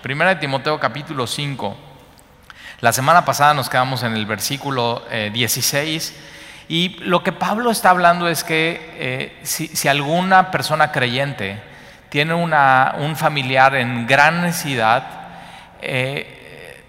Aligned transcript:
Primera 0.00 0.32
de 0.32 0.36
Timoteo 0.36 0.78
capítulo 0.78 1.26
5. 1.26 1.76
La 2.82 2.92
semana 2.92 3.24
pasada 3.24 3.52
nos 3.52 3.68
quedamos 3.68 4.04
en 4.04 4.14
el 4.14 4.26
versículo 4.26 5.02
16 5.10 6.10
eh, 6.10 6.14
y 6.68 6.88
lo 7.00 7.24
que 7.24 7.32
Pablo 7.32 7.72
está 7.72 7.90
hablando 7.90 8.28
es 8.28 8.44
que 8.44 8.94
eh, 8.94 9.36
si, 9.42 9.88
alguna 9.88 10.52
persona 10.52 10.92
creyente 10.92 11.60
tiene 12.10 12.32
un 12.34 13.16
familiar 13.16 13.74
en 13.74 14.06
gran 14.06 14.42
necesidad, 14.42 15.02
eh, 15.82 16.84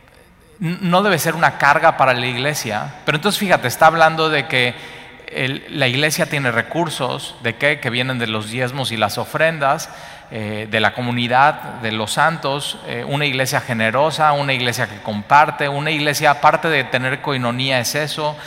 no 0.59 1.01
debe 1.01 1.17
ser 1.17 1.33
una 1.33 1.57
carga 1.57 1.97
para 1.97 2.13
la 2.13 2.27
iglesia. 2.27 2.93
Pero 3.05 3.15
entonces 3.15 3.39
fíjate, 3.39 3.67
está 3.67 3.87
hablando 3.87 4.29
de 4.29 4.47
que 4.47 4.75
la 5.69 5.87
iglesia 5.87 6.27
tiene 6.27 6.51
recursos, 6.51 7.35
¿de 7.41 7.55
qué? 7.55 7.79
Que 7.79 7.89
vienen 7.89 8.19
de 8.19 8.27
los 8.27 8.51
diezmos 8.51 8.91
y 8.91 8.97
las 8.97 9.17
ofrendas 9.17 9.89
eh, 10.31 10.67
de 10.69 10.79
la 10.79 10.93
comunidad, 10.93 11.81
de 11.81 11.91
los 11.91 12.13
santos, 12.13 12.77
eh, 12.87 13.03
una 13.03 13.25
iglesia 13.25 13.61
generosa, 13.61 14.31
una 14.33 14.53
iglesia 14.53 14.87
que 14.87 15.01
comparte, 15.01 15.67
una 15.67 15.89
iglesia 15.89 16.29
aparte 16.29 16.69
de 16.69 16.83
tener 16.83 17.21
coinonía 17.21 17.79
es 17.79 17.95
eso. 17.95 18.37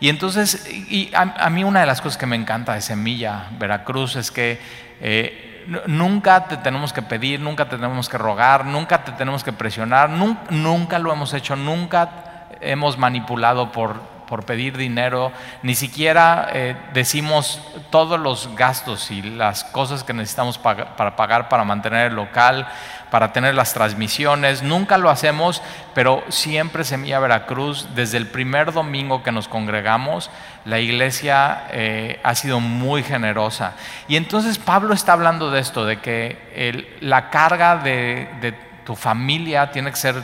Y 0.00 0.08
entonces, 0.08 0.68
y 0.68 1.12
a, 1.14 1.48
mí 1.48 1.62
una 1.62 1.80
de 1.80 1.86
las 1.86 2.00
cosas 2.00 2.18
que 2.18 2.26
me 2.26 2.34
encanta 2.34 2.74
de 2.74 2.80
Semilla 2.80 3.46
Veracruz 3.58 4.16
es 4.16 4.32
que 4.32 4.60
eh, 5.00 5.64
nunca 5.86 6.46
te 6.48 6.56
tenemos 6.56 6.92
que 6.92 7.02
pedir, 7.02 7.38
nunca 7.38 7.68
te 7.68 7.76
tenemos 7.76 8.08
que 8.08 8.18
rogar, 8.18 8.64
nunca 8.64 9.04
te 9.04 9.12
tenemos 9.12 9.44
que 9.44 9.52
presionar, 9.52 10.10
nunca 10.10 10.98
lo 10.98 11.12
hemos 11.12 11.34
hecho, 11.34 11.54
nunca 11.54 12.48
hemos 12.60 12.98
manipulado 12.98 13.70
por 13.70 14.17
por 14.28 14.44
pedir 14.44 14.76
dinero, 14.76 15.32
ni 15.62 15.74
siquiera 15.74 16.50
eh, 16.52 16.76
decimos 16.92 17.60
todos 17.90 18.20
los 18.20 18.54
gastos 18.54 19.10
y 19.10 19.22
las 19.22 19.64
cosas 19.64 20.04
que 20.04 20.12
necesitamos 20.12 20.58
para 20.58 21.16
pagar 21.16 21.48
para 21.48 21.64
mantener 21.64 22.08
el 22.08 22.16
local, 22.16 22.68
para 23.10 23.32
tener 23.32 23.54
las 23.54 23.72
transmisiones, 23.72 24.62
nunca 24.62 24.98
lo 24.98 25.08
hacemos, 25.08 25.62
pero 25.94 26.22
siempre 26.28 26.84
Semilla 26.84 27.18
Veracruz, 27.20 27.88
desde 27.94 28.18
el 28.18 28.26
primer 28.26 28.72
domingo 28.72 29.22
que 29.22 29.32
nos 29.32 29.48
congregamos, 29.48 30.30
la 30.66 30.78
iglesia 30.78 31.64
eh, 31.70 32.20
ha 32.22 32.34
sido 32.34 32.60
muy 32.60 33.02
generosa. 33.02 33.72
Y 34.08 34.16
entonces 34.16 34.58
Pablo 34.58 34.92
está 34.92 35.14
hablando 35.14 35.50
de 35.50 35.60
esto, 35.60 35.86
de 35.86 36.00
que 36.00 36.98
la 37.00 37.30
carga 37.30 37.76
de, 37.76 38.54
tu 38.84 38.94
familia 38.94 39.70
tiene 39.70 39.90
que 39.90 39.96
ser... 39.96 40.22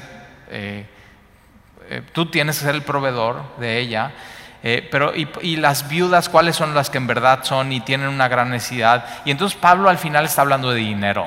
Eh, 0.50 0.87
eh, 1.95 2.03
tú 2.12 2.27
tienes 2.27 2.59
que 2.59 2.64
ser 2.64 2.75
el 2.75 2.83
proveedor 2.83 3.42
de 3.59 3.78
ella. 3.78 4.12
Eh, 4.67 4.89
pero 4.91 5.12
y, 5.14 5.56
las 5.56 5.89
viudas, 5.89 6.28
¿cuáles 6.28 6.56
son 6.56 6.75
las 6.75 6.89
que 6.89 6.97
en 6.97 7.06
verdad 7.06 7.41
son 7.42 7.70
y 7.70 7.81
tienen 7.81 8.09
una 8.09 8.28
gran 8.28 8.50
necesidad? 8.50 9.05
Y 9.25 9.31
entonces 9.31 9.59
Pablo 9.59 9.91
al 9.91 9.98
final 9.98 10.25
está 10.25 10.41
hablando 10.41 10.70
de 10.70 10.81
dinero, 10.81 11.27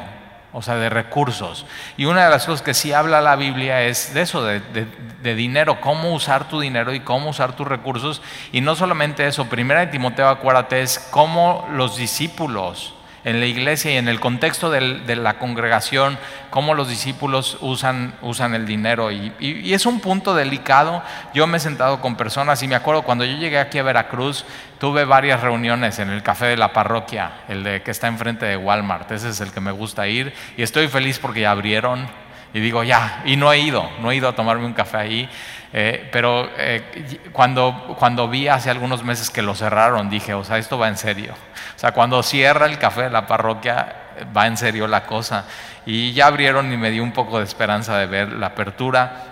o 0.51 0.61
sea, 0.63 0.75
de 0.75 0.89
recursos. 0.89 1.67
Y 1.97 2.05
una 2.05 2.25
de 2.25 2.31
las 2.31 2.47
cosas 2.47 2.63
que 2.63 2.73
sí 2.73 2.93
habla 2.93 3.21
la 3.21 3.35
Biblia 3.35 3.83
es 3.83 4.13
de 4.15 4.21
eso, 4.23 4.43
de, 4.43 4.59
de 4.59 5.35
dinero, 5.35 5.79
cómo 5.81 6.13
usar 6.13 6.49
tu 6.49 6.59
dinero 6.59 6.93
y 6.93 7.01
cómo 7.01 7.29
usar 7.29 7.55
tus 7.55 7.67
recursos. 7.67 8.23
Y 8.51 8.61
no 8.61 8.75
solamente 8.75 9.27
eso, 9.27 9.45
primera 9.45 9.81
de 9.81 9.87
Timoteo, 9.87 10.29
acuérdate, 10.29 10.81
es 10.81 10.97
cómo 11.11 11.67
los 11.71 11.95
discípulos 11.95 12.96
en 13.23 13.39
la 13.39 13.45
iglesia 13.45 13.91
y 13.91 13.97
en 13.97 14.07
el 14.07 14.19
contexto 14.19 14.69
de 14.69 15.15
la 15.15 15.37
congregación, 15.37 16.17
cómo 16.49 16.73
los 16.73 16.87
discípulos 16.87 17.57
usan, 17.61 18.13
usan 18.21 18.53
el 18.53 18.65
dinero. 18.65 19.11
Y, 19.11 19.73
es 19.73 19.85
un 19.85 19.99
punto 19.99 20.33
delicado. 20.33 21.03
Yo 21.33 21.47
me 21.47 21.57
he 21.57 21.59
sentado 21.59 21.99
con 22.01 22.15
personas 22.15 22.61
y 22.63 22.67
me 22.67 22.75
acuerdo 22.75 23.01
cuando 23.01 23.25
yo 23.25 23.37
llegué 23.37 23.59
aquí 23.59 23.79
a 23.79 23.83
Veracruz, 23.83 24.45
tuve 24.79 25.05
varias 25.05 25.41
reuniones 25.41 25.99
en 25.99 26.09
el 26.09 26.23
café 26.23 26.45
de 26.45 26.57
la 26.57 26.73
parroquia, 26.73 27.41
el 27.47 27.63
de 27.63 27.81
que 27.81 27.91
está 27.91 28.07
enfrente 28.07 28.45
de 28.45 28.57
Walmart. 28.57 29.11
Ese 29.11 29.29
es 29.29 29.41
el 29.41 29.51
que 29.51 29.61
me 29.61 29.71
gusta 29.71 30.07
ir 30.07 30.33
y 30.55 30.63
estoy 30.63 30.87
feliz 30.87 31.19
porque 31.19 31.41
ya 31.41 31.51
abrieron. 31.51 32.07
Y 32.53 32.59
digo, 32.59 32.83
ya, 32.83 33.21
y 33.25 33.35
no 33.35 33.51
he 33.51 33.59
ido, 33.59 33.89
no 34.01 34.11
he 34.11 34.15
ido 34.15 34.29
a 34.29 34.35
tomarme 34.35 34.65
un 34.65 34.73
café 34.73 34.97
ahí. 34.97 35.29
Eh, 35.73 36.07
pero 36.11 36.49
eh, 36.57 37.19
cuando, 37.33 37.95
cuando 37.99 38.27
vi 38.29 38.47
hace 38.47 38.69
algunos 38.69 39.03
meses 39.03 39.29
que 39.29 39.41
lo 39.41 39.53
cerraron, 39.53 40.09
dije, 40.09 40.33
o 40.33 40.43
sea, 40.43 40.57
esto 40.57 40.77
va 40.77 40.87
en 40.87 40.97
serio. 40.97 41.33
O 41.75 41.79
sea, 41.79 41.91
cuando 41.91 42.23
cierra 42.23 42.65
el 42.65 42.77
café 42.77 43.03
de 43.03 43.09
la 43.09 43.27
parroquia, 43.27 43.95
va 44.35 44.47
en 44.47 44.57
serio 44.57 44.87
la 44.87 45.05
cosa. 45.05 45.45
Y 45.85 46.13
ya 46.13 46.27
abrieron 46.27 46.71
y 46.71 46.77
me 46.77 46.89
dio 46.89 47.03
un 47.03 47.11
poco 47.11 47.37
de 47.37 47.43
esperanza 47.43 47.97
de 47.97 48.07
ver 48.07 48.31
la 48.33 48.47
apertura. 48.47 49.23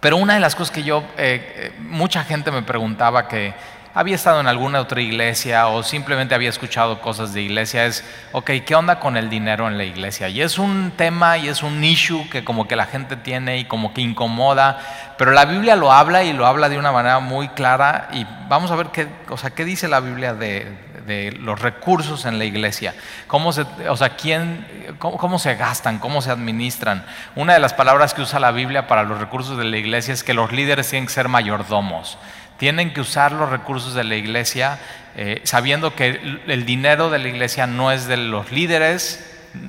Pero 0.00 0.16
una 0.16 0.34
de 0.34 0.40
las 0.40 0.54
cosas 0.54 0.74
que 0.74 0.82
yo, 0.82 1.04
eh, 1.16 1.74
mucha 1.78 2.24
gente 2.24 2.50
me 2.50 2.62
preguntaba 2.62 3.28
que 3.28 3.54
había 3.96 4.14
estado 4.14 4.40
en 4.40 4.46
alguna 4.46 4.82
otra 4.82 5.00
iglesia 5.00 5.68
o 5.68 5.82
simplemente 5.82 6.34
había 6.34 6.50
escuchado 6.50 7.00
cosas 7.00 7.32
de 7.32 7.40
iglesia 7.40 7.86
es, 7.86 8.04
ok, 8.32 8.50
¿qué 8.66 8.74
onda 8.74 9.00
con 9.00 9.16
el 9.16 9.30
dinero 9.30 9.66
en 9.68 9.78
la 9.78 9.84
iglesia? 9.84 10.28
Y 10.28 10.42
es 10.42 10.58
un 10.58 10.92
tema 10.94 11.38
y 11.38 11.48
es 11.48 11.62
un 11.62 11.82
issue 11.82 12.28
que 12.28 12.44
como 12.44 12.68
que 12.68 12.76
la 12.76 12.84
gente 12.84 13.16
tiene 13.16 13.56
y 13.56 13.64
como 13.64 13.94
que 13.94 14.02
incomoda, 14.02 15.14
pero 15.16 15.30
la 15.30 15.46
Biblia 15.46 15.76
lo 15.76 15.92
habla 15.92 16.24
y 16.24 16.34
lo 16.34 16.46
habla 16.46 16.68
de 16.68 16.76
una 16.76 16.92
manera 16.92 17.20
muy 17.20 17.48
clara 17.48 18.10
y 18.12 18.26
vamos 18.50 18.70
a 18.70 18.76
ver 18.76 18.88
qué, 18.88 19.08
o 19.30 19.38
sea, 19.38 19.48
qué 19.48 19.64
dice 19.64 19.88
la 19.88 20.00
Biblia 20.00 20.34
de, 20.34 20.84
los 21.40 21.60
recursos 21.60 22.26
en 22.26 22.38
la 22.38 22.44
iglesia, 22.44 22.92
cómo 23.28 23.52
se, 23.52 23.64
o 23.88 23.96
sea, 23.96 24.10
quién, 24.10 24.66
cómo, 24.98 25.38
se 25.38 25.54
gastan, 25.54 26.00
cómo 26.00 26.20
se 26.20 26.32
administran. 26.32 27.06
Una 27.36 27.54
de 27.54 27.60
las 27.60 27.72
palabras 27.72 28.12
que 28.12 28.22
usa 28.22 28.40
la 28.40 28.50
Biblia 28.50 28.88
para 28.88 29.04
los 29.04 29.18
recursos 29.20 29.56
de 29.56 29.64
la 29.64 29.76
iglesia 29.78 30.12
es 30.12 30.24
que 30.24 30.34
los 30.34 30.50
líderes 30.50 30.90
tienen 30.90 31.06
que 31.06 31.14
ser 31.14 31.28
mayordomos 31.28 32.18
tienen 32.58 32.92
que 32.92 33.00
usar 33.00 33.32
los 33.32 33.50
recursos 33.50 33.94
de 33.94 34.04
la 34.04 34.16
iglesia 34.16 34.78
eh, 35.18 35.40
sabiendo 35.44 35.94
que 35.94 36.40
el 36.46 36.66
dinero 36.66 37.08
de 37.08 37.18
la 37.18 37.28
iglesia 37.28 37.66
no 37.66 37.90
es 37.90 38.06
de 38.06 38.18
los 38.18 38.52
líderes, 38.52 39.24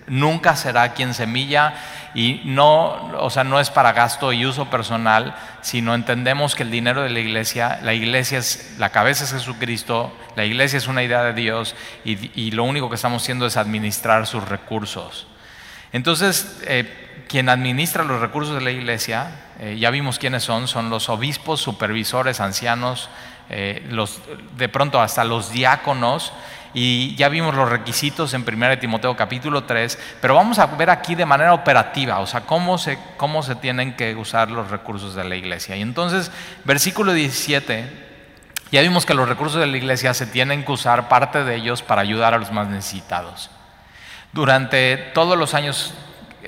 nunca 0.07 0.57
será 0.57 0.93
quien 0.93 1.13
semilla 1.13 1.73
y 2.13 2.41
no, 2.43 3.15
o 3.17 3.29
sea, 3.29 3.45
no 3.45 3.59
es 3.61 3.69
para 3.69 3.93
gasto 3.93 4.33
y 4.33 4.45
uso 4.45 4.69
personal, 4.69 5.35
sino 5.61 5.95
entendemos 5.95 6.53
que 6.53 6.63
el 6.63 6.71
dinero 6.71 7.01
de 7.01 7.09
la 7.09 7.19
iglesia, 7.19 7.79
la 7.81 7.93
iglesia 7.93 8.39
es, 8.39 8.75
la 8.77 8.89
cabeza 8.89 9.23
es 9.23 9.31
Jesucristo, 9.31 10.13
la 10.35 10.43
iglesia 10.43 10.75
es 10.77 10.87
una 10.87 11.01
idea 11.01 11.23
de 11.23 11.33
Dios 11.33 11.75
y, 12.03 12.51
lo 12.51 12.65
único 12.65 12.89
que 12.89 12.95
estamos 12.95 13.23
haciendo 13.23 13.45
es 13.45 13.55
administrar 13.55 14.27
sus 14.27 14.45
recursos. 14.49 15.27
Entonces, 15.93 16.59
eh, 16.67 17.06
quien 17.27 17.49
administra 17.49 18.03
los 18.03 18.21
recursos 18.21 18.55
de 18.55 18.61
la 18.61 18.71
iglesia, 18.71 19.31
eh, 19.59 19.77
ya 19.79 19.89
vimos 19.91 20.19
quiénes 20.19 20.43
son, 20.43 20.67
son 20.67 20.89
los 20.89 21.09
obispos, 21.09 21.61
supervisores, 21.61 22.39
ancianos, 22.39 23.09
eh, 23.49 23.85
los, 23.89 24.19
de 24.57 24.69
pronto 24.69 25.01
hasta 25.01 25.23
los 25.23 25.51
diáconos, 25.51 26.33
y 26.73 27.15
ya 27.15 27.29
vimos 27.29 27.55
los 27.55 27.69
requisitos 27.69 28.33
en 28.33 28.45
1 28.47 28.79
Timoteo 28.79 29.15
capítulo 29.15 29.63
3, 29.63 29.97
pero 30.21 30.35
vamos 30.35 30.59
a 30.59 30.67
ver 30.67 30.89
aquí 30.89 31.15
de 31.15 31.25
manera 31.25 31.53
operativa, 31.53 32.19
o 32.19 32.27
sea, 32.27 32.41
cómo 32.41 32.77
se, 32.77 32.99
cómo 33.17 33.41
se 33.41 33.55
tienen 33.55 33.95
que 33.95 34.15
usar 34.15 34.51
los 34.51 34.69
recursos 34.69 35.15
de 35.15 35.23
la 35.23 35.35
iglesia. 35.35 35.75
Y 35.75 35.81
entonces, 35.81 36.31
versículo 36.65 37.13
17, 37.13 38.07
ya 38.71 38.81
vimos 38.81 39.05
que 39.05 39.13
los 39.13 39.29
recursos 39.29 39.59
de 39.59 39.67
la 39.67 39.77
iglesia 39.77 40.13
se 40.13 40.27
tienen 40.27 40.65
que 40.65 40.71
usar, 40.71 41.07
parte 41.09 41.43
de 41.43 41.55
ellos, 41.55 41.81
para 41.81 42.01
ayudar 42.01 42.33
a 42.33 42.37
los 42.37 42.51
más 42.51 42.67
necesitados. 42.67 43.49
Durante 44.33 44.97
todos 44.97 45.37
los 45.37 45.53
años 45.53 45.93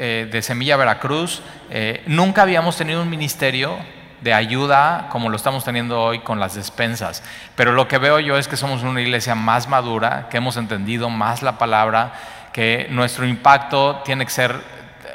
eh, 0.02 0.30
de 0.32 0.42
Semilla 0.42 0.78
Veracruz, 0.78 1.42
eh, 1.70 2.02
nunca 2.06 2.44
habíamos 2.44 2.78
tenido 2.78 3.02
un 3.02 3.10
ministerio 3.10 3.78
de 4.22 4.34
ayuda 4.34 5.10
como 5.12 5.28
lo 5.28 5.36
estamos 5.36 5.66
teniendo 5.66 6.02
hoy 6.02 6.20
con 6.20 6.40
las 6.40 6.56
despensas. 6.56 7.22
Pero 7.58 7.74
lo 7.74 7.90
que 7.90 7.98
veo 7.98 8.18
yo 8.22 8.38
es 8.38 8.48
que 8.48 8.56
somos 8.56 8.82
una 8.84 9.02
iglesia 9.02 9.36
más 9.36 9.68
madura, 9.68 10.28
que 10.30 10.38
hemos 10.38 10.56
entendido 10.56 11.09
más 11.09 11.42
la 11.42 11.58
palabra, 11.58 12.14
que 12.54 12.88
nuestro 12.92 13.28
impacto 13.28 14.02
tiene 14.06 14.24
que 14.24 14.32
ser 14.32 14.56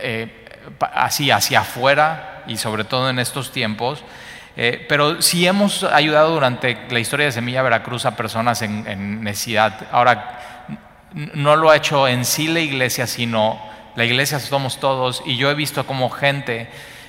eh, 0.00 0.46
así 0.92 1.30
hacia 1.30 1.60
afuera 1.60 2.42
y 2.46 2.58
sobre 2.58 2.84
todo 2.84 3.08
en 3.08 3.18
estos 3.18 3.52
tiempos. 3.52 4.04
pero 4.86 5.22
sí 5.22 5.46
hemos 5.46 5.82
ayudado 5.82 6.34
durante 6.34 6.78
la 6.90 7.00
historia 7.00 7.24
de 7.24 7.32
Semilla 7.32 7.62
Veracruz 7.62 8.04
a 8.04 8.16
personas 8.16 8.60
en, 8.60 8.86
en 8.86 9.24
necesidad. 9.24 9.88
Ahora, 9.90 10.40
no 11.14 11.56
lo 11.56 11.70
ha 11.70 11.76
hecho 11.76 12.06
en 12.06 12.26
sí 12.26 12.48
la 12.48 12.60
iglesia, 12.60 13.06
sino 13.06 13.72
la 13.96 14.04
iglesia 14.04 14.40
somos 14.40 14.78
todos 14.78 15.22
y 15.24 15.36
yo 15.36 15.50
he 15.50 15.54
visto 15.54 15.86
como 15.86 16.10
gente 16.10 16.68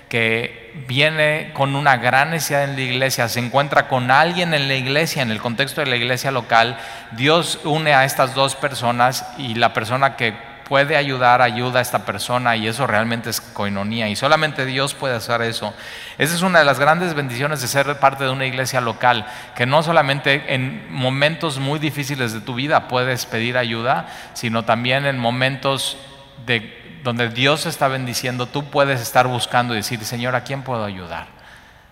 que 0.09 0.71
viene 0.87 1.51
con 1.53 1.75
una 1.75 1.97
gran 1.97 2.29
necesidad 2.29 2.63
en 2.63 2.75
la 2.75 2.81
iglesia, 2.81 3.27
se 3.27 3.39
encuentra 3.39 3.87
con 3.87 4.11
alguien 4.11 4.53
en 4.53 4.67
la 4.67 4.75
iglesia, 4.75 5.23
en 5.23 5.31
el 5.31 5.41
contexto 5.41 5.81
de 5.81 5.87
la 5.87 5.95
iglesia 5.95 6.31
local, 6.31 6.77
Dios 7.11 7.59
une 7.63 7.93
a 7.93 8.05
estas 8.05 8.35
dos 8.35 8.55
personas 8.55 9.25
y 9.37 9.55
la 9.55 9.73
persona 9.73 10.15
que 10.15 10.33
puede 10.65 10.95
ayudar 10.95 11.41
ayuda 11.41 11.79
a 11.79 11.81
esta 11.81 12.05
persona 12.05 12.55
y 12.55 12.67
eso 12.67 12.87
realmente 12.87 13.29
es 13.29 13.39
coinonía 13.39 14.09
y 14.09 14.15
solamente 14.15 14.65
Dios 14.65 14.93
puede 14.93 15.15
hacer 15.15 15.41
eso. 15.41 15.73
Esa 16.17 16.35
es 16.35 16.41
una 16.41 16.59
de 16.59 16.65
las 16.65 16.79
grandes 16.79 17.13
bendiciones 17.13 17.61
de 17.61 17.67
ser 17.67 17.99
parte 17.99 18.23
de 18.23 18.31
una 18.31 18.45
iglesia 18.45 18.81
local, 18.81 19.25
que 19.55 19.65
no 19.65 19.83
solamente 19.83 20.53
en 20.53 20.85
momentos 20.89 21.59
muy 21.59 21.79
difíciles 21.79 22.33
de 22.33 22.41
tu 22.41 22.55
vida 22.55 22.87
puedes 22.87 23.25
pedir 23.25 23.57
ayuda, 23.57 24.07
sino 24.33 24.65
también 24.65 25.05
en 25.05 25.19
momentos 25.19 25.97
de 26.45 26.99
donde 27.03 27.29
Dios 27.29 27.65
está 27.65 27.87
bendiciendo, 27.87 28.47
tú 28.47 28.65
puedes 28.65 29.01
estar 29.01 29.27
buscando 29.27 29.73
y 29.73 29.77
decir, 29.77 30.03
Señor, 30.03 30.35
¿a 30.35 30.43
quién 30.43 30.63
puedo 30.63 30.83
ayudar? 30.83 31.27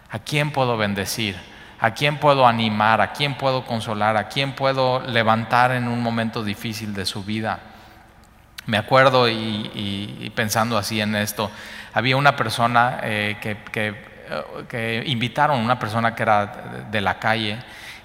¿A 0.10 0.20
quién 0.20 0.52
puedo 0.52 0.78
bendecir? 0.78 1.36
¿A 1.80 1.94
quién 1.94 2.18
puedo 2.18 2.48
animar? 2.48 3.02
¿A 3.02 3.14
quién 3.14 3.36
puedo 3.36 3.66
consolar? 3.66 4.18
¿A 4.18 4.28
quién 4.28 4.54
puedo 4.54 5.02
levantar 5.02 5.72
en 5.72 5.88
un 5.88 6.02
momento 6.02 6.44
difícil 6.44 6.94
de 6.94 7.06
su 7.06 7.24
vida? 7.24 7.60
me 8.66 8.78
acuerdo 8.78 9.28
y, 9.30 10.32
pensando 10.36 10.78
así 10.78 11.02
en 11.02 11.16
esto, 11.16 11.52
había 11.94 12.16
una 12.16 12.36
persona 12.36 13.00
eh, 13.04 13.38
que, 13.42 13.58
que, 14.68 15.04
invitaron, 15.06 15.60
una 15.60 15.78
persona 15.78 16.16
que 16.16 16.24
era 16.24 16.46
de 16.90 17.02
la 17.02 17.20
calle, 17.20 17.60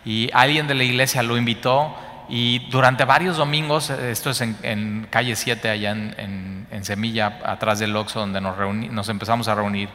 y 0.05 0.31
alguien 0.33 0.67
de 0.67 0.75
la 0.75 0.85
iglesia 0.85 1.23
lo 1.23 1.37
invitó 1.37 1.97
y 2.29 2.59
durante 2.71 3.05
varios 3.05 3.37
domingos, 3.37 3.91
esto 3.91 4.31
es 4.31 4.41
en, 4.41 5.07
calle 5.11 5.35
7, 5.35 5.71
allá 5.71 5.93
en, 5.93 6.67
Semilla, 6.83 7.41
atrás 7.45 7.81
del 7.81 7.97
Oxxo, 7.97 8.21
donde 8.21 8.41
nos, 8.41 8.57
nos 8.91 9.09
empezamos 9.09 9.49
a 9.49 9.55
reunir, 9.55 9.89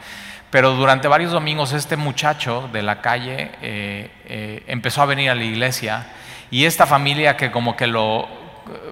pero 0.50 0.76
durante 0.76 1.08
varios 1.08 1.32
domingos 1.32 1.74
este 1.74 1.98
muchacho 1.98 2.70
de 2.72 2.84
la 2.84 3.02
calle 3.02 3.52
eh, 3.62 4.12
eh, 4.26 4.64
empezó 4.68 5.02
a 5.02 5.06
venir 5.06 5.32
a 5.32 5.36
la 5.36 5.44
iglesia. 5.44 6.06
Y 6.52 6.66
esta 6.66 6.86
familia 6.86 7.36
que 7.36 7.50
como 7.50 7.76
que 7.76 7.88
lo, 7.88 8.28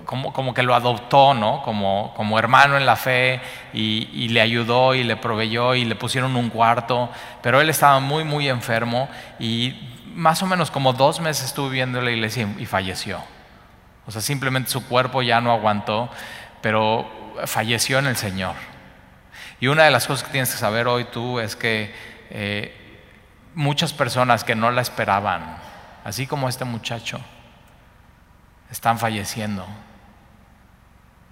como, 0.05 0.33
como 0.33 0.53
que 0.53 0.63
lo 0.63 0.73
adoptó 0.73 1.33
¿no? 1.35 1.61
como, 1.61 2.13
como 2.15 2.39
hermano 2.39 2.77
en 2.77 2.85
la 2.85 2.95
fe 2.95 3.39
y, 3.73 4.09
y, 4.13 4.29
le 4.29 4.41
ayudó 4.41 4.95
y 4.95 5.03
le 5.03 5.17
proveyó 5.17 5.75
y 5.75 5.85
le 5.85 5.95
pusieron 5.95 6.35
un 6.35 6.49
cuarto, 6.49 7.09
pero 7.43 7.61
él 7.61 7.69
estaba 7.69 7.99
muy, 7.99 8.23
muy 8.23 8.49
enfermo 8.49 9.07
y 9.39 9.75
más 10.16 10.42
o 10.44 10.46
menos 10.46 10.72
como 10.72 10.94
dos 10.94 11.19
meses 11.19 11.46
estuvo 11.46 11.69
viviendo 11.69 12.00
en 12.00 12.06
la 12.06 12.12
iglesia 12.12 12.48
y 12.58 12.66
falleció. 12.66 13.22
O 14.06 14.12
sea, 14.12 14.22
simplemente 14.22 14.69
su 14.69 14.86
cuerpo 14.88 15.22
ya 15.22 15.42
no 15.42 15.52
aguantó, 15.52 16.10
pero 16.62 17.10
falleció 17.46 18.00
en 18.00 18.08
el 18.08 18.16
Señor. 18.16 18.56
Y 19.60 19.68
una 19.68 19.84
de 19.84 19.92
las 19.92 20.08
cosas 20.08 20.25
que 20.25 20.31
tienes 20.31 20.52
que 20.52 20.58
saber 20.58 20.88
hoy 20.88 21.06
tú 21.06 21.40
es 21.40 21.56
que 21.56 21.94
eh, 22.30 22.75
muchas 23.54 23.94
personas 23.94 24.44
que 24.44 24.56
no 24.56 24.72
la 24.72 24.81
esperaban, 24.81 25.58
así 26.04 26.25
como 26.25 26.50
este 26.50 26.66
muchacho, 26.66 27.19
están 28.72 28.98
falleciendo. 28.98 29.68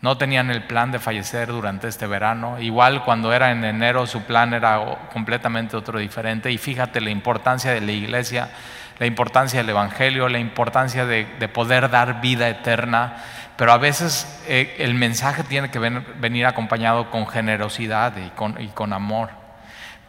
No 0.02 0.18
tenían 0.18 0.50
el 0.50 0.64
plan 0.64 0.92
de 0.92 1.00
fallecer 1.00 1.50
durante 1.50 1.88
este 1.88 2.08
verano. 2.08 2.60
Igual 2.60 3.04
cuando 3.04 3.34
era 3.34 3.52
en 3.52 3.64
enero 3.66 4.08
su 4.08 4.24
plan 4.24 4.54
era 4.54 4.80
completamente 5.12 5.76
otro 5.76 6.00
diferente. 6.00 6.52
Y 6.52 6.58
fíjate 6.58 7.02
la 7.02 7.10
importancia 7.10 7.72
de 7.72 7.82
la 7.82 7.92
iglesia, 7.92 8.50
la 8.98 9.06
importancia 9.06 9.60
del 9.60 9.70
Evangelio, 9.70 10.30
la 10.30 10.40
importancia 10.40 11.06
de 11.06 11.50
poder 11.50 11.90
dar 11.90 12.22
vida 12.22 12.48
eterna 12.48 13.18
pero 13.60 13.74
a 13.74 13.78
veces 13.78 14.42
eh, 14.48 14.78
el 14.80 14.94
mensaje 14.94 15.44
tiene 15.44 15.70
que 15.70 15.80
venir 15.80 16.46
acompañado 16.46 17.12
con 17.12 17.28
generosidad 17.28 18.14
y 18.16 18.68
con, 18.70 18.94
amor. 18.94 19.32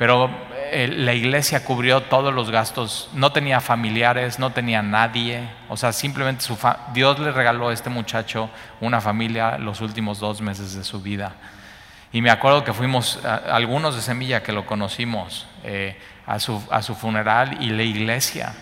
Pero 0.00 0.30
eh, 0.70 0.88
la 0.88 1.12
iglesia 1.12 1.62
cubrió 1.62 2.04
todos 2.04 2.32
los 2.32 2.50
gastos, 2.50 3.10
no 3.12 3.32
tenía 3.32 3.60
familiares, 3.60 4.38
no 4.38 4.50
tenía 4.50 4.80
nadie, 4.80 5.46
o 5.68 5.76
sea, 5.76 5.92
simplemente 5.92 6.46
Dios 6.94 7.18
le 7.18 7.30
regaló 7.32 7.68
a 7.68 7.74
este 7.74 7.90
muchacho 7.90 8.48
una 8.80 9.02
familia 9.02 9.58
los 9.58 9.82
últimos 9.82 10.18
dos 10.18 10.40
meses 10.40 10.74
de 10.74 10.84
su 10.84 11.02
vida. 11.02 11.34
Y 12.14 12.22
me 12.22 12.30
acuerdo 12.30 12.64
que 12.64 12.72
fuimos, 12.72 13.22
algunos 13.26 13.94
de 13.94 14.00
Semilla 14.00 14.42
que 14.42 14.52
lo 14.52 14.64
conocimos, 14.64 15.46
eh, 15.64 15.98
a, 16.26 16.40
su, 16.40 16.66
a 16.70 16.80
su 16.80 16.94
funeral 16.94 17.58
y 17.60 17.68
la 17.68 17.82
iglesia 17.82 18.54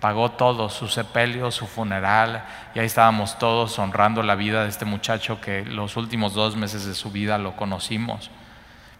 pagó 0.00 0.30
todo, 0.30 0.70
su 0.70 0.88
sepelio, 0.88 1.50
su 1.50 1.66
funeral, 1.66 2.44
y 2.74 2.78
ahí 2.78 2.86
estábamos 2.86 3.38
todos 3.38 3.78
honrando 3.78 4.22
la 4.22 4.36
vida 4.36 4.62
de 4.62 4.70
este 4.70 4.86
muchacho 4.86 5.38
que 5.38 5.66
los 5.66 5.98
últimos 5.98 6.32
dos 6.32 6.56
meses 6.56 6.86
de 6.86 6.94
su 6.94 7.10
vida 7.10 7.36
lo 7.36 7.56
conocimos. 7.56 8.30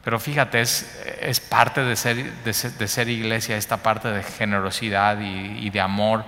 Pero 0.08 0.18
fíjate, 0.18 0.62
es, 0.62 1.04
es 1.20 1.38
parte 1.38 1.84
de 1.84 1.94
ser, 1.94 2.32
de, 2.42 2.54
ser, 2.54 3.08
iglesia, 3.10 3.58
esta 3.58 3.76
parte 3.76 4.08
de 4.08 4.22
generosidad 4.22 5.20
y, 5.20 5.66
y 5.66 5.68
de 5.68 5.82
amor. 5.82 6.24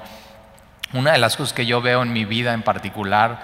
Una 0.93 1.13
de 1.13 1.19
las 1.19 1.35
cosas 1.35 1.55
que 1.55 1.65
yo 1.65 1.81
veo 1.81 2.03
en 2.03 2.13
mi 2.13 2.27
vida 2.27 2.53
en 2.53 2.61
particular, 2.61 3.41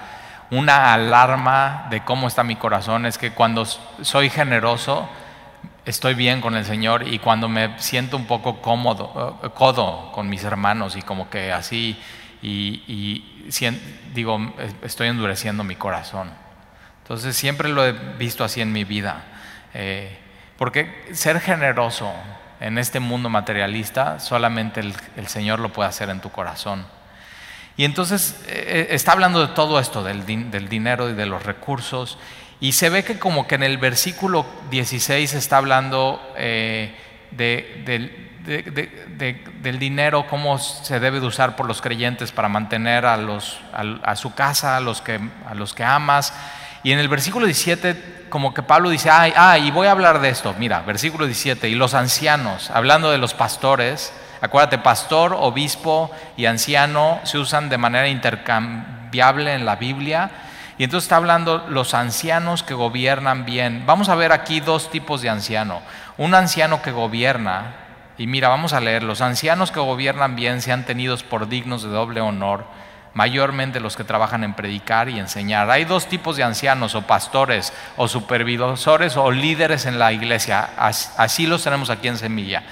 una 0.51 0.93
alarma 0.93 1.87
de 1.89 2.05
cómo 2.05 2.29
está 2.29 2.45
mi 2.45 2.55
corazón, 2.55 3.07
es 3.07 3.17
que 3.17 3.31
cuando 3.31 3.65
soy 3.65 4.29
generoso, 4.29 5.09
estoy 5.87 6.13
bien 6.13 6.43
con 6.43 6.55
el 6.55 6.67
Señor 6.67 7.09
y 7.09 7.19
cuando 7.19 7.49
me 7.49 7.79
siento 7.79 8.19
un 8.19 8.27
poco 8.27 8.61
cómodo, 8.61 9.41
eh, 9.43 9.49
codo 9.55 10.13
con 10.13 10.29
mis 10.29 10.45
hermanos 10.45 10.97
y 10.97 11.01
como 11.01 11.31
que 11.31 11.51
así, 11.51 11.99
y, 12.43 13.25
digo, 14.13 14.53
estoy 14.83 15.09
endureciendo 15.09 15.65
mi 15.65 15.77
corazón. 15.77 16.31
Entonces 17.05 17.35
siempre 17.35 17.71
lo 17.71 17.87
he 17.87 17.93
visto 17.93 18.45
así 18.45 18.61
en 18.61 18.71
mi 18.71 18.85
vida. 18.85 19.25
Eh, 19.73 20.25
porque 20.59 21.05
ser 21.13 21.41
generoso 21.41 22.13
en 22.61 22.79
este 22.79 23.01
mundo 23.01 23.29
materialista, 23.29 24.19
solamente 24.19 24.81
el, 24.81 25.29
Señor 25.29 25.61
lo 25.61 25.73
puede 25.73 25.89
hacer 25.89 26.09
en 26.09 26.21
tu 26.21 26.31
corazón. 26.31 26.87
Y 27.77 27.85
entonces 27.85 28.43
eh, 28.49 28.89
está 28.91 29.13
hablando 29.13 29.47
de 29.47 29.53
todo 29.53 29.79
esto, 29.79 30.03
del, 30.03 30.25
del 30.51 30.69
dinero 30.69 31.11
y 31.11 31.13
de 31.13 31.27
los 31.27 31.43
recursos. 31.43 32.19
Y 32.59 32.73
se 32.73 32.89
ve 32.89 33.05
que 33.05 33.19
como 33.19 33.47
que 33.47 33.57
en 33.57 33.63
el 33.63 33.77
versículo 33.77 34.47
16 34.71 35.35
está 35.35 35.59
hablando 35.59 36.23
eh, 36.39 36.95
del 37.33 38.29
dinero, 39.79 40.27
cómo 40.29 40.59
se 40.59 40.99
debe 40.99 41.21
de 41.21 41.27
usar 41.27 41.55
por 41.55 41.67
los 41.67 41.83
creyentes 41.83 42.33
para 42.33 42.49
mantener 42.49 43.05
a, 43.05 43.19
los, 43.19 43.61
a, 43.73 44.17
su 44.17 44.35
casa, 44.35 44.79
a 44.79 44.81
los, 44.81 45.03
que, 45.03 45.21
a 45.47 45.55
los 45.55 45.75
que 45.75 45.85
amas. 45.85 46.33
Y 46.83 46.93
en 46.93 46.99
el 46.99 47.09
versículo 47.09 47.45
17, 47.45 48.16
como 48.37 48.53
que 48.53 48.63
Pablo 48.63 48.91
dice, 48.91 49.09
ay, 49.09 49.33
ah, 49.35 49.57
y 49.57 49.71
voy 49.71 49.87
a 49.87 49.93
hablar 49.93 50.21
de 50.21 50.29
esto. 50.29 50.55
Mira, 50.59 50.83
versículo 50.83 51.25
17, 51.25 51.71
y 51.71 51.75
los 51.75 51.95
ancianos, 51.95 52.71
hablando 52.71 53.11
de 53.11 53.17
los 53.17 53.33
pastores, 53.33 54.13
acuérdate, 54.43 54.77
pastor, 54.77 55.35
obispo 55.41 56.11
y 56.37 56.45
anciano 56.45 57.19
se 57.23 57.39
usan 57.39 57.71
de 57.71 57.79
manera 57.79 58.09
intercambiable 58.09 59.55
en 59.55 59.65
la 59.65 59.77
Biblia 59.77 60.31
y 60.77 60.85
entonces 60.85 61.07
está 61.07 61.17
hablando 61.17 61.65
los 61.71 61.95
ancianos 61.95 62.63
que 62.63 62.75
gobiernan 62.75 63.47
bien. 63.47 63.85
Vamos 63.87 64.11
a 64.11 64.15
ver 64.17 64.33
aquí 64.33 64.61
dos 64.61 64.91
tipos 64.91 65.23
de 65.23 65.31
anciano. 65.31 65.81
Un 66.19 66.35
anciano 66.35 66.83
que 66.83 66.93
gobierna, 66.93 67.73
y 68.19 68.27
mira, 68.27 68.51
vamos 68.51 68.75
a 68.75 68.81
leer, 68.81 69.03
los 69.03 69.23
ancianos 69.23 69.73
que 69.73 69.81
gobiernan 69.81 70.37
bien 70.37 70.61
sean 70.61 70.85
tenidos 70.85 71.23
por 71.23 71.49
dignos 71.49 71.83
de 71.83 71.89
doble 71.89 72.21
honor, 72.21 72.67
mayormente 73.17 73.81
los 73.81 73.97
que 73.97 74.05
trabajan 74.05 74.45
en 74.45 74.53
predicar 74.53 75.09
y 75.09 75.19
enseñar. 75.19 75.71
Hay 75.71 75.87
dos 75.87 76.07
tipos 76.07 76.37
de 76.37 76.43
ancianos, 76.43 76.95
o 76.95 77.07
pastores, 77.07 77.73
o 77.97 78.09
supervisores, 78.09 79.17
o 79.17 79.31
líderes 79.31 79.87
en 79.87 79.99
la 79.99 80.13
iglesia. 80.13 80.69
Así 80.77 81.47
los 81.47 81.65
tenemos 81.65 81.89
aquí 81.89 82.09
en 82.09 82.19
Semilla. 82.19 82.63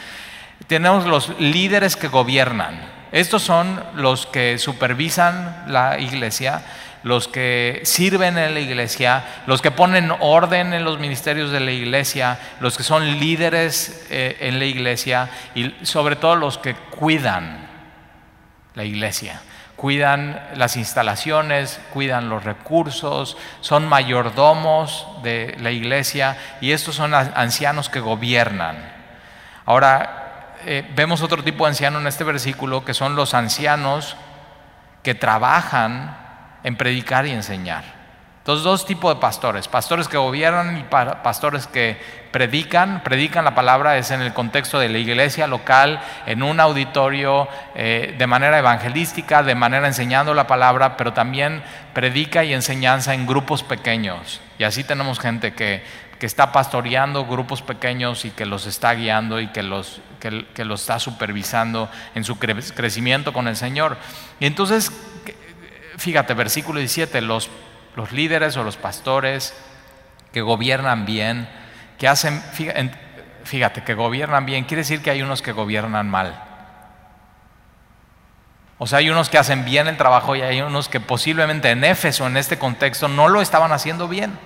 Tenemos 0.67 1.07
los 1.07 1.31
líderes 1.41 1.97
que 1.97 2.09
gobiernan. 2.09 2.79
Estos 3.11 3.41
son 3.41 3.83
los 3.95 4.27
que 4.27 4.59
supervisan 4.59 5.65
la 5.67 5.99
iglesia 5.99 6.63
los 7.05 7.29
que 7.29 7.83
sirven 7.85 8.39
en 8.39 8.55
la 8.55 8.61
iglesia, 8.61 9.25
los 9.47 9.61
que 9.61 9.71
ponen 9.71 10.11
orden 10.21 10.73
en 10.73 10.85
los 10.85 10.99
ministerios 10.99 11.51
de 11.51 11.61
la 11.61 11.71
iglesia, 11.71 12.39
los 12.61 12.79
que 12.79 12.83
son 12.83 13.19
líderes 13.19 14.07
eh, 14.09 14.39
en 14.41 14.59
la 14.59 14.65
iglesia 14.65 15.29
y 15.55 15.75
sobre 15.83 16.17
todo 16.17 16.35
los 16.35 16.57
que 16.57 16.75
cuidan 16.75 17.69
la 18.75 18.85
iglesia. 18.85 19.43
Cuidan 19.85 20.41
las 20.55 20.79
instalaciones, 20.79 21.79
cuidan 21.93 22.31
los 22.31 22.43
recursos, 22.43 23.37
son 23.61 23.87
mayordomos 23.87 25.07
de 25.23 25.59
la 25.61 25.73
iglesia 25.73 26.39
y 26.63 26.73
estos 26.73 26.95
son 26.95 27.13
ancianos 27.13 27.91
que 27.91 28.01
gobiernan. 28.01 28.79
Ahora, 29.67 30.55
eh, 30.65 30.91
vemos 30.97 31.21
otro 31.21 31.45
tipo 31.45 31.65
de 31.65 31.69
anciano 31.69 32.01
en 32.01 32.07
este 32.07 32.25
versículo 32.25 32.83
que 32.83 32.95
son 32.95 33.15
los 33.15 33.35
ancianos 33.35 34.17
que 35.03 35.15
trabajan 35.15 36.17
en 36.63 36.77
predicar 36.77 37.27
y 37.27 37.33
enseñar. 37.33 37.85
Entonces, 38.45 38.63
dos 38.63 38.85
tipos 38.85 39.15
de 39.15 39.19
pastores, 39.23 39.69
pastores 39.69 40.07
que 40.07 40.19
gobiernan 40.19 40.77
y 40.77 40.83
pastores 40.83 41.67
que 41.67 41.97
predican. 42.31 43.03
Predican 43.03 43.43
la 43.43 43.55
palabra 43.55 43.97
es 43.97 44.11
en 44.11 44.21
el 44.21 44.35
contexto 44.35 44.79
de 44.79 44.91
la 44.91 44.99
iglesia 44.99 45.47
local, 45.47 45.99
en 46.27 46.43
un 46.43 46.61
auditorio, 46.61 47.49
eh, 47.75 48.15
de 48.19 48.27
manera 48.27 48.59
evangelística, 48.59 49.43
de 49.43 49.55
manera 49.55 49.87
enseñando 49.87 50.35
la 50.35 50.47
palabra, 50.47 50.99
pero 50.99 51.15
también 51.15 51.63
predica 51.95 52.45
y 52.45 52.53
enseñanza 52.53 53.15
en 53.15 53.27
grupos 53.27 53.63
pequeños. 53.63 54.43
Y 54.59 54.65
así 54.65 54.85
tenemos 54.85 55.21
gente 55.21 55.55
que, 55.55 55.83
que 56.19 56.27
está 56.27 56.53
pastoreando 56.53 57.25
grupos 57.25 57.63
pequeños 57.63 58.27
y 58.27 58.31
que 58.31 58.45
los 58.45 58.67
está 58.67 58.93
guiando 58.93 59.41
y 59.41 59.47
que 59.47 59.63
los, 59.63 60.03
que, 60.21 60.65
los 60.67 60.83
está 60.83 60.99
supervisando 60.99 61.89
en 62.15 62.25
su 62.25 62.39
crecimiento 62.39 63.33
con 63.33 63.49
el 63.49 63.57
Señor. 63.57 63.97
Y 64.39 64.45
entonces 64.45 64.93
fíjate, 65.97 66.35
versículo 66.35 66.79
17, 66.79 67.21
los, 67.21 67.49
los 67.97 68.13
líderes 68.13 68.57
o 68.57 68.65
los 68.65 68.77
pastores 68.77 69.55
que 70.33 70.41
gobiernan 70.41 71.07
bien, 71.07 71.49
que 71.99 72.09
hacen, 72.09 72.43
fíjate, 73.45 73.85
que 73.85 73.95
gobiernan 73.95 74.47
bien, 74.47 74.65
quiere 74.65 74.83
decir 74.83 75.01
que 75.01 75.11
hay 75.11 75.23
unos 75.23 75.43
que 75.43 75.53
gobiernan 75.53 76.09
mal. 76.09 76.43
O 78.79 78.87
sea, 78.87 78.99
hay 78.99 79.09
unos 79.09 79.31
que 79.31 79.39
hacen 79.39 79.65
bien 79.65 79.87
el 79.87 79.97
trabajo 79.97 80.35
y 80.35 80.43
hay 80.43 80.61
unos 80.61 80.89
que 80.89 80.99
posiblemente 80.99 81.71
en 81.71 81.85
Éfeso, 81.85 82.27
en 82.27 82.37
este 82.37 82.59
contexto, 82.59 83.07
no 83.07 83.29
lo 83.29 83.41
estaban 83.41 83.73
haciendo 83.73 84.09
bien. 84.09 84.37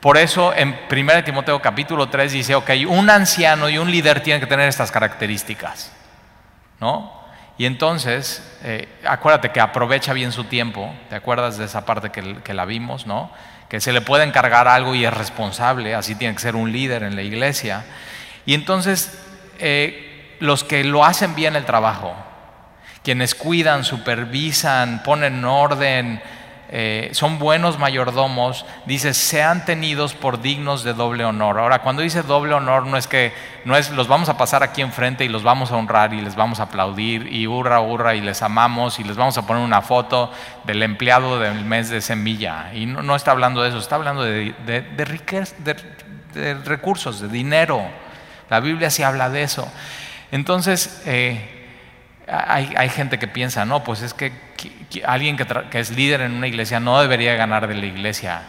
Por 0.00 0.18
eso 0.18 0.52
en 0.54 0.78
1 0.90 1.24
Timoteo 1.24 1.62
capítulo 1.62 2.10
3 2.10 2.30
dice, 2.30 2.54
ok, 2.54 2.70
un 2.86 3.08
anciano 3.08 3.70
y 3.70 3.78
un 3.78 3.90
líder 3.90 4.22
tienen 4.22 4.40
que 4.40 4.46
tener 4.46 4.68
estas 4.68 4.92
características. 4.92 5.90
¿No? 6.78 7.15
Y 7.58 7.64
entonces, 7.64 8.42
eh, 8.64 8.88
acuérdate 9.06 9.50
que 9.50 9.60
aprovecha 9.60 10.12
bien 10.12 10.32
su 10.32 10.44
tiempo, 10.44 10.94
¿te 11.08 11.16
acuerdas 11.16 11.56
de 11.56 11.64
esa 11.64 11.86
parte 11.86 12.10
que, 12.10 12.54
la 12.54 12.64
vimos, 12.66 13.06
no? 13.06 13.30
Que 13.68 13.80
se 13.80 13.92
le 13.92 14.02
puede 14.02 14.24
encargar 14.24 14.68
algo 14.68 14.94
y 14.94 15.04
es 15.04 15.14
responsable, 15.14 15.94
así 15.94 16.14
tiene 16.14 16.34
que 16.34 16.40
ser 16.40 16.54
un 16.54 16.70
líder 16.70 17.02
en 17.02 17.16
la 17.16 17.22
iglesia. 17.22 17.84
Y 18.44 18.54
entonces, 18.54 19.18
eh, 19.58 20.36
los 20.38 20.64
que 20.64 20.84
lo 20.84 21.04
hacen 21.04 21.34
bien 21.34 21.56
el 21.56 21.64
trabajo, 21.64 22.14
quienes 23.02 23.34
cuidan, 23.34 23.84
supervisan, 23.84 25.02
ponen 25.02 25.44
orden, 25.44 26.20
eh, 26.68 27.10
son 27.12 27.38
buenos 27.38 27.78
mayordomos, 27.78 28.66
dice, 28.86 29.14
sean 29.14 29.64
tenidos 29.64 30.14
por 30.14 30.40
dignos 30.40 30.82
de 30.82 30.94
doble 30.94 31.24
honor. 31.24 31.58
Ahora, 31.58 31.80
cuando 31.80 32.02
dice 32.02 32.22
doble 32.22 32.54
honor, 32.54 32.86
no 32.86 32.96
es 32.96 33.06
que 33.06 33.32
no 33.64 33.76
es 33.76 33.90
los 33.90 34.08
vamos 34.08 34.28
a 34.28 34.36
pasar 34.36 34.64
aquí 34.64 34.82
enfrente 34.82 35.24
y 35.24 35.28
los 35.28 35.44
vamos 35.44 35.70
a 35.70 35.76
honrar 35.76 36.12
y 36.12 36.20
les 36.20 36.34
vamos 36.34 36.58
a 36.58 36.64
aplaudir 36.64 37.32
y 37.32 37.46
hurra, 37.46 37.80
hurra 37.80 38.16
y 38.16 38.20
les 38.20 38.42
amamos 38.42 38.98
y 38.98 39.04
les 39.04 39.16
vamos 39.16 39.38
a 39.38 39.46
poner 39.46 39.62
una 39.62 39.80
foto 39.80 40.32
del 40.64 40.82
empleado 40.82 41.38
del 41.38 41.64
mes 41.64 41.88
de 41.88 42.00
semilla. 42.00 42.72
Y 42.74 42.86
no, 42.86 43.14
está 43.14 43.30
hablando 43.30 43.62
de 43.62 43.68
eso, 43.68 43.78
está 43.78 43.94
hablando 43.94 44.22
de, 44.22 44.54
de, 44.66 44.82
de, 44.82 46.54
recursos, 46.64 47.20
de 47.20 47.28
dinero. 47.28 47.82
La 48.50 48.58
Biblia 48.58 48.90
sí 48.90 49.04
habla 49.04 49.30
de 49.30 49.42
eso. 49.42 49.70
Entonces, 50.32 51.02
eh, 51.06 51.55
hay, 52.28 52.88
gente 52.88 53.18
que 53.18 53.28
piensa, 53.28 53.64
no, 53.64 53.84
pues 53.84 54.02
es 54.02 54.12
que, 54.12 54.32
alguien 55.04 55.36
que, 55.36 55.46
que, 55.70 55.78
es 55.78 55.90
líder 55.90 56.22
en 56.22 56.32
una 56.32 56.48
iglesia 56.48 56.80
no 56.80 57.00
debería 57.00 57.36
ganar 57.36 57.68
de 57.68 57.74
la 57.74 57.86
iglesia. 57.86 58.42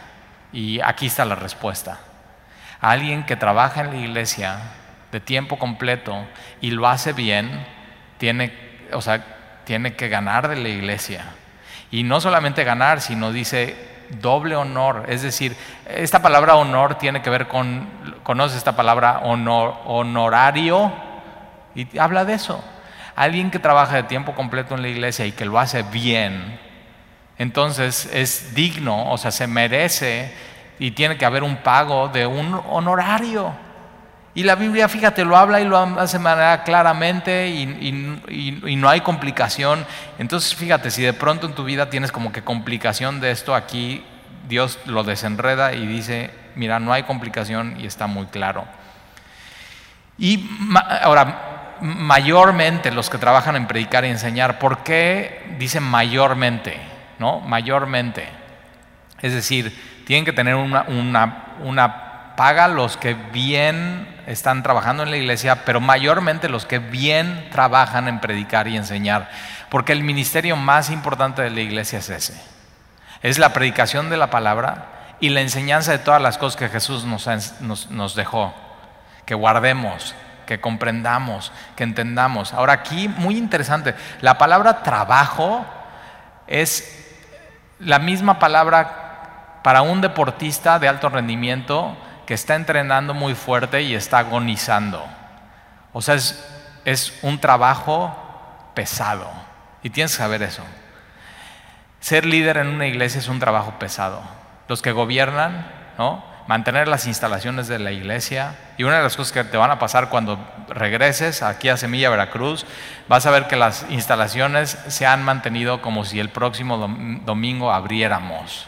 Y 0.52 0.80
aquí 0.80 1.06
está 1.06 1.24
la 1.24 1.36
respuesta. 1.36 2.00
Alguien 2.80 3.24
que 3.24 3.36
trabaja 3.36 3.82
en 3.82 3.90
la 3.90 3.96
iglesia 3.96 4.58
de 5.12 5.20
tiempo 5.20 5.58
completo 5.58 6.26
y 6.60 6.70
lo 6.70 6.88
hace 6.88 7.12
bien, 7.12 7.50
tiene, 8.18 8.52
o 8.92 9.00
sea, 9.00 9.24
tiene 9.64 9.94
que 9.94 10.08
ganar 10.08 10.48
de 10.48 10.56
la 10.56 10.68
iglesia. 10.68 11.24
Y 11.90 12.02
no 12.02 12.20
solamente 12.20 12.64
ganar, 12.64 13.00
sino 13.00 13.32
dice 13.32 13.76
doble 14.20 14.56
honor. 14.56 15.06
Es 15.08 15.22
decir, 15.22 15.56
esta 15.88 16.20
palabra 16.20 16.56
honor 16.56 16.96
tiene 16.96 17.22
que 17.22 17.30
ver 17.30 17.46
con, 17.46 17.88
¿conoces 18.24 18.58
esta 18.58 18.74
palabra 18.74 19.20
honor, 19.22 19.76
honorario? 19.84 20.92
Y 21.74 21.96
habla 21.98 22.24
de 22.24 22.34
eso 22.34 22.64
alguien 23.22 23.50
que 23.50 23.58
trabaja 23.58 23.96
de 23.96 24.02
tiempo 24.04 24.34
completo 24.34 24.74
en 24.74 24.82
la 24.82 24.88
iglesia 24.88 25.26
y 25.26 25.32
que 25.32 25.44
lo 25.44 25.58
hace 25.58 25.82
bien, 25.82 26.58
entonces 27.38 28.08
es 28.12 28.54
digno, 28.54 29.10
o 29.10 29.18
sea, 29.18 29.30
se 29.30 29.46
merece 29.46 30.32
y 30.78 30.90
tiene 30.92 31.16
que 31.16 31.24
haber 31.24 31.42
un 31.42 31.56
pago 31.56 32.08
de 32.08 32.26
un 32.26 32.60
honorario. 32.68 33.52
Y 34.34 34.44
la 34.44 34.54
Biblia, 34.54 34.88
fíjate, 34.88 35.24
lo 35.24 35.36
habla 35.36 35.60
y 35.60 35.64
lo 35.64 35.76
hace 35.78 36.18
de 36.18 36.22
manera 36.22 36.62
claramente 36.62 37.48
y, 37.48 38.76
no 38.76 38.88
hay 38.88 39.00
complicación. 39.00 39.84
Entonces, 40.18 40.54
fíjate, 40.54 40.90
si 40.92 41.02
de 41.02 41.12
pronto 41.12 41.46
en 41.48 41.54
tu 41.54 41.64
vida 41.64 41.90
tienes 41.90 42.12
como 42.12 42.30
que 42.30 42.42
complicación 42.42 43.20
de 43.20 43.32
esto, 43.32 43.54
aquí 43.54 44.04
Dios 44.48 44.78
lo 44.84 45.02
desenreda 45.02 45.72
y 45.72 45.86
dice, 45.86 46.30
mira, 46.54 46.78
no 46.78 46.92
hay 46.92 47.02
complicación 47.02 47.80
y 47.80 47.86
está 47.86 48.06
muy 48.06 48.26
claro. 48.26 48.64
Y 50.18 50.48
ahora, 51.02 51.57
mayormente 51.80 52.90
los 52.90 53.10
que 53.10 53.18
trabajan 53.18 53.56
en 53.56 53.66
predicar 53.66 54.04
y 54.04 54.08
enseñar. 54.08 54.58
¿Por 54.58 54.78
qué 54.78 55.54
dicen 55.58 55.82
mayormente? 55.82 56.80
¿No? 57.18 57.40
Mayormente. 57.40 58.28
Es 59.20 59.32
decir, 59.32 60.04
tienen 60.06 60.24
que 60.24 60.32
tener 60.32 60.54
una, 60.54 60.84
una, 61.58 62.34
paga 62.36 62.68
los 62.68 62.96
que 62.96 63.14
bien 63.14 64.08
están 64.26 64.62
trabajando 64.62 65.02
en 65.02 65.10
la 65.10 65.16
iglesia, 65.16 65.64
pero 65.64 65.80
mayormente 65.80 66.48
los 66.48 66.66
que 66.66 66.78
bien 66.78 67.48
trabajan 67.50 68.06
en 68.08 68.20
predicar 68.20 68.68
y 68.68 68.76
enseñar. 68.76 69.28
Porque 69.68 69.92
el 69.92 70.04
ministerio 70.04 70.56
más 70.56 70.90
importante 70.90 71.42
de 71.42 71.50
la 71.50 71.60
iglesia 71.60 71.98
es 71.98 72.10
ese. 72.10 72.40
Es 73.22 73.38
la 73.38 73.52
predicación 73.52 74.08
de 74.10 74.16
la 74.16 74.30
palabra 74.30 75.16
y 75.20 75.30
la 75.30 75.40
enseñanza 75.40 75.92
de 75.92 75.98
todas 75.98 76.22
las 76.22 76.38
cosas 76.38 76.56
que 76.56 76.68
Jesús 76.68 77.04
nos, 77.04 77.26
nos, 77.60 77.90
nos 77.90 78.14
dejó. 78.14 78.54
Que 79.26 79.34
guardemos, 79.34 80.14
que 80.48 80.62
comprendamos, 80.62 81.52
que 81.76 81.84
entendamos. 81.84 82.54
Ahora 82.54 82.72
aquí, 82.72 83.06
muy 83.06 83.36
interesante, 83.36 83.94
la 84.22 84.38
palabra 84.38 84.82
trabajo 84.82 85.62
es 86.46 87.06
la 87.78 87.98
misma 87.98 88.38
palabra 88.38 89.60
para 89.62 89.82
un 89.82 90.00
deportista 90.00 90.78
de 90.78 90.88
alto 90.88 91.10
rendimiento 91.10 91.94
que 92.24 92.32
está 92.32 92.54
entrenando 92.54 93.12
muy 93.12 93.34
fuerte 93.34 93.82
y 93.82 93.94
está 93.94 94.20
agonizando. 94.20 95.04
O 95.92 96.00
sea, 96.00 96.14
es, 96.14 96.42
es 96.86 97.18
un 97.20 97.38
trabajo 97.38 98.16
pesado. 98.72 99.30
Y 99.82 99.90
tienes 99.90 100.12
que 100.12 100.22
saber 100.22 100.42
eso. 100.42 100.62
Ser 102.00 102.24
líder 102.24 102.56
en 102.56 102.68
una 102.68 102.86
iglesia 102.86 103.18
es 103.18 103.28
un 103.28 103.38
trabajo 103.38 103.78
pesado. 103.78 104.22
Los 104.66 104.80
que 104.80 104.92
gobiernan, 104.92 105.70
¿no? 105.98 106.24
Mantener 106.48 106.88
las 106.88 107.06
instalaciones 107.06 107.68
de 107.68 107.78
la 107.78 107.92
iglesia. 107.92 108.56
Y 108.78 108.84
una 108.84 108.96
de 108.96 109.02
las 109.02 109.16
cosas 109.16 109.32
que 109.32 109.44
te 109.44 109.58
van 109.58 109.70
a 109.70 109.78
pasar 109.78 110.08
cuando 110.08 110.38
regreses 110.68 111.42
aquí 111.42 111.68
a 111.68 111.76
Semilla 111.76 112.08
Veracruz, 112.10 112.64
vas 113.06 113.26
a 113.26 113.30
ver 113.30 113.46
que 113.46 113.54
las 113.54 113.84
instalaciones 113.90 114.78
se 114.88 115.06
han 115.06 115.22
mantenido 115.22 115.82
como 115.82 116.06
si 116.06 116.18
el 116.18 116.30
próximo 116.30 116.78
domingo 117.24 117.70
abriéramos. 117.70 118.66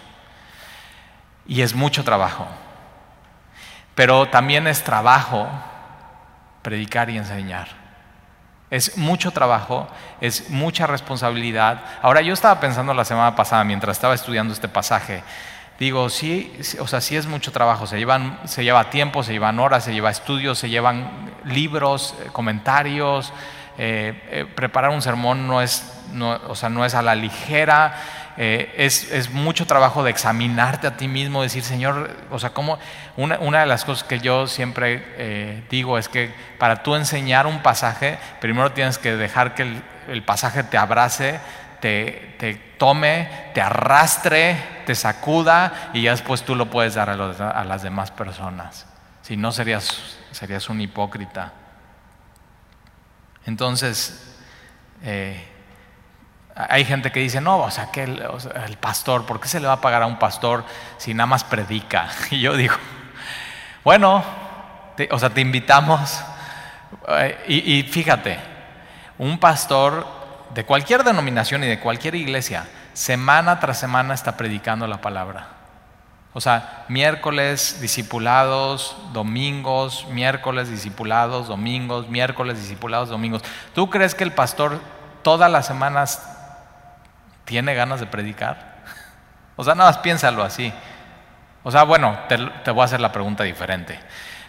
Y 1.47 1.63
es 1.63 1.75
mucho 1.75 2.05
trabajo. 2.05 2.47
Pero 3.95 4.29
también 4.29 4.67
es 4.67 4.85
trabajo 4.85 5.49
predicar 6.61 7.09
y 7.09 7.17
enseñar. 7.17 7.69
Es 8.69 8.99
mucho 8.99 9.31
trabajo, 9.31 9.89
es 10.21 10.51
mucha 10.51 10.87
responsabilidad. 10.87 11.81
Ahora 12.03 12.21
yo 12.21 12.35
estaba 12.35 12.61
pensando 12.61 12.93
la 12.93 13.07
semana 13.07 13.35
pasada 13.35 13.65
mientras 13.65 13.97
estaba 13.97 14.15
estudiando 14.15 14.53
este 14.53 14.69
pasaje, 14.69 15.25
Digo, 15.81 16.11
sí, 16.11 16.53
o 16.79 16.87
sea, 16.87 17.01
sí 17.01 17.17
es 17.17 17.25
mucho 17.25 17.53
trabajo, 17.53 17.87
se, 17.87 17.97
llevan, 17.97 18.39
se 18.45 18.63
lleva 18.63 18.91
tiempo, 18.91 19.23
se 19.23 19.33
llevan 19.33 19.59
horas, 19.59 19.83
se 19.83 19.95
lleva 19.95 20.11
estudios, 20.11 20.59
se 20.59 20.69
llevan 20.69 21.33
libros, 21.47 22.15
eh, 22.21 22.29
comentarios. 22.33 23.33
Eh, 23.79 24.13
eh, 24.31 24.47
preparar 24.55 24.91
un 24.91 25.01
sermón 25.01 25.49
no 25.49 25.63
es, 25.63 25.91
o 26.49 26.55
sea, 26.55 26.69
no 26.69 26.85
es 26.85 26.95
a 26.95 27.01
la 27.01 27.15
ligera, 27.15 27.95
es, 28.37 29.11
es, 29.11 29.31
mucho 29.31 29.67
trabajo 29.67 30.03
de 30.03 30.11
examinarte 30.11 30.87
a 30.87 30.99
ti 30.99 31.09
mismo, 31.09 31.41
decir, 31.41 31.63
Señor, 31.63 32.11
o 32.31 32.39
sea, 32.39 32.51
como 32.51 32.79
una, 33.17 33.39
una 33.39 33.61
de 33.61 33.67
las 33.67 33.87
cosas 33.87 34.05
que 34.05 34.19
yo 34.19 34.47
siempre 34.47 35.65
digo 35.71 35.97
es 35.99 36.09
que 36.09 36.33
para 36.59 36.83
tú 36.83 36.95
enseñar 36.95 37.47
un 37.47 37.63
pasaje, 37.63 38.19
primero 38.41 38.73
tienes 38.73 38.99
que 38.99 39.17
dejar 39.17 39.55
que 39.55 39.63
el, 39.63 39.83
el 40.09 40.23
pasaje 40.23 40.63
te 40.63 40.77
abrace, 40.77 41.41
te, 41.81 42.75
tome, 42.79 43.51
te 43.55 43.61
arrastre, 43.61 44.83
te 44.87 44.95
sacuda 44.95 45.91
y 45.93 46.03
ya 46.03 46.13
después 46.13 46.43
tú 46.43 46.55
lo 46.55 46.71
puedes 46.71 46.95
dar 46.95 47.11
a, 47.11 47.65
las 47.65 47.83
demás 47.83 48.11
personas. 48.11 48.87
Si 49.23 49.37
no 49.37 49.53
serías, 49.53 50.17
serías 50.31 50.69
un 50.69 50.81
hipócrita. 50.81 51.53
Entonces, 53.47 54.37
eh, 55.03 55.47
hay 56.55 56.85
gente 56.85 57.11
que 57.11 57.21
dice, 57.21 57.41
no, 57.41 57.59
o 57.59 57.71
sea, 57.71 57.91
que 57.91 58.05
el, 58.05 58.77
pastor, 58.79 59.25
¿por 59.25 59.41
qué 59.41 59.49
se 59.49 59.61
le 59.61 59.67
va 59.67 59.75
a 59.75 59.81
pagar 59.81 60.03
a 60.03 60.07
un 60.07 60.19
pastor 60.19 60.65
si 60.99 61.15
nada 61.15 61.27
más 61.27 61.45
predica? 61.45 62.09
Y 62.31 62.41
yo 62.41 62.55
digo, 62.57 62.77
bueno, 63.85 64.23
o 65.11 65.19
sea, 65.19 65.31
te 65.31 65.41
invitamos. 65.41 66.23
Eh, 67.09 67.45
y 67.49 67.83
fíjate, 67.85 68.39
un 69.19 69.39
pastor 69.39 70.20
de 70.55 70.65
cualquier 70.65 71.05
denominación 71.05 71.63
y 71.65 71.67
de 71.67 71.81
cualquier 71.81 72.15
iglesia, 72.15 72.67
semana 72.93 73.61
tras 73.61 73.79
semana 73.79 74.15
está 74.15 74.37
predicando 74.37 74.87
la 74.87 75.01
palabra. 75.01 75.61
O 76.33 76.41
sea, 76.41 76.85
miércoles 76.89 77.79
discipulados, 77.81 78.97
domingos, 79.13 80.07
miércoles 80.11 80.71
discipulados, 80.71 81.49
domingos, 81.49 82.09
miércoles 82.09 82.59
discipulados, 82.59 83.09
domingos. 83.09 83.43
¿Tú 83.75 83.91
crees 83.91 84.15
que 84.15 84.23
el 84.23 84.33
pastor 84.33 84.79
todas 85.23 85.51
las 85.51 85.67
semanas 85.67 86.23
tiene 87.45 87.75
ganas 87.75 88.01
de 88.01 88.07
predicar? 88.07 88.71
O 89.57 89.65
sea, 89.65 89.75
nada 89.75 89.91
más 89.91 89.99
piénsalo 89.99 90.43
así. 90.43 90.73
O 91.63 91.71
sea, 91.71 91.83
bueno, 91.83 92.19
te, 92.31 92.39
te 92.65 92.71
voy 92.71 92.81
a 92.81 92.85
hacer 92.87 92.99
la 92.99 93.13
pregunta 93.13 93.45
diferente. 93.45 94.01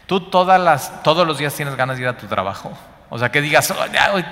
¿Tú 0.05 0.21
todas 0.29 0.57
las, 0.57 1.03
todos 1.03 1.27
los 1.27 1.37
días 1.37 1.53
tienes 1.53 1.75
ganas 1.75 1.97
de 1.97 2.03
ir 2.03 2.07
a 2.07 2.17
tu 2.17 2.27
trabajo? 2.27 2.71
O 3.13 3.19
sea, 3.19 3.29
que 3.29 3.41
digas, 3.41 3.69
oh, 3.71 3.75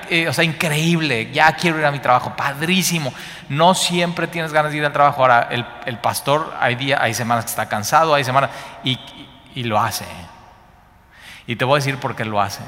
eh, 0.10 0.30
o 0.30 0.32
sea, 0.32 0.46
increíble, 0.46 1.30
ya 1.34 1.52
quiero 1.52 1.80
ir 1.80 1.86
a 1.86 1.92
mi 1.92 2.00
trabajo, 2.00 2.34
padrísimo. 2.38 3.14
No 3.50 3.74
siempre 3.74 4.26
tienes 4.26 4.54
ganas 4.54 4.72
de 4.72 4.78
ir 4.78 4.86
al 4.86 4.94
trabajo. 4.94 5.22
Ahora, 5.22 5.50
el, 5.52 5.98
pastor, 5.98 6.56
hay, 6.58 6.76
días, 6.76 6.98
hay 7.02 7.14
semanas 7.14 7.44
que 7.44 7.50
está 7.50 7.68
cansado, 7.68 8.14
hay 8.16 8.24
semanas, 8.24 8.52
y, 8.86 8.98
y 9.54 9.64
lo 9.64 9.82
hace. 9.82 10.06
Y 11.46 11.58
te 11.58 11.66
voy 11.66 11.74
a 11.74 11.84
decir 11.84 11.98
por 11.98 12.16
qué 12.16 12.24
lo 12.24 12.40
hace. 12.40 12.62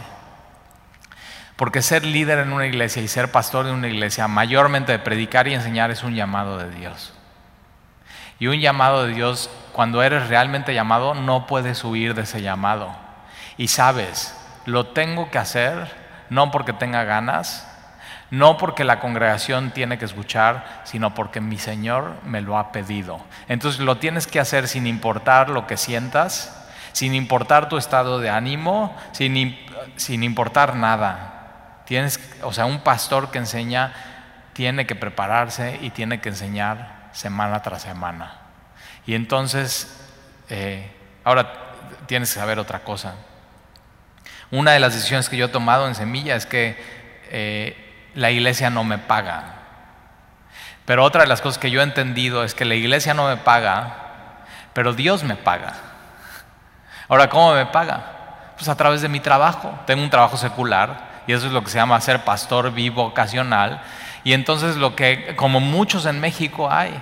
Porque 1.56 1.82
ser 1.82 2.04
líder 2.04 2.40
en 2.40 2.52
una 2.52 2.66
iglesia 2.66 3.02
y 3.02 3.08
ser 3.08 3.32
pastor 3.32 3.66
de 3.66 3.72
una 3.72 3.88
iglesia, 3.88 4.28
mayormente 4.28 4.92
de 4.92 5.00
predicar 5.00 5.48
y 5.48 5.54
enseñar, 5.54 5.92
es 5.92 6.04
un 6.04 6.14
llamado 6.14 6.58
de 6.58 6.72
Dios. 6.72 7.14
Y 8.38 8.48
un 8.48 8.60
llamado 8.60 9.06
de 9.06 9.14
Dios, 9.14 9.50
cuando 9.72 10.04
eres 10.04 10.28
realmente 10.28 10.74
llamado, 10.74 11.14
no 11.14 11.48
puedes 11.48 11.86
huir 11.86 12.16
de 12.16 12.24
ese 12.24 12.42
llamado. 12.42 12.94
Y 13.56 13.70
sabes, 13.70 14.36
lo 14.66 14.88
tengo 14.88 15.32
que 15.32 15.38
hacer 15.38 16.01
no 16.32 16.50
porque 16.50 16.72
tenga 16.72 17.04
ganas, 17.04 17.68
no 18.30 18.58
porque 18.58 18.86
la 18.86 19.02
congregación 19.02 19.72
tiene 19.72 19.98
que 19.98 20.06
escuchar, 20.06 20.82
sino 20.86 21.14
porque 21.14 21.42
mi 21.42 21.58
Señor 21.58 22.16
me 22.24 22.40
lo 22.40 22.58
ha 22.58 22.72
pedido. 22.72 23.20
Entonces 23.50 23.82
lo 23.82 23.98
tienes 23.98 24.28
que 24.28 24.40
hacer 24.40 24.70
sin 24.70 24.88
importar 24.88 25.50
lo 25.50 25.68
que 25.68 25.76
sientas, 25.76 26.58
sin 26.94 27.16
importar 27.16 27.68
tu 27.68 27.78
estado 27.78 28.20
de 28.20 28.30
ánimo, 28.30 28.98
sin, 29.12 29.60
sin 29.98 30.24
importar 30.24 30.78
nada. 30.78 31.82
Tienes, 31.86 32.18
o 32.44 32.54
sea, 32.54 32.64
un 32.64 32.80
pastor 32.80 33.30
que 33.30 33.40
enseña 33.40 33.92
tiene 34.54 34.88
que 34.88 34.96
prepararse 34.96 35.80
y 35.82 35.90
tiene 35.90 36.22
que 36.22 36.30
enseñar 36.30 37.10
semana 37.12 37.62
tras 37.62 37.82
semana. 37.82 38.36
Y 39.06 39.16
entonces, 39.16 40.00
eh, 40.48 40.90
ahora 41.26 41.52
tienes 42.06 42.34
que 42.34 42.40
saber 42.40 42.58
otra 42.58 42.86
cosa. 42.86 43.16
Una 44.52 44.72
de 44.72 44.80
las 44.80 44.94
decisiones 44.94 45.30
que 45.30 45.38
yo 45.38 45.46
he 45.46 45.50
tomado 45.50 45.88
en 45.88 45.96
Semilla 45.96 46.36
es 46.36 46.46
que 46.46 46.78
eh, 47.30 48.10
la 48.16 48.32
iglesia 48.32 48.70
no 48.70 48.84
me 48.84 48.98
paga. 48.98 49.56
Pero 50.86 51.06
otra 51.06 51.22
de 51.22 51.28
las 51.28 51.40
cosas 51.40 51.58
que 51.58 51.72
yo 51.72 51.80
he 51.80 51.84
entendido 51.84 52.44
es 52.44 52.54
que 52.54 52.66
la 52.66 52.76
iglesia 52.76 53.14
no 53.14 53.30
me 53.30 53.38
paga, 53.38 54.44
pero 54.74 54.94
Dios 54.94 55.24
me 55.24 55.38
paga. 55.38 55.74
Ahora, 57.08 57.30
¿cómo 57.30 57.54
me 57.54 57.66
paga? 57.66 58.54
Pues 58.58 58.68
a 58.68 58.76
través 58.76 59.02
de 59.02 59.08
mi 59.08 59.22
trabajo. 59.22 59.74
Tengo 59.86 60.04
un 60.04 60.10
trabajo 60.10 60.36
secular 60.36 61.24
y 61.28 61.34
eso 61.34 61.48
es 61.48 61.54
lo 61.54 61.64
que 61.64 61.70
se 61.70 61.78
llama 61.78 62.02
ser 62.02 62.26
pastor 62.26 62.74
bivocacional. 62.74 63.82
Y 64.26 64.34
entonces 64.34 64.76
lo 64.76 64.98
que, 64.98 65.34
como 65.38 65.62
muchos 65.62 66.06
en 66.06 66.20
México 66.20 66.70
hay, 66.70 67.02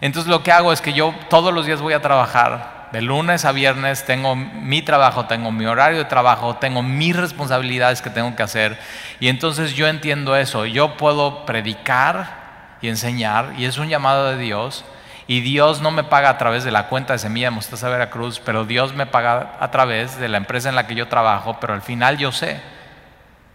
entonces 0.00 0.30
lo 0.30 0.42
que 0.42 0.52
hago 0.52 0.72
es 0.72 0.80
que 0.80 0.94
yo 0.94 1.14
todos 1.28 1.52
los 1.52 1.66
días 1.66 1.82
voy 1.82 1.92
a 1.92 2.00
trabajar 2.00 2.79
de 2.92 3.02
lunes 3.02 3.44
a 3.44 3.52
viernes 3.52 4.04
tengo 4.04 4.34
mi 4.34 4.82
trabajo, 4.82 5.26
tengo 5.26 5.52
mi 5.52 5.66
horario 5.66 5.98
de 5.98 6.04
trabajo, 6.06 6.56
tengo 6.56 6.82
mis 6.82 7.16
responsabilidades 7.16 8.02
que 8.02 8.10
tengo 8.10 8.34
que 8.34 8.42
hacer. 8.42 8.78
Y 9.20 9.28
entonces 9.28 9.74
yo 9.74 9.86
entiendo 9.86 10.34
eso. 10.36 10.66
Yo 10.66 10.96
puedo 10.96 11.46
predicar 11.46 12.76
y 12.82 12.88
enseñar, 12.88 13.52
y 13.58 13.66
es 13.66 13.78
un 13.78 13.88
llamado 13.88 14.30
de 14.30 14.38
Dios. 14.38 14.84
Y 15.26 15.42
Dios 15.42 15.80
no 15.80 15.92
me 15.92 16.02
paga 16.02 16.28
a 16.30 16.38
través 16.38 16.64
de 16.64 16.72
la 16.72 16.88
cuenta 16.88 17.12
de 17.12 17.20
Semilla 17.20 17.46
de 17.46 17.52
Mostaza 17.52 17.88
Veracruz, 17.88 18.40
pero 18.44 18.64
Dios 18.64 18.94
me 18.94 19.06
paga 19.06 19.52
a 19.60 19.70
través 19.70 20.18
de 20.18 20.28
la 20.28 20.38
empresa 20.38 20.68
en 20.68 20.74
la 20.74 20.88
que 20.88 20.96
yo 20.96 21.06
trabajo. 21.06 21.58
Pero 21.60 21.74
al 21.74 21.82
final 21.82 22.18
yo 22.18 22.32
sé, 22.32 22.60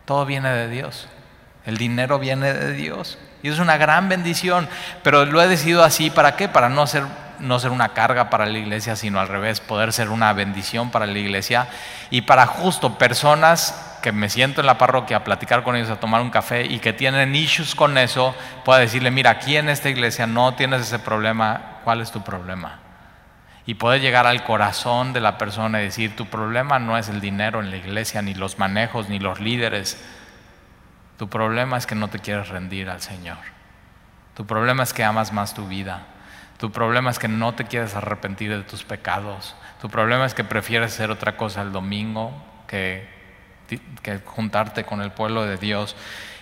todo 0.06 0.26
viene 0.26 0.50
de 0.50 0.70
Dios. 0.70 1.10
El 1.66 1.78
dinero 1.78 2.20
viene 2.20 2.54
de 2.54 2.72
Dios. 2.72 3.18
Y 3.44 3.50
es 3.50 3.60
una 3.60 3.76
gran 3.76 4.08
bendición. 4.08 4.70
Pero 5.04 5.26
lo 5.26 5.42
he 5.42 5.48
decidido 5.50 5.84
así, 5.84 6.10
¿para 6.10 6.38
qué? 6.38 6.48
Para 6.48 6.70
no 6.70 6.88
ser 6.88 7.04
no 7.40 7.60
ser 7.60 7.72
una 7.72 7.90
carga 7.90 8.30
para 8.30 8.46
la 8.46 8.58
iglesia, 8.58 8.96
sino 8.96 9.20
al 9.20 9.28
revés, 9.28 9.60
poder 9.60 9.94
ser 9.94 10.10
una 10.10 10.34
bendición 10.34 10.92
para 10.92 11.06
la 11.06 11.18
iglesia 11.18 11.68
y 12.10 12.22
para 12.22 12.46
justo 12.46 12.98
personas 12.98 13.98
que 14.02 14.12
me 14.12 14.30
siento 14.30 14.62
en 14.62 14.68
la 14.68 14.78
parroquia 14.78 15.18
a 15.18 15.24
platicar 15.24 15.64
con 15.64 15.76
ellos, 15.76 15.90
a 15.90 16.00
tomar 16.00 16.22
un 16.22 16.30
café 16.30 16.64
y 16.64 16.78
que 16.78 16.94
tienen 16.94 17.36
issues 17.36 17.74
con 17.74 17.98
eso, 17.98 18.36
pueda 18.64 18.80
decirle, 18.80 19.10
mira, 19.10 19.32
aquí 19.32 19.58
en 19.58 19.68
esta 19.68 19.90
iglesia 19.90 20.28
no 20.28 20.54
tienes 20.54 20.82
ese 20.82 21.00
problema, 21.00 21.80
¿cuál 21.84 22.02
es 22.02 22.12
tu 22.12 22.22
problema? 22.22 22.80
Y 23.66 23.74
poder 23.74 24.02
llegar 24.02 24.28
al 24.28 24.44
corazón 24.44 25.12
de 25.12 25.22
la 25.22 25.40
persona 25.40 25.82
y 25.82 25.86
decir, 25.86 26.16
tu 26.16 26.28
problema 26.28 26.78
no 26.78 27.00
es 27.00 27.10
el 27.10 27.20
dinero 27.20 27.62
en 27.62 27.72
la 27.72 27.78
iglesia, 27.78 28.22
ni 28.22 28.36
los 28.36 28.60
manejos, 28.60 29.10
ni 29.10 29.18
los 29.18 29.40
líderes. 29.40 30.00
Tu 31.18 31.28
problema 31.28 31.78
es 31.78 31.88
que 31.88 31.96
no 31.96 32.08
te 32.08 32.20
quieres 32.20 32.50
rendir 32.50 32.92
al 32.92 33.02
Señor. 33.02 33.38
Tu 34.36 34.46
problema 34.46 34.84
es 34.84 34.94
que 34.94 35.04
amas 35.04 35.34
más 35.34 35.56
tu 35.56 35.68
vida. 35.68 36.04
Tu 36.58 36.72
problema 36.72 37.10
es 37.10 37.20
que 37.20 37.28
no 37.28 37.54
te 37.54 37.66
quieres 37.66 37.96
arrepentir 37.96 38.56
de 38.56 38.64
tus 38.64 38.84
pecados. 38.84 39.56
Tu 39.82 39.90
problema 39.90 40.26
es 40.26 40.34
que 40.34 40.44
prefieres 40.44 40.94
hacer 40.94 41.12
otra 41.12 41.36
cosa 41.36 41.62
el 41.62 41.72
domingo 41.72 42.32
que, 42.68 43.08
que 44.02 44.20
juntarte 44.20 44.84
con 44.86 45.02
el 45.02 45.12
pueblo 45.12 45.46
de 45.46 45.58
Dios. 45.58 45.96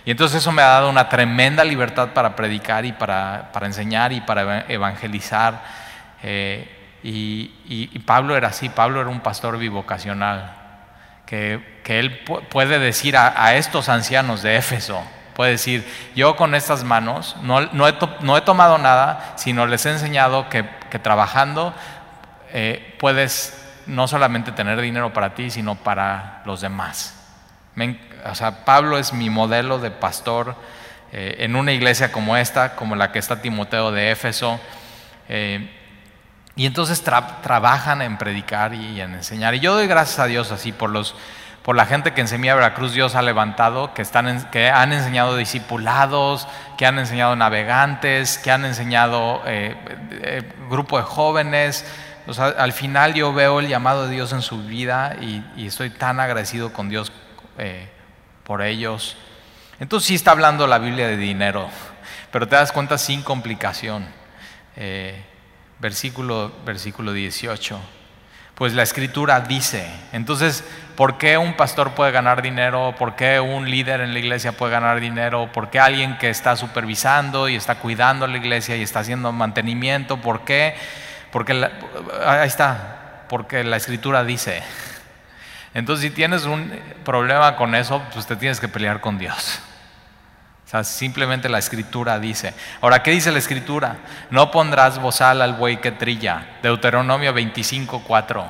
Y 0.04 0.10
entonces 0.10 0.38
eso 0.38 0.52
me 0.52 0.62
ha 0.62 0.66
dado 0.66 0.90
una 0.90 1.08
tremenda 1.08 1.64
libertad 1.64 2.10
para 2.14 2.36
predicar 2.36 2.84
y 2.84 2.92
para, 2.92 3.50
para 3.52 3.66
enseñar 3.66 4.12
y 4.12 4.20
para 4.20 4.66
evangelizar. 4.68 5.62
Eh, 6.22 6.68
y, 7.02 7.98
Pablo 8.06 8.36
era 8.36 8.48
así, 8.48 8.68
Pablo 8.68 9.00
era 9.00 9.10
un 9.10 9.20
pastor 9.20 9.58
bivocacional, 9.58 10.54
que, 11.26 11.80
que 11.82 11.98
él 11.98 12.20
puede 12.50 12.78
decir 12.78 13.16
a 13.16 13.54
estos 13.56 13.88
ancianos 13.88 14.42
de 14.42 14.56
Éfeso, 14.56 15.02
Puede 15.34 15.52
decir, 15.52 15.86
yo 16.14 16.36
con 16.36 16.54
estas 16.54 16.84
manos 16.84 17.36
no, 17.42 17.58
he, 17.88 18.42
tomado 18.42 18.78
nada, 18.78 19.34
sino 19.36 19.66
les 19.66 19.84
he 19.86 19.90
enseñado 19.90 20.48
que, 20.48 20.62
trabajando 21.02 21.74
eh, 22.52 22.96
puedes 23.00 23.60
no 23.86 24.06
solamente 24.06 24.52
tener 24.52 24.80
dinero 24.80 25.12
para 25.12 25.34
ti, 25.34 25.50
sino 25.50 25.74
para 25.74 26.42
los 26.44 26.60
demás. 26.60 27.14
o 28.24 28.34
sea, 28.34 28.64
Pablo 28.64 28.96
es 28.96 29.12
mi 29.12 29.28
modelo 29.28 29.80
de 29.80 29.90
pastor 29.90 30.54
eh, 31.12 31.44
en 31.44 31.56
una 31.56 31.72
iglesia 31.72 32.12
como 32.12 32.36
esta, 32.36 32.76
como 32.76 32.96
la 32.96 33.12
que 33.12 33.18
está 33.18 33.42
Timoteo 33.42 33.90
de 33.90 34.12
Éfeso. 34.12 34.60
Eh, 35.28 35.70
y 36.56 36.66
entonces 36.66 37.02
trabajan 37.02 38.02
en 38.02 38.16
predicar 38.18 38.74
y 38.74 39.00
en 39.00 39.14
enseñar. 39.14 39.54
Y 39.54 39.60
yo 39.60 39.74
doy 39.74 39.88
gracias 39.88 40.20
a 40.20 40.26
Dios 40.26 40.52
así 40.52 40.70
por 40.70 40.90
los 40.90 41.16
por 41.64 41.76
la 41.76 41.86
gente 41.86 42.12
que 42.12 42.20
en 42.20 42.28
Semilla 42.28 42.54
Veracruz 42.54 42.92
Dios 42.92 43.14
ha 43.14 43.22
levantado, 43.22 43.94
que, 43.94 44.02
están 44.02 44.50
que 44.50 44.68
han 44.68 44.92
enseñado 44.92 45.34
discipulados, 45.34 46.46
que 46.76 46.84
han 46.84 46.98
enseñado 46.98 47.36
navegantes, 47.36 48.36
que 48.36 48.50
han 48.50 48.66
enseñado 48.66 49.40
eh, 49.46 49.74
eh, 50.10 50.42
grupo 50.68 50.98
de 50.98 51.04
jóvenes. 51.04 51.86
al 52.58 52.74
final 52.74 53.14
yo 53.14 53.32
veo 53.32 53.60
el 53.60 53.68
llamado 53.68 54.06
de 54.06 54.14
Dios 54.14 54.34
en 54.34 54.42
su 54.42 54.62
vida 54.62 55.16
y, 55.18 55.42
estoy 55.66 55.88
tan 55.88 56.20
agradecido 56.20 56.70
con 56.70 56.90
Dios 56.90 57.10
eh, 57.56 57.88
por 58.42 58.60
ellos. 58.60 59.16
Entonces 59.80 60.06
sí 60.06 60.16
está 60.16 60.32
hablando 60.32 60.66
la 60.66 60.78
Biblia 60.78 61.08
de 61.08 61.16
dinero, 61.16 61.70
pero 62.30 62.46
te 62.46 62.56
das 62.56 62.72
cuenta 62.72 62.98
sin 62.98 63.22
complicación. 63.22 64.06
versículo, 65.80 66.52
versículo 66.66 67.14
18. 67.14 67.80
Pues 68.54 68.72
la 68.72 68.82
escritura 68.84 69.40
dice. 69.40 69.90
Entonces, 70.12 70.62
¿por 70.96 71.18
qué 71.18 71.38
un 71.38 71.54
pastor 71.54 71.92
puede 71.92 72.12
ganar 72.12 72.42
dinero? 72.42 72.94
¿Por 72.98 73.16
qué 73.16 73.40
un 73.40 73.70
líder 73.70 74.00
en 74.00 74.12
la 74.12 74.18
iglesia 74.18 74.52
puede 74.52 74.72
ganar 74.72 75.00
dinero? 75.00 75.50
¿Por 75.52 75.70
qué 75.70 75.80
alguien 75.80 76.18
que 76.18 76.30
está 76.30 76.56
supervisando 76.56 77.48
y 77.48 77.56
está 77.56 77.76
cuidando 77.76 78.26
la 78.26 78.36
iglesia 78.36 78.76
y 78.76 78.82
está 78.82 79.00
haciendo 79.00 79.32
mantenimiento? 79.32 80.18
¿Por 80.18 80.44
qué? 80.44 80.74
Porque 81.30 81.68
ahí 82.24 82.46
está, 82.46 83.24
porque 83.28 83.64
la 83.64 83.76
escritura 83.76 84.24
dice. 84.24 84.62
Entonces, 85.74 86.08
si 86.08 86.10
tienes 86.10 86.44
un 86.44 86.72
problema 87.04 87.56
con 87.56 87.74
eso, 87.74 88.00
pues 88.12 88.26
te 88.26 88.36
tienes 88.36 88.60
que 88.60 88.68
pelear 88.68 89.00
con 89.00 89.18
Dios. 89.18 89.60
O 90.64 90.68
sea, 90.68 90.84
simplemente 90.84 91.48
la 91.48 91.58
escritura 91.58 92.18
dice. 92.20 92.54
Ahora, 92.80 93.02
¿qué 93.02 93.10
dice 93.10 93.32
la 93.32 93.38
escritura? 93.38 93.96
No 94.30 94.50
pondrás 94.50 94.98
bozal 95.00 95.42
al 95.42 95.54
buey 95.54 95.78
que 95.78 95.90
trilla. 95.90 96.46
Deuteronomio 96.62 97.32
25, 97.32 98.04
4. 98.06 98.46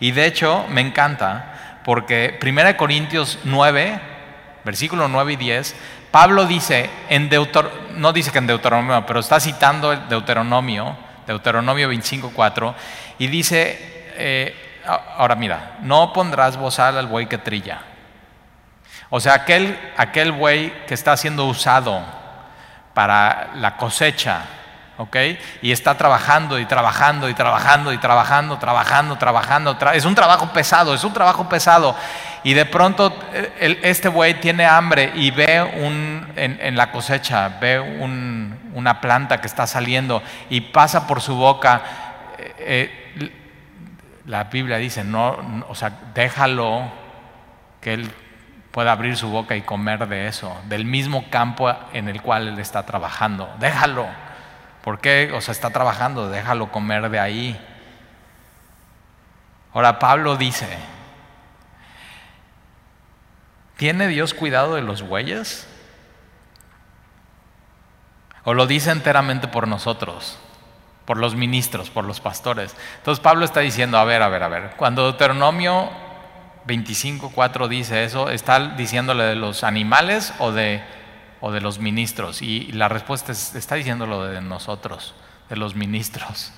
Y 0.00 0.12
de 0.12 0.26
hecho, 0.26 0.66
me 0.68 0.80
encanta 0.80 1.65
porque 1.86 2.36
1 2.42 2.76
Corintios 2.76 3.38
9, 3.44 4.00
versículo 4.64 5.06
9 5.06 5.34
y 5.34 5.36
10, 5.36 5.76
Pablo 6.10 6.44
dice, 6.44 6.90
no 7.94 8.12
dice 8.12 8.32
que 8.32 8.38
en 8.38 8.48
Deuteronomio, 8.48 9.06
pero 9.06 9.20
está 9.20 9.38
citando 9.38 9.92
el 9.92 10.08
Deuteronomio, 10.08 10.96
Deuteronomio 11.28 11.86
25, 11.86 12.32
4, 12.34 12.74
y 13.20 13.28
dice, 13.28 14.10
eh, 14.16 14.82
ahora 15.16 15.36
mira, 15.36 15.76
no 15.82 16.12
pondrás 16.12 16.56
bozal 16.56 16.98
al 16.98 17.06
buey 17.06 17.26
que 17.26 17.38
trilla. 17.38 17.82
O 19.08 19.20
sea, 19.20 19.34
aquel 19.34 20.32
buey 20.32 20.72
que 20.88 20.94
está 20.94 21.16
siendo 21.16 21.46
usado 21.46 22.02
para 22.94 23.50
la 23.54 23.76
cosecha, 23.76 24.42
¿ok? 24.98 25.16
Y 25.62 25.72
está 25.72 25.96
trabajando 25.96 26.58
y 26.58 26.64
trabajando 26.66 27.28
y 27.28 27.34
trabajando 27.34 27.92
y 27.92 27.98
trabajando, 27.98 28.58
trabajando, 28.58 29.16
trabajando. 29.16 29.76
es 29.92 30.04
un 30.04 30.14
trabajo 30.14 30.52
pesado, 30.52 30.94
es 30.94 31.04
un 31.04 31.12
trabajo 31.12 31.48
pesado. 31.48 31.96
Y 32.42 32.54
de 32.54 32.64
pronto 32.64 33.16
eh, 33.32 33.80
este 33.82 34.08
buey 34.08 34.34
tiene 34.34 34.64
hambre 34.64 35.12
y 35.14 35.30
ve 35.30 35.62
un, 35.62 36.32
en, 36.36 36.76
la 36.76 36.92
cosecha, 36.92 37.48
ve 37.60 37.80
una 37.80 39.00
planta 39.00 39.40
que 39.40 39.46
está 39.46 39.66
saliendo 39.66 40.22
y 40.48 40.60
pasa 40.60 41.06
por 41.06 41.20
su 41.20 41.34
boca. 41.34 41.82
Eh, 42.38 42.54
eh, 42.58 43.32
la 44.26 44.44
Biblia 44.44 44.76
dice, 44.78 45.04
no, 45.04 45.64
o 45.68 45.74
sea, 45.74 45.92
déjalo 46.14 46.90
que 47.80 47.94
él 47.94 48.10
pueda 48.72 48.92
abrir 48.92 49.16
su 49.16 49.28
boca 49.28 49.56
y 49.56 49.62
comer 49.62 50.06
de 50.08 50.26
eso, 50.26 50.54
del 50.68 50.84
mismo 50.84 51.30
campo 51.30 51.72
en 51.92 52.08
el 52.08 52.20
cual 52.20 52.48
él 52.48 52.58
está 52.58 52.84
trabajando. 52.84 53.48
Déjalo. 53.58 54.25
¿Por 54.86 55.00
qué? 55.00 55.32
O 55.34 55.40
sea, 55.40 55.50
está 55.50 55.70
trabajando, 55.70 56.30
déjalo 56.30 56.70
comer 56.70 57.10
de 57.10 57.18
ahí. 57.18 57.60
Ahora 59.74 59.98
Pablo 59.98 60.36
dice, 60.36 60.78
¿tiene 63.76 64.06
Dios 64.06 64.32
cuidado 64.32 64.76
de 64.76 64.82
los 64.82 65.02
bueyes? 65.02 65.66
¿O 68.44 68.54
lo 68.54 68.68
dice 68.68 68.92
enteramente 68.92 69.48
por 69.48 69.66
nosotros? 69.66 70.38
Por 71.04 71.16
los 71.16 71.34
ministros, 71.34 71.90
por 71.90 72.04
los 72.04 72.20
pastores. 72.20 72.76
Entonces 72.98 73.20
Pablo 73.20 73.44
está 73.44 73.58
diciendo, 73.58 73.98
a 73.98 74.04
ver, 74.04 74.22
a 74.22 74.28
ver, 74.28 74.44
a 74.44 74.48
ver, 74.48 74.74
cuando 74.76 75.02
Deuteronomio 75.02 75.90
25.4 76.68 77.66
dice 77.66 78.04
eso, 78.04 78.30
¿está 78.30 78.60
diciéndole 78.76 79.24
de 79.24 79.34
los 79.34 79.64
animales 79.64 80.32
o 80.38 80.52
de 80.52 80.80
o 81.40 81.52
de 81.52 81.60
los 81.60 81.78
ministros? 81.78 82.42
Y 82.42 82.72
la 82.72 82.88
respuesta 82.88 83.32
está 83.32 83.74
diciendo 83.74 84.06
lo 84.06 84.24
de 84.24 84.40
nosotros, 84.40 85.14
de 85.48 85.56
los 85.56 85.74
ministros. 85.74 86.52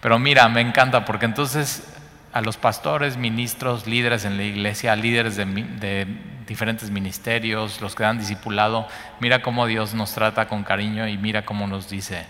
Pero 0.00 0.18
mira, 0.18 0.48
me 0.48 0.60
encanta 0.60 1.04
porque 1.04 1.24
entonces 1.24 1.84
a 2.32 2.42
los 2.42 2.58
pastores, 2.58 3.16
ministros, 3.16 3.86
líderes 3.86 4.26
en 4.26 4.36
la 4.36 4.42
iglesia, 4.42 4.94
líderes 4.94 5.36
de, 5.36 5.46
de 5.46 6.06
diferentes 6.46 6.90
ministerios, 6.90 7.80
los 7.80 7.94
que 7.94 8.04
han 8.04 8.18
discipulado, 8.18 8.86
mira 9.20 9.40
cómo 9.40 9.66
Dios 9.66 9.94
nos 9.94 10.12
trata 10.12 10.46
con 10.46 10.62
cariño 10.62 11.08
y 11.08 11.16
mira 11.16 11.46
cómo 11.46 11.66
nos 11.66 11.88
dice, 11.88 12.26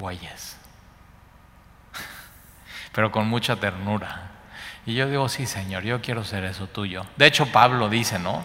bueyes, 0.00 0.56
pero 2.92 3.12
con 3.12 3.28
mucha 3.28 3.56
ternura. 3.56 4.30
Y 4.86 4.94
yo 4.94 5.08
digo, 5.08 5.28
sí, 5.28 5.46
Señor, 5.46 5.84
yo 5.84 6.00
quiero 6.00 6.24
ser 6.24 6.42
eso 6.44 6.66
tuyo. 6.66 7.06
De 7.16 7.26
hecho, 7.26 7.46
Pablo 7.46 7.88
dice, 7.88 8.18
¿no? 8.18 8.44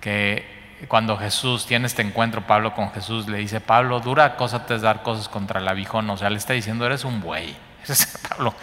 Que 0.00 0.57
cuando 0.86 1.16
Jesús 1.16 1.66
tiene 1.66 1.86
este 1.86 2.02
encuentro, 2.02 2.46
Pablo 2.46 2.72
con 2.74 2.92
Jesús 2.92 3.26
le 3.26 3.38
dice, 3.38 3.60
Pablo, 3.60 3.98
dura 3.98 4.36
cosa 4.36 4.64
te 4.64 4.76
es 4.76 4.82
dar 4.82 5.02
cosas 5.02 5.28
contra 5.28 5.58
el 5.58 5.66
abijón. 5.66 6.08
O 6.10 6.16
sea, 6.16 6.30
le 6.30 6.36
está 6.36 6.52
diciendo, 6.52 6.86
eres 6.86 7.04
un 7.04 7.20
buey. 7.20 7.56
Pablo, 8.28 8.54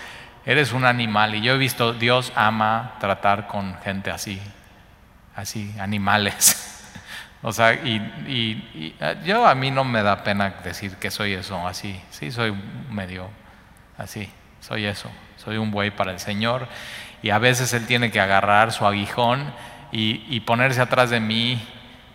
eres 0.45 0.71
un 0.71 0.85
animal. 0.85 1.35
Y 1.35 1.41
yo 1.41 1.53
he 1.53 1.57
visto, 1.57 1.93
Dios 1.93 2.31
ama 2.35 2.93
tratar 2.99 3.47
con 3.47 3.77
gente 3.79 4.11
así, 4.11 4.41
así, 5.35 5.75
animales. 5.79 6.71
O 7.47 7.53
sea, 7.53 7.73
y, 7.73 8.95
eh, 8.99 9.17
yo 9.23 9.45
a 9.45 9.53
mí 9.53 9.69
no 9.69 9.83
me 9.83 10.01
da 10.01 10.23
pena 10.23 10.55
decir 10.63 10.95
que 10.95 11.11
soy 11.11 11.33
eso, 11.33 11.67
así. 11.67 12.01
Sí, 12.09 12.31
soy 12.31 12.51
medio 12.89 13.29
así, 13.99 14.27
soy 14.61 14.85
eso. 14.85 15.11
Soy 15.37 15.57
un 15.57 15.69
buey 15.69 15.91
para 15.91 16.11
el 16.11 16.19
Señor. 16.19 16.67
Y 17.21 17.29
a 17.29 17.37
veces 17.37 17.71
Él 17.73 17.85
tiene 17.85 18.09
que 18.09 18.19
agarrar 18.19 18.71
su 18.71 18.87
aguijón 18.87 19.53
y 19.91 20.39
ponerse 20.39 20.81
atrás 20.81 21.11
de 21.11 21.19
mí 21.19 21.61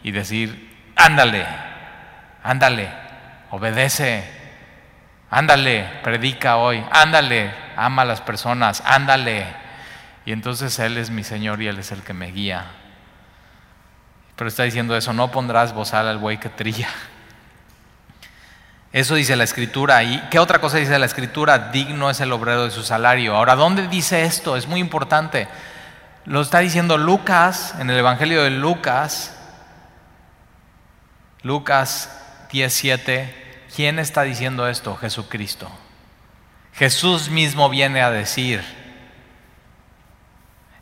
y 0.03 0.13
decir, 0.13 0.93
ándale, 0.97 1.47
ándale, 2.43 2.89
obedece, 3.51 4.25
ándale, 5.31 5.89
predica 6.03 6.57
hoy, 6.57 6.85
ándale, 6.91 7.53
ama 7.77 8.03
a 8.03 8.07
las 8.07 8.21
personas, 8.21 8.83
ándale. 8.85 9.47
Y 10.25 10.33
entonces 10.33 10.79
Él 10.79 10.97
es 10.97 11.11
mi 11.11 11.25
Señor 11.25 11.61
y 11.63 11.69
Él 11.69 11.79
es 11.79 11.93
el 11.93 12.03
que 12.03 12.13
me 12.13 12.31
guía. 12.31 12.67
Pero 14.37 14.49
está 14.49 14.63
diciendo 14.63 14.97
eso, 14.97 15.13
no 15.13 15.31
pondrás 15.31 15.75
bozal 15.75 16.09
al 16.09 16.19
buey 16.19 16.39
que 16.39 16.49
trilla. 16.49 16.89
Eso 18.93 19.15
dice 19.15 19.37
la 19.37 19.45
escritura. 19.45 20.03
¿Y 20.03 20.21
qué 20.31 20.39
otra 20.39 20.61
cosa 20.61 20.79
dice 20.79 20.99
la 20.99 21.07
escritura? 21.07 21.71
Digno 21.71 22.11
es 22.11 22.21
el 22.21 22.33
obrero 22.33 22.65
de 22.65 22.71
su 22.71 22.83
salario. 22.83 23.37
Ahora, 23.37 23.55
¿dónde 23.55 23.87
dice 23.87 24.25
esto? 24.25 24.57
Es 24.57 24.67
muy 24.67 24.81
importante. 24.81 25.47
Lo 26.25 26.41
está 26.41 26.59
diciendo 26.59 26.99
Lucas, 26.99 27.75
en 27.79 27.89
el 27.89 27.99
Evangelio 27.99 28.43
de 28.43 28.51
Lucas, 28.51 29.40
Lucas 31.43 32.47
17. 32.53 33.69
¿Quién 33.75 33.99
está 33.99 34.23
diciendo 34.23 34.69
esto? 34.69 34.97
Jesucristo. 34.97 35.71
Jesús 36.75 37.31
mismo 37.31 37.69
viene 37.69 38.03
a 38.03 38.11
decir, 38.11 38.63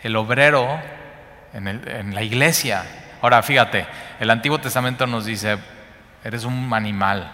el 0.00 0.16
obrero 0.16 0.80
en, 1.52 2.14
la 2.14 2.22
iglesia, 2.22 2.84
Ahora, 3.20 3.42
fíjate, 3.42 3.84
el 4.20 4.30
Antiguo 4.30 4.60
Testamento 4.60 5.06
nos 5.08 5.24
dice, 5.24 5.58
eres 6.22 6.44
un 6.44 6.72
animal. 6.72 7.32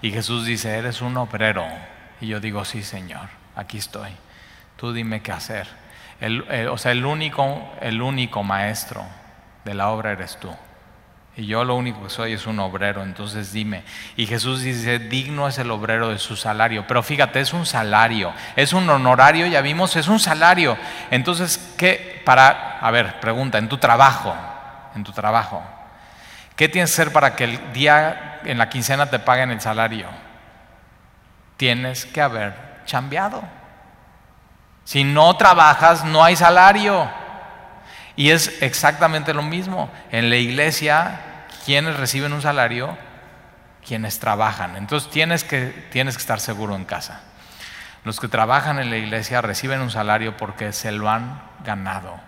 Y 0.00 0.10
Jesús 0.10 0.46
dice, 0.46 0.78
eres 0.78 1.02
un 1.02 1.16
obrero. 1.18 1.66
Y 2.22 2.28
yo 2.28 2.40
digo, 2.40 2.64
sí, 2.64 2.82
Señor, 2.82 3.28
aquí 3.54 3.76
estoy. 3.76 4.12
Tú 4.76 4.94
dime 4.94 5.20
qué 5.20 5.32
hacer. 5.32 5.68
O 6.70 6.78
sea, 6.78 6.92
el 6.92 7.04
único, 7.04 7.70
el 7.82 8.00
único 8.00 8.42
maestro 8.42 9.04
de 9.66 9.74
la 9.74 9.90
obra 9.90 10.12
eres 10.12 10.38
tú. 10.40 10.50
Y 11.36 11.46
yo 11.46 11.64
lo 11.64 11.74
único 11.74 12.02
que 12.04 12.08
soy 12.08 12.32
es 12.32 12.46
un 12.46 12.58
obrero, 12.60 13.02
entonces 13.02 13.52
dime. 13.52 13.82
Y 14.16 14.26
Jesús 14.26 14.62
dice, 14.62 14.98
digno 14.98 15.48
es 15.48 15.58
el 15.58 15.70
obrero 15.70 16.08
de 16.08 16.18
su 16.18 16.34
salario. 16.34 16.86
Pero 16.88 17.02
fíjate, 17.02 17.40
es 17.40 17.52
un 17.52 17.66
salario, 17.66 18.32
es 18.56 18.72
un 18.72 18.88
honorario, 18.88 19.46
ya 19.46 19.60
vimos, 19.60 19.96
es 19.96 20.08
un 20.08 20.18
salario. 20.18 20.78
Entonces, 21.10 21.74
¿qué? 21.76 22.22
Para, 22.24 22.78
a 22.78 22.90
ver, 22.90 23.20
pregunta, 23.20 23.58
en 23.58 23.68
tu 23.68 23.76
trabajo, 23.76 24.34
en 24.94 25.04
tu 25.04 25.12
trabajo. 25.12 25.62
¿Qué 26.56 26.70
tienes 26.70 26.90
que 26.90 27.02
hacer 27.02 27.12
para 27.12 27.36
que 27.36 27.44
el 27.44 27.72
día 27.74 28.40
en 28.44 28.56
la 28.56 28.70
quincena 28.70 29.10
te 29.10 29.18
paguen 29.18 29.50
el 29.50 29.60
salario? 29.60 30.06
Tienes 31.58 32.06
que 32.06 32.22
haber 32.22 32.54
chambeado. 32.86 33.42
Si 34.84 35.04
no 35.04 35.36
trabajas, 35.36 36.02
no 36.02 36.24
hay 36.24 36.34
salario. 36.34 37.25
Y 38.16 38.30
es 38.30 38.62
exactamente 38.62 39.34
lo 39.34 39.42
mismo. 39.42 39.90
En 40.10 40.30
la 40.30 40.36
iglesia, 40.36 41.46
quienes 41.64 41.96
reciben 41.96 42.32
un 42.32 42.42
salario? 42.42 42.96
Quienes 43.86 44.18
trabajan. 44.18 44.76
Entonces 44.76 45.10
tienes 45.10 45.44
que, 45.44 45.66
tienes 45.92 46.16
que 46.16 46.22
estar 46.22 46.40
seguro 46.40 46.74
en 46.74 46.84
casa. 46.84 47.20
Los 48.04 48.18
que 48.18 48.28
trabajan 48.28 48.78
en 48.78 48.90
la 48.90 48.96
iglesia 48.96 49.42
reciben 49.42 49.80
un 49.80 49.90
salario 49.90 50.36
porque 50.36 50.72
se 50.72 50.92
lo 50.92 51.10
han 51.10 51.42
ganado 51.64 52.26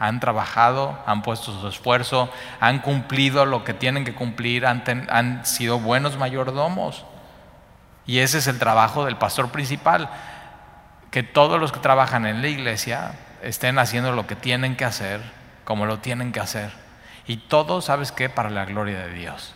han 0.00 0.18
trabajado, 0.18 0.98
han 1.04 1.20
puesto 1.20 1.52
su 1.60 1.68
esfuerzo, 1.68 2.32
han 2.58 2.78
cumplido 2.78 3.44
lo 3.44 3.64
que 3.64 3.74
tienen 3.74 4.06
que 4.06 4.14
cumplir, 4.14 4.64
han, 4.64 5.44
sido 5.44 5.78
buenos 5.78 6.16
mayordomos. 6.16 7.04
Y 8.06 8.20
ese 8.20 8.38
es 8.38 8.46
el 8.46 8.58
trabajo 8.58 9.04
del 9.04 9.18
pastor 9.18 9.50
principal, 9.50 10.08
que 11.10 11.22
todos 11.22 11.60
los 11.60 11.70
que 11.70 11.80
trabajan 11.80 12.24
en 12.24 12.40
la 12.40 12.48
iglesia 12.48 13.12
estén 13.42 13.78
haciendo 13.78 14.12
lo 14.12 14.26
que 14.26 14.36
tienen 14.36 14.76
que 14.76 14.84
hacer, 14.84 15.20
como 15.64 15.86
lo 15.86 15.98
tienen 15.98 16.32
que 16.32 16.40
hacer. 16.40 16.70
Y 17.26 17.36
todo, 17.36 17.80
¿sabes 17.80 18.12
qué? 18.12 18.28
Para 18.28 18.50
la 18.50 18.64
gloria 18.64 19.00
de 19.00 19.12
Dios. 19.12 19.54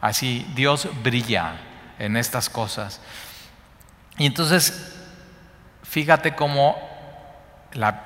Así 0.00 0.46
Dios 0.54 0.88
brilla 1.02 1.54
en 1.98 2.16
estas 2.16 2.48
cosas. 2.50 3.00
Y 4.18 4.26
entonces, 4.26 4.96
fíjate 5.82 6.34
cómo 6.34 6.76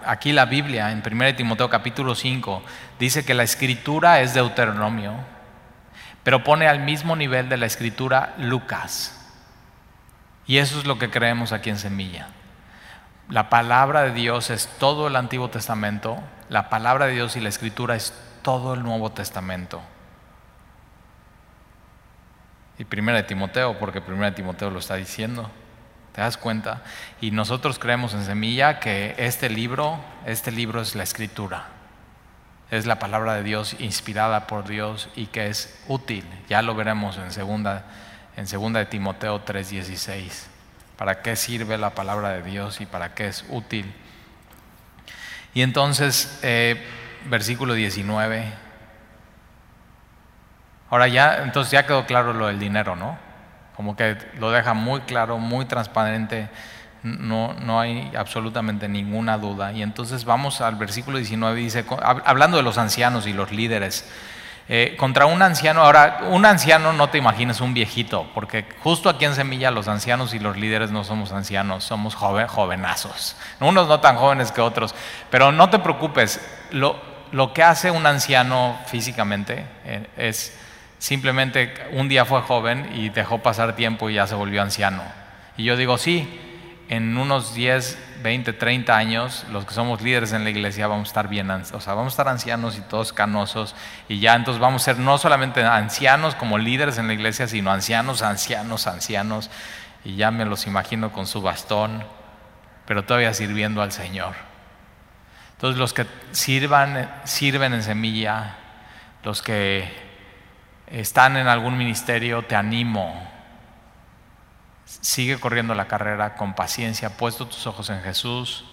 aquí 0.06 0.32
la 0.32 0.46
Biblia, 0.46 0.90
en 0.90 1.02
1 1.04 1.36
Timoteo 1.36 1.68
capítulo 1.68 2.14
5, 2.14 2.62
dice 2.98 3.24
que 3.24 3.34
la 3.34 3.42
escritura 3.42 4.20
es 4.20 4.34
Deuteronomio, 4.34 5.14
pero 6.22 6.44
pone 6.44 6.66
al 6.66 6.80
mismo 6.80 7.16
nivel 7.16 7.48
de 7.48 7.56
la 7.56 7.66
escritura 7.66 8.34
Lucas. 8.38 9.14
Y 10.46 10.58
eso 10.58 10.78
es 10.78 10.86
lo 10.86 10.98
que 10.98 11.10
creemos 11.10 11.52
aquí 11.52 11.68
en 11.70 11.78
Semilla. 11.78 12.28
La 13.28 13.50
palabra 13.50 14.04
de 14.04 14.12
Dios 14.12 14.48
es 14.48 14.68
todo 14.78 15.06
el 15.06 15.16
Antiguo 15.16 15.50
Testamento, 15.50 16.18
la 16.48 16.70
palabra 16.70 17.06
de 17.06 17.12
Dios 17.12 17.36
y 17.36 17.40
la 17.40 17.50
escritura 17.50 17.94
es 17.94 18.14
todo 18.40 18.72
el 18.72 18.82
Nuevo 18.82 19.12
Testamento. 19.12 19.82
Y 22.78 22.84
1 22.84 23.24
Timoteo, 23.26 23.78
porque 23.78 23.98
1 23.98 24.32
Timoteo 24.32 24.70
lo 24.70 24.78
está 24.78 24.94
diciendo. 24.94 25.50
¿Te 26.14 26.22
das 26.22 26.38
cuenta? 26.38 26.82
Y 27.20 27.30
nosotros 27.30 27.78
creemos 27.78 28.14
en 28.14 28.24
Semilla 28.24 28.80
que 28.80 29.14
este 29.18 29.50
libro, 29.50 30.00
este 30.24 30.50
libro 30.50 30.80
es 30.80 30.94
la 30.94 31.02
escritura. 31.02 31.66
Es 32.70 32.86
la 32.86 32.98
palabra 32.98 33.34
de 33.34 33.42
Dios 33.42 33.76
inspirada 33.78 34.46
por 34.46 34.66
Dios 34.66 35.10
y 35.16 35.26
que 35.26 35.48
es 35.48 35.78
útil. 35.86 36.24
Ya 36.48 36.62
lo 36.62 36.74
veremos 36.74 37.18
en 37.18 37.30
segunda, 37.30 37.84
en 38.36 38.46
segunda 38.46 38.80
de 38.80 38.86
Timoteo 38.86 39.44
3:16. 39.44 40.57
¿Para 40.98 41.22
qué 41.22 41.36
sirve 41.36 41.78
la 41.78 41.94
palabra 41.94 42.30
de 42.30 42.42
Dios 42.42 42.82
y 42.82 42.86
para 42.86 43.14
qué 43.14 43.28
es 43.28 43.46
útil? 43.48 43.94
Y 45.54 45.62
entonces, 45.62 46.38
eh, 46.42 46.84
versículo 47.30 47.72
19. 47.72 48.52
Ahora 50.90 51.08
ya, 51.08 51.42
entonces 51.42 51.70
ya 51.70 51.86
quedó 51.86 52.04
claro 52.04 52.34
lo 52.34 52.48
del 52.48 52.58
dinero, 52.58 52.94
¿no? 52.94 53.28
como 53.78 53.94
que 53.94 54.18
lo 54.40 54.50
deja 54.50 54.74
muy 54.74 55.02
claro, 55.02 55.38
muy 55.38 55.64
transparente, 55.64 56.48
no, 57.04 57.54
no 57.54 57.78
hay 57.78 58.10
absolutamente 58.16 58.88
ninguna 58.88 59.38
duda. 59.38 59.70
Y 59.70 59.84
entonces 59.84 60.24
vamos 60.24 60.60
al 60.60 60.74
versículo 60.74 61.18
19, 61.18 61.60
dice, 61.60 61.84
hablando 62.02 62.56
de 62.56 62.64
los 62.64 62.76
ancianos 62.76 63.28
y 63.28 63.32
los 63.32 63.52
líderes, 63.52 64.04
eh, 64.68 64.94
contra 64.98 65.26
un 65.26 65.40
anciano, 65.42 65.82
ahora, 65.82 66.20
un 66.28 66.44
anciano 66.44 66.92
no 66.92 67.08
te 67.08 67.18
imagines 67.18 67.60
un 67.60 67.74
viejito, 67.74 68.26
porque 68.34 68.66
justo 68.80 69.08
aquí 69.08 69.24
en 69.24 69.34
Semilla 69.34 69.70
los 69.70 69.88
ancianos 69.88 70.34
y 70.34 70.38
los 70.38 70.56
líderes 70.56 70.90
no 70.90 71.04
somos 71.04 71.32
ancianos, 71.32 71.84
somos 71.84 72.14
joven, 72.14 72.46
jovenazos, 72.46 73.36
unos 73.60 73.88
no 73.88 74.00
tan 74.00 74.16
jóvenes 74.16 74.52
que 74.52 74.60
otros, 74.60 74.94
pero 75.30 75.52
no 75.52 75.70
te 75.70 75.78
preocupes, 75.78 76.40
lo, 76.70 77.00
lo 77.32 77.52
que 77.52 77.62
hace 77.62 77.90
un 77.90 78.06
anciano 78.06 78.78
físicamente 78.86 79.64
eh, 79.84 80.06
es 80.16 80.58
Simplemente 80.98 81.72
un 81.92 82.08
día 82.08 82.24
fue 82.24 82.42
joven 82.42 82.90
y 82.92 83.08
dejó 83.10 83.38
pasar 83.38 83.76
tiempo 83.76 84.10
y 84.10 84.14
ya 84.14 84.26
se 84.26 84.34
volvió 84.34 84.62
anciano. 84.62 85.02
Y 85.56 85.64
yo 85.64 85.76
digo, 85.76 85.96
sí, 85.96 86.40
en 86.88 87.16
unos 87.16 87.54
10, 87.54 87.98
20, 88.22 88.52
30 88.54 88.96
años, 88.96 89.44
los 89.50 89.66
que 89.66 89.74
somos 89.74 90.00
líderes 90.00 90.32
en 90.32 90.44
la 90.44 90.50
iglesia 90.50 90.86
vamos 90.86 91.08
a 91.08 91.10
estar 91.10 91.28
bien, 91.28 91.50
o 91.50 91.80
sea, 91.80 91.94
vamos 91.94 92.12
a 92.12 92.14
estar 92.14 92.28
ancianos 92.28 92.78
y 92.78 92.80
todos 92.80 93.12
canosos, 93.12 93.74
y 94.08 94.20
ya 94.20 94.34
entonces 94.34 94.60
vamos 94.60 94.82
a 94.82 94.84
ser 94.86 94.98
no 94.98 95.18
solamente 95.18 95.62
ancianos 95.62 96.34
como 96.34 96.56
líderes 96.56 96.96
en 96.98 97.06
la 97.06 97.12
iglesia, 97.12 97.46
sino 97.46 97.70
ancianos, 97.70 98.22
ancianos, 98.22 98.86
ancianos, 98.86 99.50
y 100.04 100.16
ya 100.16 100.30
me 100.30 100.46
los 100.46 100.66
imagino 100.66 101.12
con 101.12 101.26
su 101.26 101.42
bastón, 101.42 102.04
pero 102.86 103.04
todavía 103.04 103.34
sirviendo 103.34 103.82
al 103.82 103.92
Señor. 103.92 104.34
Entonces 105.52 105.78
los 105.78 105.92
que 105.92 106.06
sirvan, 106.30 107.10
sirven 107.24 107.74
en 107.74 107.82
semilla, 107.82 108.56
los 109.24 109.42
que 109.42 109.92
están 110.86 111.36
en 111.36 111.48
algún 111.48 111.76
ministerio, 111.76 112.42
te 112.42 112.56
animo. 112.56 113.37
Sigue 114.88 115.38
corriendo 115.38 115.74
la 115.74 115.86
carrera 115.86 116.34
con 116.34 116.54
paciencia, 116.54 117.10
puesto 117.10 117.46
tus 117.46 117.66
ojos 117.66 117.90
en 117.90 118.00
Jesús. 118.00 118.64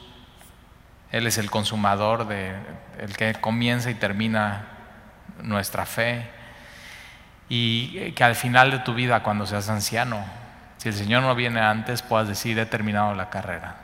Él 1.12 1.28
es 1.28 1.38
el 1.38 1.51
consumador, 1.51 2.28
de, 2.28 2.56
el 2.99 3.15
que 3.17 3.34
comienza 3.36 3.91
y 3.91 3.95
termina 3.95 4.65
nuestra 5.41 5.86
fe. 5.86 6.30
Y 7.49 8.12
que 8.13 8.23
al 8.23 8.36
final 8.36 8.71
de 8.71 8.80
tu 8.80 8.93
vida, 8.93 9.21
cuando 9.23 9.45
seas 9.45 9.69
anciano, 9.69 10.25
si 10.78 10.89
el 10.89 10.95
Señor 10.95 11.21
no 11.21 11.36
viene 11.36 11.60
antes, 11.60 12.01
puedas 12.01 12.28
decir, 12.28 12.58
he 12.60 12.65
terminado 12.65 13.13
la 13.13 13.30
carrera. 13.30 13.75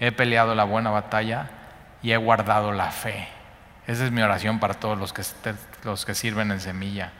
He 0.00 0.12
peleado 0.12 0.54
la 0.54 0.64
buena 0.64 0.90
batalla 0.90 1.50
y 2.02 2.12
he 2.12 2.16
guardado 2.16 2.72
la 2.72 2.90
fe. 2.90 3.28
Esa 3.86 4.04
es 4.04 4.10
mi 4.10 4.22
oración 4.22 4.58
para 4.58 4.74
todos 4.74 4.98
los 4.98 5.12
que, 5.12 5.22
los 5.84 6.04
que 6.04 6.14
sirven 6.14 6.50
en 6.50 6.60
semilla. 6.60 7.12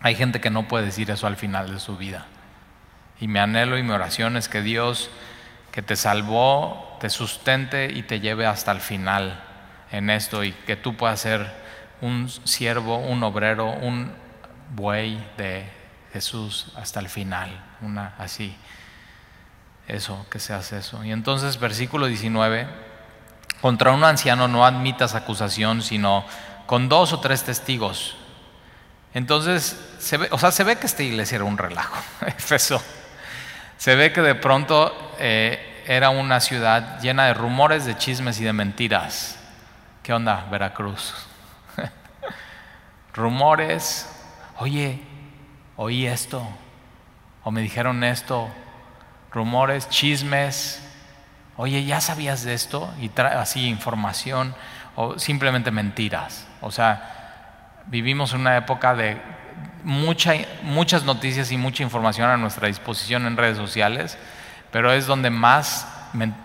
Hay 0.00 0.14
gente 0.14 0.40
que 0.40 0.50
no 0.50 0.68
puede 0.68 0.86
decir 0.86 1.10
eso 1.10 1.26
al 1.26 1.36
final 1.36 1.72
de 1.72 1.80
su 1.80 1.96
vida. 1.96 2.26
Y 3.22 3.28
mi 3.28 3.38
anhelo 3.38 3.78
y 3.78 3.84
mi 3.84 3.92
oración 3.92 4.36
es 4.36 4.48
que 4.48 4.62
Dios 4.62 5.08
que 5.70 5.80
te 5.80 5.94
salvó, 5.94 6.98
te 7.00 7.08
sustente 7.08 7.88
y 7.92 8.02
te 8.02 8.18
lleve 8.18 8.46
hasta 8.46 8.72
el 8.72 8.80
final 8.80 9.40
en 9.92 10.10
esto 10.10 10.42
y 10.42 10.50
que 10.50 10.74
tú 10.74 10.96
puedas 10.96 11.20
ser 11.20 11.48
un 12.00 12.28
siervo, 12.28 12.98
un 12.98 13.22
obrero, 13.22 13.70
un 13.70 14.12
buey 14.74 15.24
de 15.36 15.70
Jesús 16.12 16.72
hasta 16.74 16.98
el 16.98 17.08
final, 17.08 17.64
una 17.80 18.16
así. 18.18 18.56
Eso, 19.86 20.26
que 20.28 20.40
seas 20.40 20.72
eso. 20.72 21.04
Y 21.04 21.12
entonces 21.12 21.60
versículo 21.60 22.06
19, 22.06 22.66
contra 23.60 23.92
un 23.92 24.02
anciano 24.02 24.48
no 24.48 24.66
admitas 24.66 25.14
acusación, 25.14 25.82
sino 25.82 26.24
con 26.66 26.88
dos 26.88 27.12
o 27.12 27.20
tres 27.20 27.44
testigos. 27.44 28.16
Entonces, 29.14 29.78
se 30.00 30.16
ve, 30.16 30.28
o 30.32 30.38
sea, 30.38 30.50
se 30.50 30.64
ve 30.64 30.74
que 30.74 30.86
esta 30.86 31.04
iglesia 31.04 31.36
era 31.36 31.44
un 31.44 31.56
relajo, 31.56 32.02
Efeso. 32.26 32.82
Se 33.82 33.96
ve 33.96 34.12
que 34.12 34.20
de 34.20 34.36
pronto 34.36 34.94
eh, 35.18 35.82
era 35.88 36.10
una 36.10 36.38
ciudad 36.38 37.00
llena 37.00 37.26
de 37.26 37.34
rumores, 37.34 37.84
de 37.84 37.98
chismes 37.98 38.40
y 38.40 38.44
de 38.44 38.52
mentiras. 38.52 39.40
¿Qué 40.04 40.12
onda, 40.12 40.46
Veracruz? 40.52 41.12
rumores, 43.12 44.08
oye, 44.58 45.02
oí 45.74 46.06
esto, 46.06 46.48
o 47.42 47.50
me 47.50 47.60
dijeron 47.60 48.04
esto, 48.04 48.48
rumores, 49.32 49.88
chismes, 49.88 50.80
oye, 51.56 51.84
¿ya 51.84 52.00
sabías 52.00 52.44
de 52.44 52.54
esto? 52.54 52.88
Y 53.00 53.10
así 53.20 53.66
información, 53.66 54.54
o 54.94 55.18
simplemente 55.18 55.72
mentiras. 55.72 56.46
O 56.60 56.70
sea, 56.70 57.80
vivimos 57.86 58.32
una 58.32 58.56
época 58.56 58.94
de 58.94 59.20
mucha, 59.84 60.34
muchas 60.62 61.04
noticias 61.04 61.52
y 61.52 61.56
mucha 61.56 61.82
información 61.82 62.28
a 62.30 62.36
nuestra 62.36 62.68
disposición 62.68 63.26
en 63.26 63.36
redes 63.36 63.56
sociales, 63.56 64.18
pero 64.70 64.92
es 64.92 65.06
donde 65.06 65.30
más, 65.30 65.86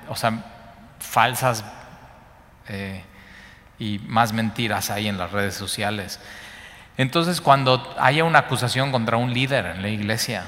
o 0.08 0.15
sea, 0.15 0.43
falsas 1.00 1.63
eh, 2.67 3.04
y 3.80 4.00
más 4.00 4.34
mentiras 4.34 4.89
hay 4.89 5.08
en 5.08 5.17
las 5.17 5.32
redes 5.32 5.56
sociales. 5.56 6.19
Entonces, 6.97 7.41
cuando 7.41 7.95
haya 8.00 8.23
una 8.23 8.39
acusación 8.39 8.91
contra 8.91 9.17
un 9.17 9.34
líder 9.34 9.65
en 9.67 9.82
la 9.82 9.89
iglesia, 9.89 10.45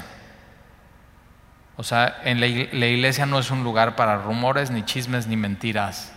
o 1.76 1.82
sea, 1.82 2.20
en 2.24 2.40
la 2.40 2.46
iglesia 2.46 3.24
no 3.24 3.38
es 3.38 3.50
un 3.50 3.64
lugar 3.64 3.96
para 3.96 4.18
rumores, 4.18 4.70
ni 4.70 4.84
chismes, 4.84 5.26
ni 5.26 5.36
mentiras 5.36 6.12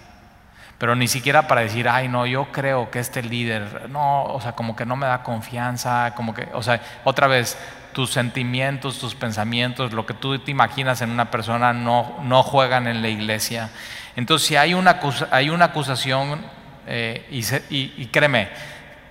pero 0.77 0.95
ni 0.95 1.07
siquiera 1.07 1.47
para 1.47 1.61
decir, 1.61 1.87
ay, 1.87 2.07
no, 2.07 2.25
yo 2.25 2.51
creo 2.51 2.91
que 2.91 2.99
este 2.99 3.23
líder, 3.23 3.89
no, 3.89 4.23
o 4.23 4.41
sea, 4.41 4.53
como 4.53 4.75
que 4.75 4.85
no 4.85 4.95
me 4.95 5.07
da 5.07 5.23
confianza, 5.23 6.13
como 6.15 6.33
que, 6.33 6.49
o 6.53 6.61
sea, 6.61 6.81
otra 7.03 7.27
vez, 7.27 7.57
tus 7.93 8.11
sentimientos, 8.11 8.99
tus 8.99 9.15
pensamientos, 9.15 9.93
lo 9.93 10.05
que 10.05 10.13
tú 10.13 10.37
te 10.39 10.51
imaginas 10.51 11.01
en 11.01 11.11
una 11.11 11.31
persona 11.31 11.71
no, 11.73 12.17
no 12.23 12.43
juegan 12.43 12.87
en 12.87 13.01
la 13.01 13.07
iglesia. 13.07 13.69
Entonces, 14.15 14.47
si 14.47 14.55
hay 14.55 14.73
una, 14.73 14.99
hay 15.31 15.49
una 15.49 15.65
acusación, 15.65 16.41
eh, 16.87 17.27
y, 17.31 17.93
y 18.01 18.07
créeme, 18.07 18.49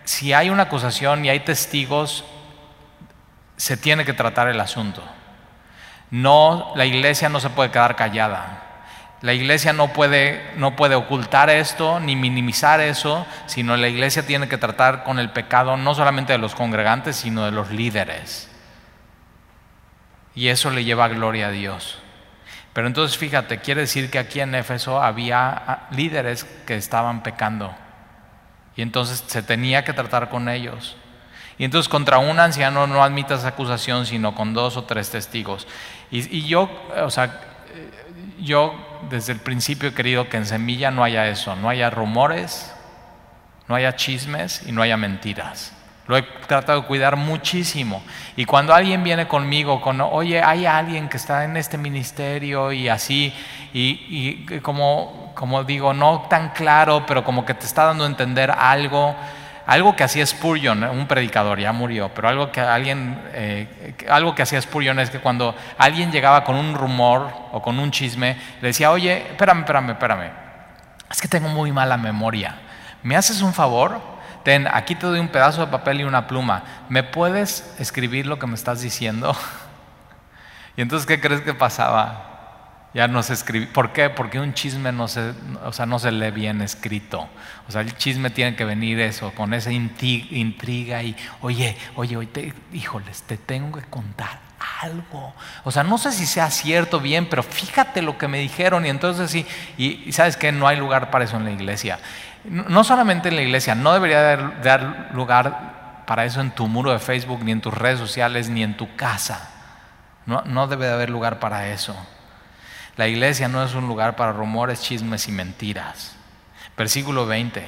si 0.05 0.33
hay 0.33 0.51
una 0.51 0.65
acusación 0.65 1.25
y 1.25 1.31
hay 1.31 1.41
testigos, 1.41 2.25
se 3.57 3.77
tiene 3.77 4.05
que 4.05 4.13
tratar 4.13 4.49
el 4.49 4.61
asunto. 4.61 5.03
No, 6.11 6.73
la 6.77 6.85
iglesia 6.85 7.29
no 7.29 7.41
se 7.41 7.49
puede 7.49 7.71
quedar 7.71 7.97
callada. 7.97 8.72
La 9.23 9.33
iglesia 9.33 9.73
no 9.73 9.93
puede, 9.93 10.43
no 10.57 10.75
puede 10.75 10.97
ocultar 10.97 11.49
esto 11.49 12.01
ni 12.01 12.17
minimizar 12.17 12.81
eso, 12.81 13.25
sino 13.47 13.77
la 13.77 13.89
iglesia 13.89 14.27
tiene 14.27 14.49
que 14.49 14.59
tratar 14.59 15.05
con 15.05 15.21
el 15.21 15.31
pecado 15.31 15.77
no 15.77 15.95
solamente 15.95 16.33
de 16.33 16.41
los 16.41 16.57
congregantes, 16.57 17.17
sino 17.17 17.45
de 17.45 17.53
los 17.53 17.71
líderes. 17.71 18.51
Y 20.35 20.49
eso 20.49 20.71
le 20.71 20.85
lleva 20.85 21.07
gloria 21.07 21.49
a 21.49 21.51
Dios. 21.53 21.99
Pero 22.73 22.89
entonces 22.89 23.17
fíjate, 23.17 23.61
quiere 23.61 23.83
decir 23.83 24.11
que 24.11 24.19
aquí 24.19 24.41
en 24.41 24.57
Éfeso 24.57 25.01
había 25.01 25.51
ah, 25.51 25.89
líderes 25.93 26.45
que 26.67 26.75
estaban 26.75 27.23
pecando. 27.23 27.73
Y 28.75 28.83
entonces 28.83 29.23
se 29.25 29.43
tenía 29.45 29.85
que 29.85 29.93
tratar 29.93 30.31
con 30.31 30.49
ellos. 30.49 30.97
Y 31.59 31.65
entonces 31.65 31.89
contra 31.89 32.19
un 32.19 32.41
anciano 32.41 32.89
no 32.89 33.05
admitas 33.05 33.45
acusación, 33.45 34.05
sino 34.05 34.35
con 34.35 34.53
dos 34.53 34.77
o 34.77 34.83
tres 34.83 35.11
testigos. 35.11 35.69
Y, 36.11 36.39
y 36.39 36.49
yo, 36.49 36.69
o 36.97 37.11
sea, 37.11 37.41
yo 38.43 38.75
desde 39.09 39.33
el 39.33 39.39
principio 39.41 39.89
he 39.89 39.95
querido 39.95 40.29
que 40.29 40.37
en 40.37 40.47
Semilla 40.47 40.91
no 40.91 41.05
haya 41.05 41.29
eso, 41.29 41.57
no 41.57 41.69
haya 41.69 41.91
rumores, 41.91 42.73
no 43.69 43.75
haya 43.75 43.97
chismes 43.97 44.63
y 44.67 44.73
no 44.73 44.83
haya 44.83 44.97
mentiras. 44.97 45.73
Lo 46.09 46.17
he 46.17 46.23
tratado 46.23 46.81
de 46.81 46.87
cuidar 46.87 47.17
muchísimo. 47.17 48.03
Y 48.37 48.45
cuando 48.45 48.75
alguien 48.75 49.05
viene 49.05 49.29
conmigo 49.29 49.81
con, 49.81 50.01
oye, 50.01 50.43
hay 50.43 50.67
alguien 50.67 51.09
que 51.09 51.17
está 51.17 51.45
en 51.45 51.57
este 51.57 51.79
ministerio 51.79 52.73
y 52.73 52.89
así, 52.89 53.33
y, 53.73 54.45
y 54.51 54.61
como, 54.61 55.33
como 55.35 55.63
digo, 55.63 55.95
no 55.95 56.27
tan 56.29 56.51
claro, 56.51 57.05
pero 57.07 57.23
como 57.23 57.45
que 57.45 57.55
te 57.55 57.67
está 57.67 57.85
dando 57.85 58.05
a 58.05 58.09
entender 58.09 58.51
algo, 58.51 59.15
algo 59.67 59.95
que 59.95 60.05
hacía 60.05 60.27
Spurgeon, 60.27 60.83
un 60.85 61.07
predicador, 61.07 61.59
ya 61.61 61.73
murió, 61.73 62.11
pero 62.15 62.29
algo 62.29 62.51
que 62.51 62.61
alguien, 62.61 63.21
eh, 63.33 63.95
algo 64.09 64.35
que 64.35 64.43
hacía 64.43 64.61
Spurgeon 64.61 64.99
es 64.99 65.11
que 65.11 65.21
cuando 65.21 65.55
alguien 65.79 66.11
llegaba 66.11 66.45
con 66.45 66.57
un 66.57 66.75
rumor 66.75 67.33
o 67.53 67.63
con 67.63 67.79
un 67.79 67.91
chisme, 67.91 68.37
le 68.61 68.69
decía, 68.69 68.91
oye, 68.91 69.27
espérame, 69.31 69.61
espérame, 69.61 69.91
espérame, 69.91 70.31
es 71.11 71.21
que 71.21 71.29
tengo 71.29 71.49
muy 71.49 71.71
mala 71.71 71.97
memoria, 71.97 72.57
¿me 73.03 73.17
haces 73.17 73.41
un 73.43 73.53
favor? 73.53 74.01
Ten, 74.43 74.67
aquí 74.67 74.97
te 74.97 75.07
doy 75.07 75.21
un 75.21 75.29
pedazo 75.29 75.61
de 75.61 75.71
papel 75.71 76.01
y 76.01 76.05
una 76.05 76.27
pluma, 76.27 76.65
¿me 76.89 77.05
puedes 77.05 77.77
escribir 77.79 78.27
lo 78.27 78.39
que 78.39 78.49
me 78.49 78.55
estás 78.55 78.81
diciendo? 78.81 79.37
y 80.77 80.83
entonces, 80.83 81.07
¿qué 81.07 81.21
crees 81.21 81.43
que 81.43 81.55
pasaba? 81.55 82.32
Ya 82.95 83.09
no 83.09 83.23
se 83.23 83.33
escribe. 83.33 83.67
¿Por 83.67 83.93
qué? 83.93 84.11
Porque 84.11 84.39
un 84.39 84.53
chisme 84.53 84.93
no 84.93 85.09
se, 85.09 85.33
o 85.65 85.73
sea, 85.73 85.87
no 85.87 85.99
se 85.99 86.13
lee 86.13 86.31
bien 86.31 86.61
escrito. 86.61 87.27
O 87.67 87.73
sea, 87.73 87.81
el 87.81 87.97
chisme 87.97 88.29
tiene 88.29 88.55
que 88.55 88.65
venir 88.65 89.01
eso, 89.01 89.33
con 89.33 89.55
esa 89.55 89.73
intriga 89.73 91.03
y, 91.03 91.17
oye, 91.41 91.77
oye, 91.97 92.17
oye, 92.17 92.27
te, 92.29 92.55
híjoles, 92.73 93.23
te 93.23 93.39
tengo 93.39 93.79
que 93.79 93.87
contar 93.87 94.41
algo. 94.83 95.33
O 95.65 95.71
sea, 95.71 95.85
no 95.85 95.97
sé 95.97 96.13
si 96.13 96.27
sea 96.27 96.51
cierto 96.51 97.01
bien, 97.01 97.29
pero 97.31 97.43
fíjate 97.43 98.03
lo 98.03 98.19
que 98.19 98.29
me 98.29 98.39
dijeron 98.39 98.85
y 98.85 98.91
entonces 98.91 99.31
sí, 99.31 99.47
y, 99.79 100.13
sabes 100.13 100.37
que 100.37 100.53
no 100.53 100.69
hay 100.69 100.77
lugar 100.77 101.11
para 101.11 101.25
eso 101.25 101.37
en 101.37 101.45
la 101.45 101.51
iglesia. 101.51 101.99
No 102.45 102.85
solamente 102.85 103.29
en 103.29 103.37
la 103.37 103.43
iglesia, 103.43 103.75
no 103.75 103.93
debería 103.93 104.21
dar, 104.21 104.63
dar 104.63 105.11
lugar 105.15 106.05
para 106.07 106.25
eso 106.25 106.41
en 106.41 106.51
tu 106.51 106.67
muro 106.67 106.93
de 106.93 106.99
Facebook, 106.99 107.43
ni 107.45 107.53
en 107.53 107.61
tus 107.61 107.73
redes 107.73 107.99
sociales, 107.99 108.49
ni 108.51 108.63
en 108.63 108.77
tu 108.77 108.97
casa. 108.97 109.49
No, 110.27 110.43
no 110.43 110.67
debe 110.67 110.87
de 110.87 110.93
haber 110.93 111.11
lugar 111.11 111.39
para 111.39 111.69
eso. 111.69 111.97
La 112.97 113.09
iglesia 113.09 113.49
no 113.49 113.65
es 113.65 113.75
un 113.75 113.89
lugar 113.89 114.17
para 114.17 114.33
rumores, 114.33 114.83
chismes 114.83 115.27
y 115.29 115.33
mentiras. 115.33 116.15
Versículo 116.77 117.27
20. 117.27 117.67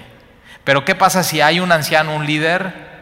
Pero 0.64 0.84
¿qué 0.84 0.94
pasa 0.94 1.22
si 1.22 1.40
hay 1.40 1.60
un 1.60 1.72
anciano, 1.72 2.14
un 2.14 2.26
líder 2.26 2.94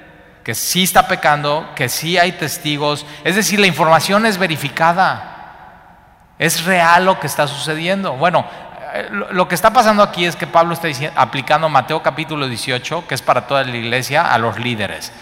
que 0.44 0.54
sí 0.54 0.85
está 0.85 1.08
pecando, 1.08 1.68
que 1.74 1.88
sí 1.88 2.18
hay 2.18 2.32
testigos? 2.32 3.06
Es 3.24 3.35
decir, 3.35 3.58
la 3.58 3.66
información 3.66 4.24
es 4.26 4.38
verificada. 4.38 6.35
Es 6.38 6.64
real 6.64 7.04
lo 7.04 7.18
que 7.18 7.26
está 7.26 7.48
sucediendo. 7.48 8.12
Bueno, 8.12 8.46
eh, 8.94 9.08
lo 9.30 9.48
que 9.48 9.56
está 9.56 9.72
pasando 9.72 10.02
aquí 10.02 10.24
es 10.24 10.37
que 10.37 10.46
Pablo 10.46 10.74
está 10.74 10.88
aplicando 11.16 11.68
Mateo 11.68 12.02
capítulo 12.02 12.46
18, 12.46 13.06
que 13.08 13.14
es 13.14 13.22
para 13.22 13.46
toda 13.48 13.64
la 13.64 13.76
iglesia, 13.76 14.32
a 14.32 14.38
los 14.38 14.58
líderes. 14.58 15.12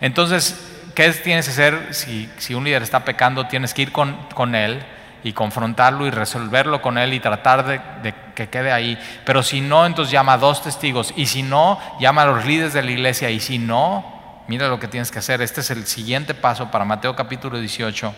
Entonces, 0.00 0.58
¿qué 0.94 1.10
tienes 1.12 1.46
que 1.46 1.52
hacer 1.52 1.94
si, 1.94 2.30
si 2.38 2.54
un 2.54 2.64
líder 2.64 2.82
está 2.82 3.04
pecando? 3.04 3.46
Tienes 3.46 3.74
que 3.74 3.82
ir 3.82 3.92
con, 3.92 4.16
con 4.34 4.54
él 4.56 4.84
y 5.28 5.34
confrontarlo 5.34 6.06
y 6.06 6.10
resolverlo 6.10 6.80
con 6.80 6.96
él 6.96 7.12
y 7.12 7.20
tratar 7.20 7.66
de, 7.66 8.14
que 8.34 8.48
quede 8.48 8.72
ahí. 8.72 8.98
Pero 9.26 9.42
si 9.42 9.60
no, 9.60 9.84
entonces 9.84 10.10
llama 10.10 10.32
a 10.32 10.38
dos 10.38 10.62
testigos. 10.62 11.12
Y 11.16 11.26
si 11.26 11.42
no, 11.42 11.78
llama 12.00 12.22
a 12.22 12.26
los 12.26 12.46
líderes 12.46 12.72
de 12.72 12.82
la 12.82 12.90
iglesia. 12.90 13.28
Y 13.28 13.38
si 13.38 13.58
no, 13.58 14.42
mira 14.48 14.68
lo 14.68 14.80
que 14.80 14.88
tienes 14.88 15.10
que 15.10 15.18
hacer. 15.18 15.42
Este 15.42 15.60
es 15.60 15.70
el 15.70 15.86
siguiente 15.86 16.32
paso 16.32 16.70
para 16.70 16.86
Mateo 16.86 17.14
capítulo 17.14 17.60
18. 17.60 18.14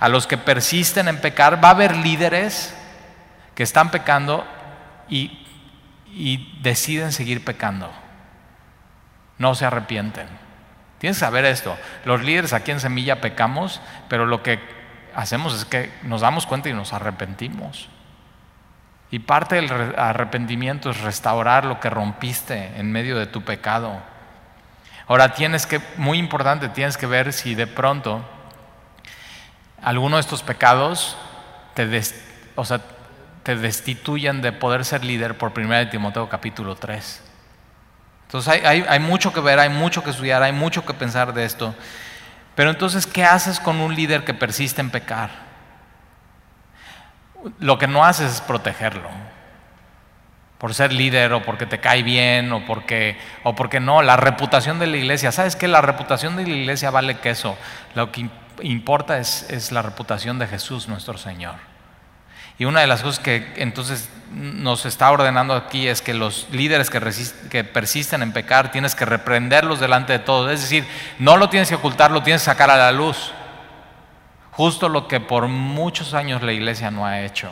A 0.00 0.08
los 0.10 0.26
que 0.26 0.36
persisten 0.36 1.08
en 1.08 1.18
pecar, 1.18 1.64
va 1.64 1.68
a 1.68 1.70
haber 1.70 1.96
líderes 1.96 2.74
que 3.54 3.62
están 3.62 3.90
pecando 3.90 4.46
y, 5.08 5.46
y 6.12 6.60
deciden 6.60 7.12
seguir 7.12 7.42
pecando. 7.42 7.90
No 9.38 9.54
se 9.54 9.64
arrepienten. 9.64 10.28
Tienes 10.98 11.16
que 11.16 11.20
saber 11.20 11.46
esto. 11.46 11.74
Los 12.04 12.22
líderes 12.22 12.52
aquí 12.52 12.70
en 12.70 12.80
Semilla 12.80 13.22
pecamos, 13.22 13.80
pero 14.10 14.26
lo 14.26 14.42
que 14.42 14.79
hacemos 15.14 15.54
es 15.54 15.64
que 15.64 15.92
nos 16.02 16.20
damos 16.20 16.46
cuenta 16.46 16.68
y 16.68 16.72
nos 16.72 16.92
arrepentimos. 16.92 17.88
Y 19.10 19.20
parte 19.20 19.56
del 19.56 19.70
arrepentimiento 19.96 20.90
es 20.90 21.00
restaurar 21.00 21.64
lo 21.64 21.80
que 21.80 21.90
rompiste 21.90 22.72
en 22.76 22.92
medio 22.92 23.18
de 23.18 23.26
tu 23.26 23.42
pecado. 23.42 24.00
Ahora 25.08 25.34
tienes 25.34 25.66
que, 25.66 25.80
muy 25.96 26.18
importante, 26.18 26.68
tienes 26.68 26.96
que 26.96 27.06
ver 27.06 27.32
si 27.32 27.56
de 27.56 27.66
pronto 27.66 28.24
alguno 29.82 30.16
de 30.16 30.20
estos 30.20 30.42
pecados 30.42 31.16
te, 31.74 32.02
o 32.54 32.64
sea, 32.64 32.80
te 33.42 33.56
destituyen 33.56 34.42
de 34.42 34.52
poder 34.52 34.84
ser 34.84 35.04
líder 35.04 35.36
por 35.36 35.52
1 35.58 35.90
Timoteo 35.90 36.28
capítulo 36.28 36.76
3. 36.76 37.22
Entonces 38.26 38.62
hay, 38.64 38.84
hay, 38.86 39.00
mucho 39.00 39.32
que 39.32 39.40
ver, 39.40 39.58
hay 39.58 39.70
mucho 39.70 40.04
que 40.04 40.10
estudiar, 40.10 40.42
hay 40.44 40.52
mucho 40.52 40.86
que 40.86 40.94
pensar 40.94 41.34
de 41.34 41.44
esto. 41.44 41.74
Pero 42.60 42.72
entonces, 42.72 43.06
¿qué 43.06 43.24
haces 43.24 43.58
con 43.58 43.80
un 43.80 43.94
líder 43.94 44.22
que 44.22 44.34
persiste 44.34 44.82
en 44.82 44.90
pecar? 44.90 45.30
Lo 47.58 47.78
que 47.78 47.86
no 47.86 48.04
haces 48.04 48.34
es 48.34 48.40
protegerlo. 48.42 49.08
Por 50.58 50.74
ser 50.74 50.92
líder 50.92 51.32
o 51.32 51.42
porque 51.42 51.64
te 51.64 51.80
cae 51.80 52.02
bien 52.02 52.52
o 52.52 52.66
porque, 52.66 53.16
o 53.44 53.54
porque 53.54 53.80
no, 53.80 54.02
la 54.02 54.18
reputación 54.18 54.78
de 54.78 54.88
la 54.88 54.98
iglesia. 54.98 55.32
¿Sabes 55.32 55.56
qué? 55.56 55.68
La 55.68 55.80
reputación 55.80 56.36
de 56.36 56.46
la 56.46 56.54
iglesia 56.54 56.90
vale 56.90 57.16
queso. 57.16 57.56
Lo 57.94 58.12
que 58.12 58.28
importa 58.60 59.16
es, 59.16 59.48
es 59.48 59.72
la 59.72 59.80
reputación 59.80 60.38
de 60.38 60.46
Jesús 60.46 60.86
nuestro 60.86 61.16
Señor. 61.16 61.69
Y 62.60 62.66
una 62.66 62.82
de 62.82 62.86
las 62.86 63.02
cosas 63.02 63.20
que 63.20 63.54
entonces 63.56 64.10
nos 64.34 64.84
está 64.84 65.10
ordenando 65.10 65.54
aquí 65.54 65.88
es 65.88 66.02
que 66.02 66.12
los 66.12 66.46
líderes 66.50 66.90
que, 66.90 67.64
persisten 67.64 68.20
en 68.20 68.34
pecar 68.34 68.70
tienes 68.70 68.94
que 68.94 69.06
reprenderlos 69.06 69.80
delante 69.80 70.12
de 70.12 70.18
todos. 70.18 70.52
Es 70.52 70.60
decir, 70.60 70.86
no 71.18 71.38
lo 71.38 71.48
tienes 71.48 71.70
que 71.70 71.76
ocultar, 71.76 72.10
lo 72.10 72.22
tienes 72.22 72.42
que 72.42 72.50
sacar 72.50 72.68
a 72.68 72.76
la 72.76 72.92
luz. 72.92 73.32
Justo 74.50 74.90
lo 74.90 75.08
que 75.08 75.20
por 75.20 75.48
muchos 75.48 76.12
años 76.12 76.42
la 76.42 76.52
iglesia 76.52 76.90
no 76.90 77.06
ha 77.06 77.22
hecho. 77.22 77.50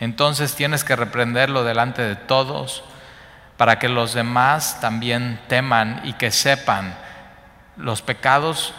Entonces 0.00 0.54
tienes 0.54 0.84
que 0.84 0.94
reprenderlo 0.94 1.64
delante 1.64 2.02
de 2.02 2.16
todos 2.16 2.84
para 3.56 3.78
que 3.78 3.88
los 3.88 4.12
demás 4.12 4.82
también 4.82 5.40
teman 5.48 6.02
y 6.04 6.12
que 6.12 6.30
sepan 6.30 6.94
los 7.78 8.02
pecados 8.02 8.74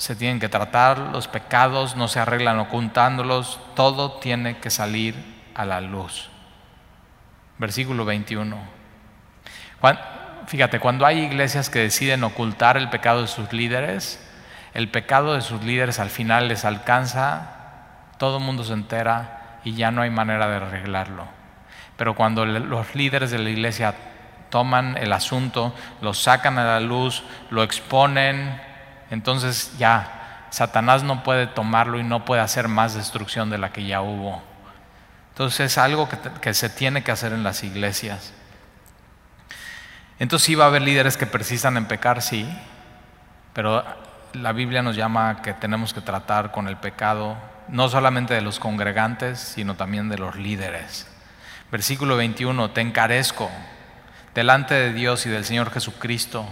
se 0.00 0.16
tienen 0.16 0.40
que 0.40 0.48
tratar, 0.48 0.98
los 1.12 1.28
pecados 1.28 1.94
no 1.94 2.08
se 2.08 2.20
arreglan 2.20 2.58
ocultándolos, 2.58 3.60
todo 3.76 4.12
tiene 4.12 4.56
que 4.56 4.70
salir 4.70 5.14
a 5.54 5.66
la 5.66 5.82
luz. 5.82 6.30
Versículo 7.58 8.06
21. 8.06 8.56
fíjate, 10.46 10.80
cuando 10.80 11.04
hay 11.04 11.18
iglesias 11.18 11.68
que 11.68 11.80
deciden 11.80 12.24
ocultar 12.24 12.78
el 12.78 12.88
pecado 12.88 13.20
de 13.20 13.28
sus 13.28 13.52
líderes, 13.52 14.26
el 14.72 14.88
pecado 14.88 15.34
de 15.34 15.42
sus 15.42 15.62
líderes 15.64 15.98
al 15.98 16.08
final 16.08 16.48
les 16.48 16.64
alcanza, 16.64 18.06
todo 18.16 18.38
el 18.38 18.44
mundo 18.44 18.64
se 18.64 18.72
entera 18.72 19.58
y 19.64 19.74
ya 19.74 19.90
no 19.90 20.00
hay 20.00 20.08
manera 20.08 20.48
de 20.48 20.56
arreglarlo. 20.56 21.26
Pero 21.98 22.14
cuando 22.14 22.46
los 22.46 22.94
líderes 22.94 23.30
de 23.30 23.38
la 23.38 23.50
iglesia 23.50 23.94
toman 24.48 24.96
el 24.96 25.12
asunto, 25.12 25.74
lo 26.00 26.14
sacan 26.14 26.58
a 26.58 26.64
la 26.64 26.80
luz, 26.80 27.22
lo 27.50 27.62
exponen, 27.62 28.69
entonces 29.10 29.72
ya 29.78 30.46
Satanás 30.50 31.02
no 31.02 31.22
puede 31.22 31.46
tomarlo 31.46 31.98
y 31.98 32.04
no 32.04 32.24
puede 32.24 32.40
hacer 32.40 32.68
más 32.68 32.94
destrucción 32.94 33.50
de 33.50 33.58
la 33.58 33.72
que 33.72 33.86
ya 33.86 34.00
hubo. 34.02 34.42
Entonces 35.30 35.72
es 35.72 35.78
algo 35.78 36.08
que, 36.40 36.54
se 36.54 36.68
tiene 36.68 37.02
que 37.02 37.12
hacer 37.12 37.32
en 37.32 37.42
las 37.42 37.62
iglesias. 37.64 38.32
Entonces 40.18 40.46
sí 40.46 40.54
va 40.54 40.64
a 40.64 40.68
haber 40.68 40.82
líderes 40.82 41.16
que 41.16 41.26
persistan 41.26 41.76
en 41.76 41.86
pecar, 41.86 42.20
sí, 42.20 42.48
pero 43.54 43.84
la 44.34 44.52
Biblia 44.52 44.82
nos 44.82 44.96
llama 44.96 45.40
que 45.42 45.54
tenemos 45.54 45.94
que 45.94 46.00
tratar 46.00 46.52
con 46.52 46.68
el 46.68 46.76
pecado 46.76 47.36
no 47.68 47.88
solamente 47.88 48.34
de 48.34 48.42
los 48.42 48.58
congregantes, 48.58 49.38
sino 49.38 49.76
también 49.76 50.08
de 50.08 50.18
los 50.18 50.36
líderes. 50.36 51.06
Versículo 51.70 52.16
21, 52.16 52.72
te 52.72 52.80
encarezco 52.80 53.50
delante 54.34 54.74
de 54.74 54.92
Dios 54.92 55.24
y 55.26 55.30
del 55.30 55.44
Señor 55.44 55.70
Jesucristo 55.70 56.46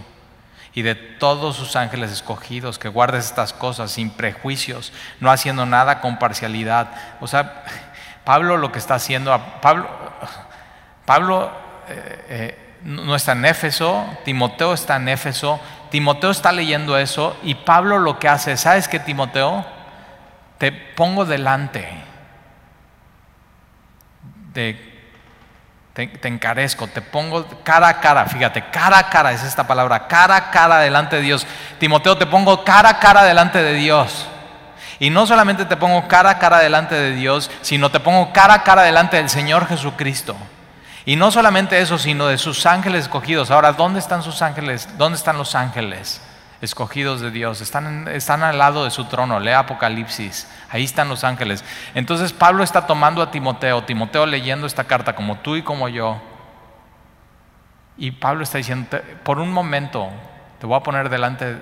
y 0.73 0.81
de 0.81 0.95
todos 0.95 1.55
sus 1.55 1.75
ángeles 1.75 2.11
escogidos, 2.11 2.79
que 2.79 2.89
guardes 2.89 3.25
estas 3.25 3.53
cosas 3.53 3.91
sin 3.91 4.11
prejuicios, 4.11 4.93
no 5.19 5.31
haciendo 5.31 5.65
nada 5.65 6.01
con 6.01 6.19
parcialidad. 6.19 6.91
O 7.19 7.27
sea, 7.27 7.63
Pablo 8.23 8.57
lo 8.57 8.71
que 8.71 8.79
está 8.79 8.95
haciendo, 8.95 9.37
Pablo, 9.61 9.89
Pablo 11.05 11.51
eh, 11.87 12.25
eh, 12.29 12.75
no 12.83 13.15
está 13.15 13.31
en 13.33 13.45
Éfeso, 13.45 14.05
Timoteo 14.23 14.73
está 14.73 14.97
en 14.97 15.09
Éfeso, 15.09 15.59
Timoteo 15.89 16.31
está 16.31 16.51
leyendo 16.51 16.97
eso 16.97 17.35
y 17.43 17.55
Pablo 17.55 17.99
lo 17.99 18.19
que 18.19 18.27
hace, 18.27 18.55
¿sabes 18.57 18.87
qué 18.87 18.99
Timoteo? 18.99 19.65
Te 20.59 20.71
pongo 20.71 21.25
delante 21.25 21.89
de 24.53 24.88
te, 26.07 26.27
encarezco, 26.27 26.87
te 26.87 27.01
pongo 27.01 27.45
cara 27.63 27.89
a 27.89 27.99
cara, 27.99 28.25
fíjate, 28.25 28.63
cara 28.71 28.99
a 28.99 29.09
cara 29.09 29.33
es 29.33 29.43
esta 29.43 29.67
palabra, 29.67 30.07
cara 30.07 30.35
a 30.35 30.51
cara 30.51 30.79
delante 30.79 31.17
de 31.17 31.21
Dios. 31.23 31.45
Timoteo, 31.79 32.17
te 32.17 32.25
pongo 32.25 32.63
cara 32.63 32.89
a 32.89 32.99
cara 32.99 33.23
delante 33.23 33.61
de 33.61 33.73
Dios. 33.73 34.27
Y 34.99 35.09
no 35.09 35.25
solamente 35.25 35.65
te 35.65 35.77
pongo 35.77 36.07
cara 36.07 36.31
a 36.31 36.39
cara 36.39 36.59
delante 36.59 36.95
de 36.95 37.11
Dios, 37.15 37.49
sino 37.61 37.89
te 37.89 37.99
pongo 37.99 38.31
cara 38.31 38.53
a 38.53 38.63
cara 38.63 38.83
delante 38.83 39.17
del 39.17 39.29
Señor 39.29 39.67
Jesucristo. 39.67 40.35
Y 41.05 41.15
no 41.15 41.31
solamente 41.31 41.79
eso, 41.79 41.97
sino 41.97 42.27
de 42.27 42.37
sus 42.37 42.65
ángeles 42.65 43.03
escogidos. 43.03 43.51
Ahora, 43.51 43.73
¿dónde 43.73 43.99
están 43.99 44.21
sus 44.23 44.41
ángeles? 44.41 44.87
¿Dónde 44.97 45.17
están 45.17 45.37
los 45.37 45.55
ángeles? 45.55 46.21
Escogidos 46.61 47.21
de 47.21 47.31
Dios, 47.31 47.61
están, 47.61 48.07
están 48.07 48.43
al 48.43 48.57
lado 48.57 48.83
de 48.83 48.91
su 48.91 49.05
trono, 49.05 49.39
lee 49.39 49.51
Apocalipsis, 49.51 50.47
ahí 50.69 50.83
están 50.83 51.09
los 51.09 51.23
ángeles. 51.23 51.63
Entonces 51.95 52.33
Pablo 52.33 52.63
está 52.63 52.85
tomando 52.85 53.21
a 53.21 53.31
Timoteo, 53.31 53.83
Timoteo 53.83 54.25
leyendo 54.25 54.67
esta 54.67 54.83
carta 54.83 55.15
como 55.15 55.39
tú 55.39 55.55
y 55.55 55.63
como 55.63 55.87
yo, 55.87 56.21
y 57.97 58.11
Pablo 58.11 58.43
está 58.43 58.57
diciendo, 58.57 58.99
por 59.23 59.39
un 59.39 59.51
momento 59.51 60.09
te 60.59 60.65
voy 60.65 60.77
a 60.77 60.83
poner 60.83 61.09
delante, 61.09 61.57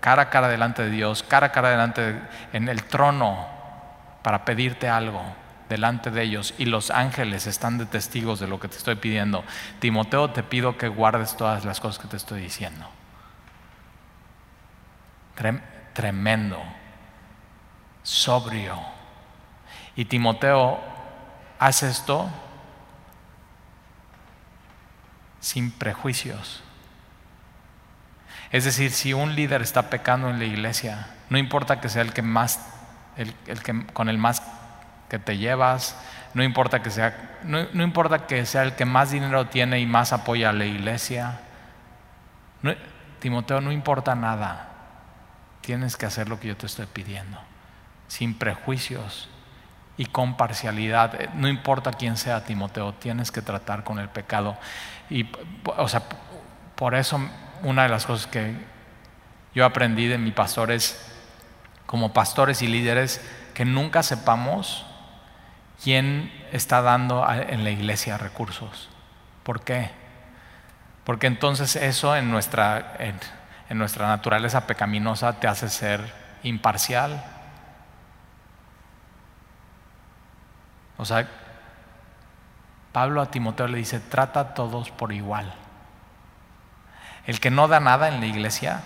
cara 0.00 0.22
a 0.22 0.30
cara 0.30 0.48
delante 0.48 0.82
de 0.82 0.90
Dios, 0.90 1.22
cara 1.22 1.48
a 1.48 1.52
cara 1.52 1.70
delante 1.70 2.20
en 2.52 2.68
el 2.68 2.84
trono 2.84 3.46
para 4.22 4.44
pedirte 4.44 4.88
algo 4.88 5.22
delante 5.68 6.10
de 6.10 6.22
ellos 6.22 6.54
y 6.58 6.66
los 6.66 6.90
ángeles 6.90 7.46
están 7.46 7.78
de 7.78 7.86
testigos 7.86 8.38
de 8.38 8.46
lo 8.46 8.60
que 8.60 8.68
te 8.68 8.76
estoy 8.76 8.96
pidiendo. 8.96 9.44
Timoteo, 9.80 10.30
te 10.30 10.42
pido 10.42 10.76
que 10.76 10.88
guardes 10.88 11.36
todas 11.36 11.64
las 11.64 11.80
cosas 11.80 12.00
que 12.00 12.08
te 12.08 12.16
estoy 12.16 12.40
diciendo 12.40 12.86
tremendo, 15.92 16.62
sobrio. 18.02 18.78
Y 19.96 20.04
Timoteo 20.06 20.80
hace 21.58 21.88
esto 21.88 22.30
sin 25.40 25.70
prejuicios. 25.70 26.62
Es 28.50 28.64
decir, 28.64 28.90
si 28.90 29.12
un 29.12 29.34
líder 29.34 29.62
está 29.62 29.90
pecando 29.90 30.30
en 30.30 30.38
la 30.38 30.44
iglesia, 30.44 31.08
no 31.28 31.38
importa 31.38 31.80
que 31.80 31.88
sea 31.88 32.02
el 32.02 32.12
que 32.12 32.22
más, 32.22 32.60
el, 33.16 33.34
que, 33.62 33.86
con 33.92 34.08
el 34.08 34.18
más 34.18 34.42
que 35.08 35.18
te 35.18 35.38
llevas, 35.38 35.96
no 36.34 36.42
importa 36.42 36.82
que 36.82 36.90
sea, 36.90 37.38
no, 37.44 37.82
importa 37.82 38.26
que 38.26 38.44
sea 38.46 38.62
el 38.62 38.74
que 38.74 38.84
más 38.84 39.10
dinero 39.10 39.46
tiene 39.46 39.80
y 39.80 39.86
más 39.86 40.12
apoya 40.12 40.50
a 40.50 40.52
la 40.52 40.64
iglesia. 40.64 41.40
Timoteo, 43.20 43.60
no 43.60 43.72
importa 43.72 44.14
nada 44.14 44.73
tienes 45.64 45.96
que 45.96 46.06
hacer 46.06 46.28
lo 46.28 46.38
que 46.38 46.48
yo 46.48 46.56
te 46.56 46.66
estoy 46.66 46.86
pidiendo, 46.86 47.38
sin 48.06 48.34
prejuicios 48.34 49.28
y 49.96 50.06
con 50.06 50.36
parcialidad. 50.36 51.20
Eh, 51.20 51.30
no 51.34 51.48
importa 51.48 51.92
quién 51.92 52.16
sea 52.16 52.44
Timoteo, 52.44 52.92
tienes 52.94 53.32
que 53.32 53.42
tratar 53.42 53.82
con 53.82 53.98
el 53.98 54.08
pecado. 54.08 54.56
Y, 55.08 55.26
o 55.64 55.88
sea, 55.88 56.02
por 56.74 56.94
eso 56.94 57.20
una 57.62 57.84
de 57.84 57.88
las 57.88 58.04
cosas 58.04 58.26
que 58.26 58.54
yo 59.54 59.64
aprendí 59.64 60.06
de 60.06 60.18
mis 60.18 60.34
pastores, 60.34 61.10
como 61.86 62.12
pastores 62.12 62.60
y 62.60 62.66
líderes, 62.66 63.20
que 63.54 63.64
nunca 63.64 64.02
sepamos 64.02 64.84
quién 65.82 66.32
está 66.52 66.82
dando 66.82 67.26
en 67.30 67.64
la 67.64 67.70
iglesia 67.70 68.18
recursos. 68.18 68.90
¿Por 69.44 69.62
qué? 69.62 69.90
Porque 71.04 71.26
entonces 71.26 71.76
eso 71.76 72.16
en 72.16 72.30
nuestra 72.30 72.96
nuestra 73.70 74.06
naturaleza 74.08 74.66
pecaminosa 74.66 75.40
te 75.40 75.48
hace 75.48 75.68
ser 75.68 76.12
imparcial. 76.42 77.24
O 80.96 81.04
sea, 81.04 81.26
Pablo 82.92 83.22
a 83.22 83.30
Timoteo 83.30 83.66
le 83.66 83.78
dice, 83.78 84.00
trata 84.00 84.40
a 84.40 84.54
todos 84.54 84.90
por 84.90 85.12
igual. 85.12 85.52
El 87.26 87.40
que 87.40 87.50
no 87.50 87.68
da 87.68 87.80
nada 87.80 88.08
en 88.08 88.20
la 88.20 88.26
iglesia, 88.26 88.82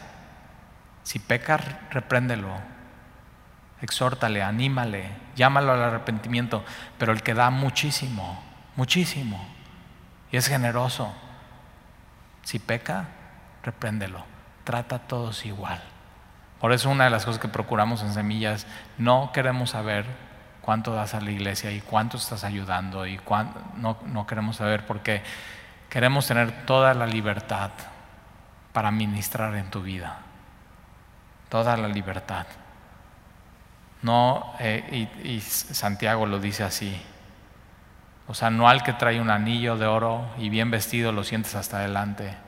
si 1.03 1.18
peca, 1.18 1.59
repréndelo, 1.91 2.55
exhórtale, 3.83 4.43
anímale, 4.43 5.11
llámalo 5.35 5.72
al 5.72 5.83
arrepentimiento, 5.83 6.64
pero 6.99 7.12
el 7.12 7.22
que 7.22 7.35
da 7.35 7.51
muchísimo, 7.51 8.41
muchísimo, 8.76 9.45
y 10.31 10.37
es 10.37 10.47
generoso, 10.47 11.12
si 12.45 12.59
peca, 12.61 13.07
repréndelo 13.64 14.28
trata 14.69 14.97
a 14.97 14.99
todos 14.99 15.47
igual. 15.47 15.81
Por 16.61 16.73
eso 16.73 16.91
una 16.91 17.05
de 17.05 17.11
las 17.11 17.25
cosas 17.25 17.41
que 17.41 17.49
procuramos 17.49 18.03
en 18.03 18.12
Semillas, 18.12 18.66
no 18.99 19.31
queremos 19.33 19.71
saber 19.71 20.05
cuánto 20.61 20.93
das 20.93 21.14
a 21.14 21.23
la 21.23 21.31
iglesia 21.31 21.71
y 21.71 21.81
cuánto 21.81 22.19
estás 22.19 22.45
ayudando 22.45 23.07
y 23.07 23.16
cuánto, 23.16 23.59
no, 23.77 23.97
no 24.05 24.27
queremos 24.27 24.57
saber 24.57 24.85
porque 24.85 25.23
queremos 25.89 26.27
tener 26.27 26.66
toda 26.66 26.93
la 26.93 27.07
libertad 27.07 27.71
para 28.75 28.91
ministrar 28.91 29.55
en 29.55 29.71
tu 29.71 29.81
vida. 29.81 30.19
Toda 31.49 31.75
la 31.79 31.89
libertad. 31.89 32.45
No, 34.03 34.53
eh, 34.59 35.09
y, 35.25 35.37
y 35.37 35.41
Santiago 35.41 36.27
lo 36.27 36.41
dice 36.41 36.62
así. 36.62 37.01
O 38.27 38.35
sea, 38.35 38.51
no 38.51 38.69
al 38.69 38.83
que 38.83 38.93
trae 38.93 39.19
un 39.19 39.31
anillo 39.31 39.79
de 39.79 39.87
oro 39.87 40.27
y 40.37 40.51
bien 40.51 40.71
vestido 40.71 41.11
lo 41.11 41.25
sientes 41.25 41.55
hasta 41.55 41.79
adelante 41.79 42.48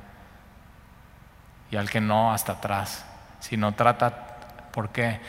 y 1.70 1.76
al 1.76 1.90
que 1.90 2.00
no 2.00 2.32
hasta 2.32 2.52
atrás, 2.52 3.04
sino 3.40 3.72
trata, 3.72 4.36
¿por 4.72 4.90
qué? 4.90 5.20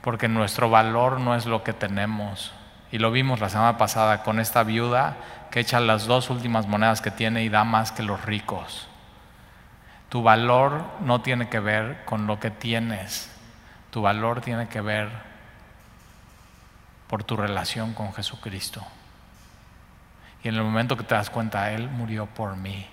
Porque 0.00 0.28
nuestro 0.28 0.70
valor 0.70 1.20
no 1.20 1.34
es 1.34 1.46
lo 1.46 1.62
que 1.62 1.72
tenemos. 1.72 2.52
Y 2.90 2.98
lo 2.98 3.10
vimos 3.10 3.40
la 3.40 3.48
semana 3.48 3.78
pasada 3.78 4.22
con 4.22 4.40
esta 4.40 4.62
viuda 4.62 5.16
que 5.50 5.60
echa 5.60 5.80
las 5.80 6.06
dos 6.06 6.30
últimas 6.30 6.66
monedas 6.66 7.00
que 7.00 7.10
tiene 7.10 7.42
y 7.42 7.48
da 7.48 7.64
más 7.64 7.92
que 7.92 8.02
los 8.02 8.24
ricos. 8.24 8.88
Tu 10.08 10.22
valor 10.22 10.84
no 11.00 11.22
tiene 11.22 11.48
que 11.48 11.60
ver 11.60 12.04
con 12.04 12.26
lo 12.26 12.38
que 12.38 12.50
tienes, 12.50 13.30
tu 13.90 14.02
valor 14.02 14.40
tiene 14.40 14.68
que 14.68 14.80
ver 14.80 15.10
por 17.06 17.24
tu 17.24 17.36
relación 17.36 17.94
con 17.94 18.12
Jesucristo. 18.12 18.82
Y 20.42 20.48
en 20.48 20.56
el 20.56 20.62
momento 20.62 20.96
que 20.96 21.04
te 21.04 21.14
das 21.14 21.30
cuenta, 21.30 21.70
Él 21.70 21.88
murió 21.88 22.26
por 22.26 22.56
mí. 22.56 22.86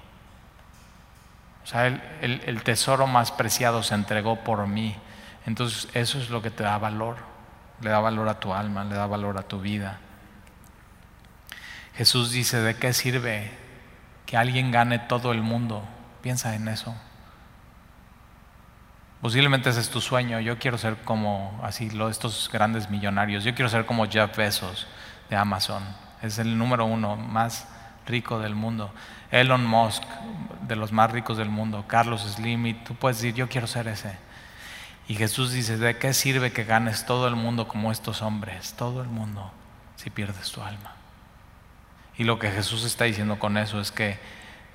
O 1.64 1.68
sea, 1.68 1.88
el, 1.88 2.02
el, 2.46 2.64
tesoro 2.64 3.06
más 3.06 3.32
preciado 3.32 3.84
se 3.84 3.94
entregó 3.94 4.44
por 4.44 4.66
mí. 4.68 4.96
Entonces 5.46 5.88
eso 5.94 6.18
es 6.18 6.30
lo 6.30 6.42
que 6.42 6.52
te 6.52 6.64
da 6.64 6.78
valor. 6.78 7.18
Le 7.82 7.90
da 7.90 8.00
valor 8.00 8.28
a 8.28 8.40
tu 8.40 8.54
alma, 8.54 8.84
le 8.84 8.96
da 8.96 9.06
valor 9.06 9.38
a 9.38 9.44
tu 9.44 9.60
vida. 9.62 10.00
Jesús 11.96 12.32
dice, 12.32 12.62
¿de 12.62 12.76
qué 12.76 12.94
sirve 12.94 13.52
que 14.26 14.38
alguien 14.38 14.72
gane 14.72 15.00
todo 15.00 15.32
el 15.32 15.42
mundo? 15.42 15.88
Piensa 16.22 16.56
en 16.56 16.68
eso. 16.68 16.96
Posiblemente 19.22 19.70
ese 19.70 19.82
es 19.82 19.90
tu 19.90 20.00
sueño. 20.00 20.40
Yo 20.40 20.58
quiero 20.60 20.78
ser 20.78 20.96
como 21.04 21.60
así, 21.64 21.90
estos 22.10 22.50
grandes 22.52 22.90
millonarios. 22.90 23.44
Yo 23.44 23.54
quiero 23.54 23.70
ser 23.70 23.86
como 23.86 24.08
Jeff 24.08 24.36
Bezos 24.36 24.88
de 25.30 25.36
Amazon. 25.36 25.84
Es 26.22 26.40
el 26.40 26.58
número 26.58 26.86
uno 26.86 27.16
más 27.18 27.68
rico 28.10 28.40
del 28.40 28.56
mundo. 28.56 28.92
Elon 29.32 29.66
Musk, 29.66 30.04
de 30.68 30.76
los 30.76 30.92
más 30.92 31.12
ricos 31.12 31.38
del 31.38 31.50
mundo. 31.50 31.86
Carlos 31.88 32.22
Slim, 32.24 32.66
y 32.66 32.74
tú 32.74 32.96
puedes 32.96 33.18
decir, 33.18 33.36
yo 33.36 33.48
quiero 33.48 33.68
ser 33.68 33.88
ese. 33.88 34.18
Y 35.08 35.16
Jesús 35.16 35.52
dice, 35.52 35.78
¿de 35.78 35.98
qué 35.98 36.14
sirve 36.14 36.52
que 36.52 36.66
ganes 36.66 37.06
todo 37.06 37.28
el 37.28 37.36
mundo 37.36 37.68
como 37.68 37.92
estos 37.92 38.22
hombres? 38.22 38.74
Todo 38.74 39.02
el 39.02 39.08
mundo, 39.08 39.52
si 39.96 40.10
pierdes 40.10 40.52
tu 40.52 40.62
alma. 40.62 40.94
Y 42.18 42.26
lo 42.26 42.38
que 42.38 42.52
Jesús 42.52 42.84
está 42.84 43.06
diciendo 43.06 43.40
con 43.40 43.58
eso 43.58 43.80
es 43.80 43.92
que 43.92 44.20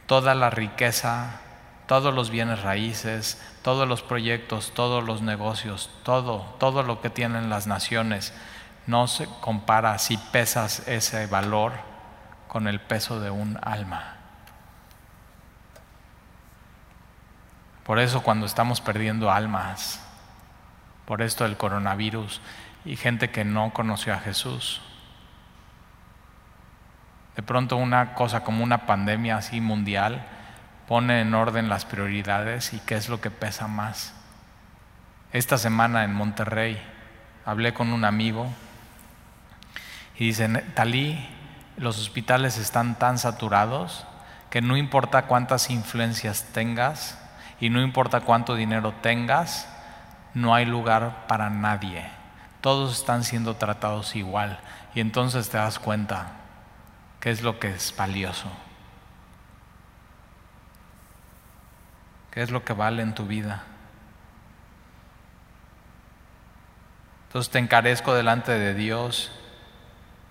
toda 0.06 0.34
la 0.34 0.50
riqueza, 0.50 1.40
todos 1.86 2.14
los 2.14 2.30
bienes 2.30 2.62
raíces, 2.62 3.40
todos 3.62 3.86
los 3.86 4.02
proyectos, 4.02 4.72
todos 4.74 5.04
los 5.04 5.22
negocios, 5.22 5.90
todo, 6.02 6.56
todo 6.58 6.82
lo 6.82 7.00
que 7.00 7.10
tienen 7.10 7.50
las 7.50 7.66
naciones, 7.66 8.32
no 8.86 9.06
se 9.06 9.26
compara 9.40 9.98
si 9.98 10.16
pesas 10.16 10.88
ese 10.88 11.26
valor 11.26 11.93
con 12.54 12.68
el 12.68 12.78
peso 12.78 13.18
de 13.18 13.30
un 13.30 13.58
alma. 13.62 14.14
Por 17.82 17.98
eso 17.98 18.22
cuando 18.22 18.46
estamos 18.46 18.80
perdiendo 18.80 19.32
almas, 19.32 20.00
por 21.04 21.20
esto 21.20 21.42
del 21.42 21.56
coronavirus 21.56 22.40
y 22.84 22.94
gente 22.94 23.30
que 23.30 23.44
no 23.44 23.72
conoció 23.72 24.14
a 24.14 24.20
Jesús, 24.20 24.80
de 27.34 27.42
pronto 27.42 27.76
una 27.76 28.14
cosa 28.14 28.44
como 28.44 28.62
una 28.62 28.86
pandemia 28.86 29.38
así 29.38 29.60
mundial 29.60 30.24
pone 30.86 31.22
en 31.22 31.34
orden 31.34 31.68
las 31.68 31.84
prioridades 31.84 32.72
y 32.72 32.78
qué 32.78 32.94
es 32.94 33.08
lo 33.08 33.20
que 33.20 33.32
pesa 33.32 33.66
más. 33.66 34.14
Esta 35.32 35.58
semana 35.58 36.04
en 36.04 36.14
Monterrey 36.14 36.80
hablé 37.44 37.74
con 37.74 37.92
un 37.92 38.04
amigo 38.04 38.46
y 40.16 40.26
dice, 40.26 40.46
Talí, 40.76 41.34
los 41.76 41.98
hospitales 41.98 42.58
están 42.58 42.98
tan 42.98 43.18
saturados 43.18 44.06
que 44.50 44.62
no 44.62 44.76
importa 44.76 45.26
cuántas 45.26 45.70
influencias 45.70 46.44
tengas 46.52 47.18
y 47.60 47.70
no 47.70 47.82
importa 47.82 48.20
cuánto 48.20 48.54
dinero 48.54 48.94
tengas, 49.02 49.68
no 50.34 50.54
hay 50.54 50.64
lugar 50.64 51.26
para 51.26 51.50
nadie. 51.50 52.08
Todos 52.60 52.98
están 52.98 53.24
siendo 53.24 53.56
tratados 53.56 54.14
igual 54.16 54.60
y 54.94 55.00
entonces 55.00 55.50
te 55.50 55.58
das 55.58 55.78
cuenta 55.78 56.32
qué 57.20 57.30
es 57.30 57.42
lo 57.42 57.58
que 57.58 57.70
es 57.70 57.94
valioso. 57.96 58.48
¿Qué 62.30 62.42
es 62.42 62.50
lo 62.50 62.64
que 62.64 62.72
vale 62.72 63.02
en 63.02 63.14
tu 63.14 63.26
vida? 63.26 63.62
Entonces 67.28 67.50
te 67.50 67.58
encarezco 67.58 68.14
delante 68.14 68.52
de 68.52 68.74
Dios 68.74 69.32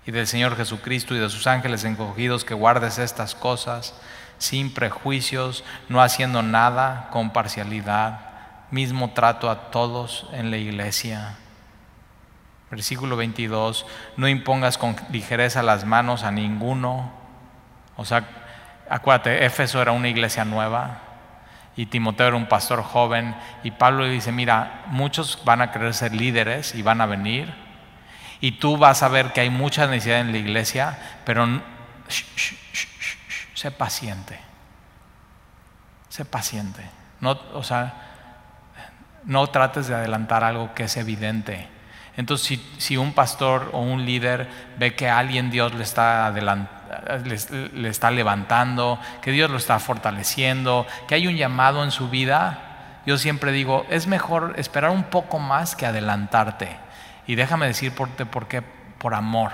y 0.06 0.12
del 0.12 0.26
Señor 0.26 0.56
Jesucristo 0.56 1.14
y 1.14 1.18
de 1.18 1.30
sus 1.30 1.46
ángeles 1.46 1.84
encogidos 1.84 2.44
que 2.44 2.54
guardes 2.54 2.98
estas 2.98 3.34
cosas 3.34 3.94
sin 4.38 4.72
prejuicios, 4.72 5.64
no 5.88 6.02
haciendo 6.02 6.42
nada 6.42 7.08
con 7.10 7.30
parcialidad, 7.30 8.20
mismo 8.70 9.10
trato 9.10 9.48
a 9.48 9.70
todos 9.70 10.26
en 10.32 10.50
la 10.50 10.56
iglesia. 10.56 11.36
Versículo 12.70 13.16
22, 13.16 13.86
no 14.16 14.28
impongas 14.28 14.78
con 14.78 14.96
ligereza 15.10 15.62
las 15.62 15.84
manos 15.84 16.24
a 16.24 16.32
ninguno. 16.32 17.12
O 17.96 18.04
sea, 18.04 18.26
acuérdate, 18.90 19.44
Éfeso 19.46 19.80
era 19.80 19.92
una 19.92 20.08
iglesia 20.08 20.44
nueva 20.44 21.00
y 21.76 21.86
Timoteo 21.86 22.28
era 22.28 22.36
un 22.36 22.48
pastor 22.48 22.82
joven 22.82 23.34
y 23.62 23.70
Pablo 23.70 24.04
le 24.04 24.10
dice, 24.10 24.32
mira, 24.32 24.82
muchos 24.88 25.40
van 25.44 25.62
a 25.62 25.70
querer 25.70 25.94
ser 25.94 26.12
líderes 26.12 26.74
y 26.74 26.82
van 26.82 27.00
a 27.00 27.06
venir 27.06 27.63
y 28.44 28.52
tú 28.52 28.76
vas 28.76 29.02
a 29.02 29.08
ver 29.08 29.32
que 29.32 29.40
hay 29.40 29.48
mucha 29.48 29.86
necesidad 29.86 30.20
en 30.20 30.30
la 30.30 30.36
iglesia, 30.36 30.98
pero 31.24 31.62
sé 33.54 33.70
paciente. 33.70 34.38
Sé 36.10 36.26
paciente. 36.26 36.82
No, 37.22 37.40
o 37.54 37.62
sea, 37.62 37.94
no 39.24 39.46
trates 39.46 39.88
de 39.88 39.94
adelantar 39.94 40.44
algo 40.44 40.74
que 40.74 40.84
es 40.84 40.96
evidente. 40.98 41.66
Entonces, 42.18 42.60
si, 42.76 42.98
un 42.98 43.14
pastor 43.14 43.70
o 43.72 43.80
un 43.80 44.04
líder 44.04 44.46
ve 44.76 44.94
que 44.94 45.08
alguien 45.08 45.50
Dios 45.50 45.72
le 45.72 45.82
está, 45.82 46.30
le 46.30 47.88
está 47.88 48.10
levantando, 48.10 49.00
que 49.22 49.30
Dios 49.30 49.50
lo 49.50 49.56
está 49.56 49.78
fortaleciendo, 49.78 50.86
que 51.08 51.14
hay 51.14 51.26
un 51.28 51.36
llamado 51.36 51.82
en 51.82 51.90
su 51.90 52.10
vida, 52.10 52.98
yo 53.06 53.16
siempre 53.16 53.52
digo, 53.52 53.86
es 53.88 54.06
mejor 54.06 54.52
esperar 54.58 54.90
un 54.90 55.04
poco 55.04 55.38
más 55.38 55.74
que 55.74 55.86
adelantarte. 55.86 56.83
Y 57.26 57.34
déjame 57.34 57.66
decir 57.66 57.92
por, 57.94 58.08
qué, 58.48 58.62
por 58.62 59.14
amor. 59.14 59.52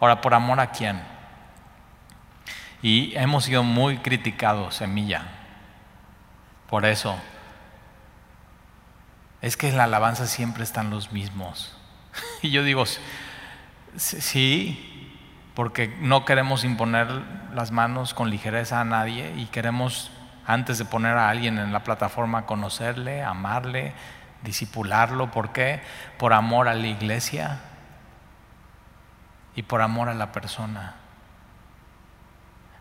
Ahora, 0.00 0.20
¿por 0.20 0.34
amor 0.34 0.60
a 0.60 0.70
quién? 0.70 1.00
Y 2.82 3.16
hemos 3.16 3.44
sido 3.44 3.62
muy 3.62 3.98
criticados, 3.98 4.76
Semilla. 4.76 5.26
Por 6.68 6.84
eso. 6.84 7.18
Es 9.40 9.56
que 9.56 9.68
en 9.68 9.76
la 9.76 9.84
alabanza 9.84 10.26
siempre 10.26 10.62
están 10.62 10.90
los 10.90 11.12
mismos. 11.12 11.74
Y 12.42 12.50
yo 12.50 12.62
digo, 12.62 12.84
sí, 13.96 14.98
porque 15.54 15.96
no 16.00 16.24
queremos 16.24 16.64
imponer 16.64 17.08
las 17.52 17.72
manos 17.72 18.14
con 18.14 18.30
ligereza 18.30 18.80
a 18.80 18.84
nadie 18.84 19.34
y 19.36 19.46
queremos, 19.46 20.10
antes 20.46 20.78
de 20.78 20.84
poner 20.84 21.16
a 21.16 21.30
alguien 21.30 21.58
en 21.58 21.72
la 21.72 21.82
plataforma, 21.82 22.46
conocerle, 22.46 23.22
amarle, 23.22 23.92
disipularlo. 24.42 25.30
¿Por 25.30 25.52
qué? 25.52 25.82
Por 26.18 26.32
amor 26.32 26.68
a 26.68 26.74
la 26.74 26.86
iglesia 26.86 27.58
y 29.54 29.62
por 29.62 29.82
amor 29.82 30.08
a 30.08 30.14
la 30.14 30.32
persona. 30.32 30.94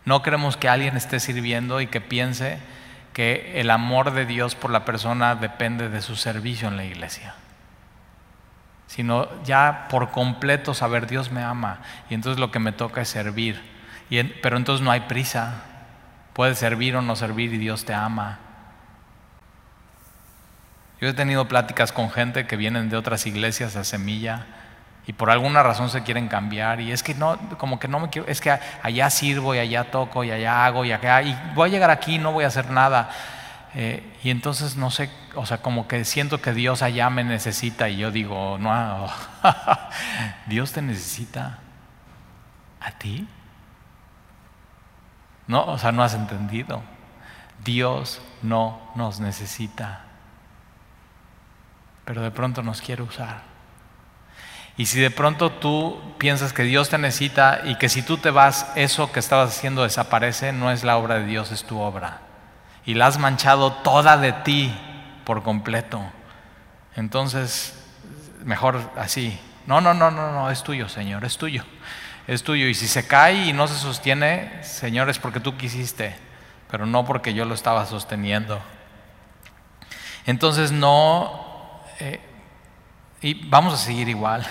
No 0.06 0.22
queremos 0.22 0.56
que 0.56 0.70
alguien 0.70 0.96
esté 0.96 1.20
sirviendo 1.20 1.82
y 1.82 1.88
que 1.88 2.00
piense 2.00 2.60
que 3.14 3.60
el 3.60 3.72
amor 3.72 4.12
de 4.12 4.26
Dios 4.26 4.56
por 4.56 4.72
la 4.72 4.86
persona 4.86 5.36
depende 5.36 5.90
de 5.90 6.02
su 6.02 6.16
servicio 6.16 6.68
en 6.68 6.78
la 6.78 6.86
iglesia, 6.86 7.34
sino 8.86 9.28
ya 9.44 9.88
por 9.90 10.12
completo 10.12 10.74
saber 10.74 11.08
Dios 11.08 11.32
me 11.32 11.42
ama 11.42 11.80
y 12.10 12.14
entonces 12.14 12.40
lo 12.40 12.52
que 12.52 12.60
me 12.60 12.72
toca 12.72 13.02
es 13.02 13.10
servir. 13.10 13.62
pero 14.42 14.56
entonces 14.56 14.86
no 14.86 14.92
hay 14.92 15.02
prisa, 15.02 15.64
puedes 16.34 16.60
servir 16.60 16.96
o 16.96 17.02
no 17.02 17.16
servir 17.16 17.54
y 17.54 17.58
Dios 17.58 17.84
te 17.84 17.94
ama. 17.94 18.40
Yo 21.00 21.08
he 21.08 21.14
tenido 21.14 21.48
pláticas 21.48 21.92
con 21.92 22.10
gente 22.10 22.48
que 22.48 22.58
vienen 22.58 22.90
de 22.90 22.98
otras 22.98 23.26
iglesias 23.28 23.76
a 23.76 23.84
Semilla 23.84 24.46
y 25.06 25.14
por 25.14 25.30
alguna 25.30 25.64
razón 25.64 25.90
se 25.90 26.04
quieren 26.04 26.28
cambiar 26.28 26.82
y 26.82 26.92
es 26.92 27.04
que 27.04 27.14
no, 27.14 27.38
como 27.58 27.80
que 27.80 27.88
no 27.88 28.00
me 28.00 28.10
quiero, 28.10 28.28
es 28.28 28.42
que 28.42 28.52
allá 28.84 29.10
sirvo 29.10 29.56
y 29.56 29.60
allá 29.60 29.92
toco 29.92 30.24
y 30.24 30.32
allá 30.32 30.66
hago 30.66 30.84
y 30.86 30.92
acá 30.92 31.22
voy 31.56 31.70
a 31.70 31.72
llegar 31.72 31.90
aquí 31.92 32.16
y 32.16 32.20
no 32.20 32.32
voy 32.34 32.44
a 32.44 32.48
hacer 32.48 32.70
nada. 32.72 33.10
eh, 33.76 34.16
y 34.24 34.32
entonces 34.32 34.76
no 34.76 34.90
sé, 34.92 35.10
o 35.36 35.46
sea, 35.46 35.60
como 35.60 35.88
que 35.88 36.04
siento 36.04 36.42
que 36.42 36.52
Dios 36.54 36.82
allá 36.82 37.10
me 37.10 37.24
necesita 37.24 37.90
y 37.90 37.98
yo 37.98 38.12
digo, 38.12 38.58
no, 38.60 39.08
Dios 40.48 40.74
te 40.74 40.82
necesita 40.82 41.60
a 42.82 42.92
ti. 42.92 43.28
No, 45.48 45.66
o 45.66 45.78
sea, 45.78 45.92
no 45.92 46.04
has 46.04 46.14
entendido. 46.14 46.82
Dios 47.64 48.22
no 48.42 48.82
nos 48.96 49.20
necesita, 49.20 50.02
pero 52.08 52.22
de 52.22 52.32
pronto 52.32 52.64
nos 52.64 52.82
quiere 52.82 53.04
usar. 53.04 53.42
Y 54.78 54.86
si 54.86 54.98
de 55.02 55.12
pronto 55.12 55.52
tú 55.52 56.16
piensas 56.18 56.54
que 56.54 56.64
Dios 56.64 56.88
te 56.88 56.98
necesita 56.98 57.64
y 57.66 57.76
que 57.76 57.90
si 57.90 58.02
tú 58.02 58.18
te 58.18 58.32
vas, 58.32 58.72
eso 58.76 59.12
que 59.12 59.20
estabas 59.20 59.50
haciendo 59.50 59.84
desaparece, 59.84 60.54
no 60.54 60.72
es 60.72 60.86
la 60.86 60.96
obra 60.96 61.16
de 61.16 61.26
Dios, 61.26 61.52
es 61.52 61.66
tu 61.66 61.80
obra. 61.80 62.22
Y 62.86 62.94
la 62.94 63.08
has 63.08 63.18
manchado 63.18 63.74
toda 63.74 64.16
de 64.16 64.32
ti 64.32 64.74
por 65.26 65.44
completo. 65.44 66.02
Entonces, 66.96 67.78
mejor 68.46 68.80
así. 68.96 69.38
No, 69.66 69.82
no, 69.82 69.94
no, 69.94 70.10
no, 70.10 70.32
no, 70.32 70.50
es 70.50 70.64
tuyo, 70.64 70.88
Señor, 70.88 71.26
es 71.26 71.38
tuyo. 71.38 71.66
Es 72.26 72.42
tuyo. 72.42 72.68
Y 72.68 72.74
si 72.74 72.88
se 72.88 73.06
cae 73.06 73.48
y 73.48 73.52
no 73.52 73.68
se 73.68 73.76
sostiene, 73.76 74.64
Señor, 74.64 75.10
es 75.10 75.20
porque 75.20 75.42
tú 75.42 75.58
quisiste, 75.58 76.16
pero 76.72 76.86
no 76.86 77.04
porque 77.04 77.34
yo 77.34 77.44
lo 77.44 77.54
estaba 77.54 77.86
sosteniendo. 77.86 78.62
Entonces 80.26 80.72
no, 80.72 81.47
eh, 82.00 82.20
y 83.22 83.48
vamos 83.50 83.74
a 83.74 83.78
seguir 83.78 84.10
igual. 84.10 84.46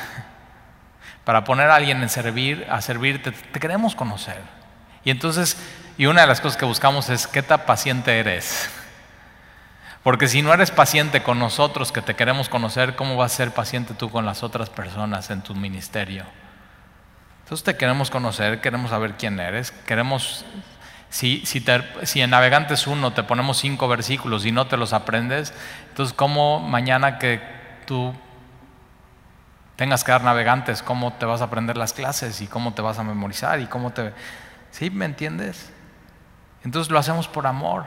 Para 1.24 1.44
poner 1.44 1.70
a 1.70 1.76
alguien 1.76 2.03
en 2.03 2.09
servir, 2.09 2.66
a 2.70 2.80
servirte, 2.80 3.32
te 3.32 3.61
queremos 3.61 3.94
conocer. 3.94 4.40
Y 5.05 5.11
entonces, 5.11 5.57
y 5.99 6.07
una 6.07 6.22
de 6.22 6.26
las 6.26 6.40
cosas 6.40 6.57
que 6.57 6.64
buscamos 6.64 7.09
es 7.09 7.26
qué 7.26 7.42
tan 7.42 7.61
paciente 7.66 8.18
eres. 8.18 8.70
Porque 10.03 10.28
si 10.28 10.42
no 10.42 10.55
eres 10.55 10.70
paciente 10.70 11.22
con 11.22 11.38
nosotros 11.38 11.90
que 11.90 12.03
te 12.03 12.14
queremos 12.14 12.49
conocer, 12.49 12.94
¿cómo 12.94 13.16
vas 13.16 13.32
a 13.32 13.36
ser 13.36 13.51
paciente 13.51 13.94
tú 13.94 14.11
con 14.11 14.24
las 14.24 14.42
otras 14.44 14.70
personas 14.70 15.30
en 15.30 15.42
tu 15.42 15.55
ministerio? 15.55 16.24
Entonces 17.47 17.64
te 17.64 17.76
queremos 17.76 18.11
conocer, 18.11 18.61
queremos 18.61 18.90
saber 18.90 19.14
quién 19.14 19.38
eres, 19.38 19.70
queremos, 19.70 20.44
si, 21.11 21.44
si, 21.46 21.64
si 22.02 22.20
en 22.20 22.30
Navegantes 22.30 22.86
1 22.86 23.12
te 23.12 23.22
ponemos 23.22 23.59
cinco 23.59 23.88
versículos 23.88 24.44
y 24.44 24.52
no 24.52 24.66
te 24.66 24.76
los 24.76 24.92
aprendes, 24.92 25.54
entonces 25.88 26.14
¿cómo 26.14 26.61
mañana 26.61 27.18
que 27.18 27.40
tú 27.86 28.14
tengas 29.76 30.04
que 30.04 30.12
dar 30.12 30.24
navegantes, 30.24 30.82
cómo 30.82 31.12
te 31.12 31.26
vas 31.26 31.42
a 31.42 31.44
aprender 31.44 31.76
las 31.76 31.92
clases 31.92 32.40
y 32.40 32.46
cómo 32.46 32.72
te 32.72 32.82
vas 32.82 32.98
a 32.98 33.04
memorizar 33.04 33.61
y 33.61 33.66
cómo 33.66 33.92
te... 33.92 34.12
¿Sí? 34.70 34.90
¿Me 34.90 35.04
entiendes? 35.04 35.70
Entonces 36.64 36.90
lo 36.90 36.98
hacemos 36.98 37.28
por 37.28 37.46
amor, 37.46 37.84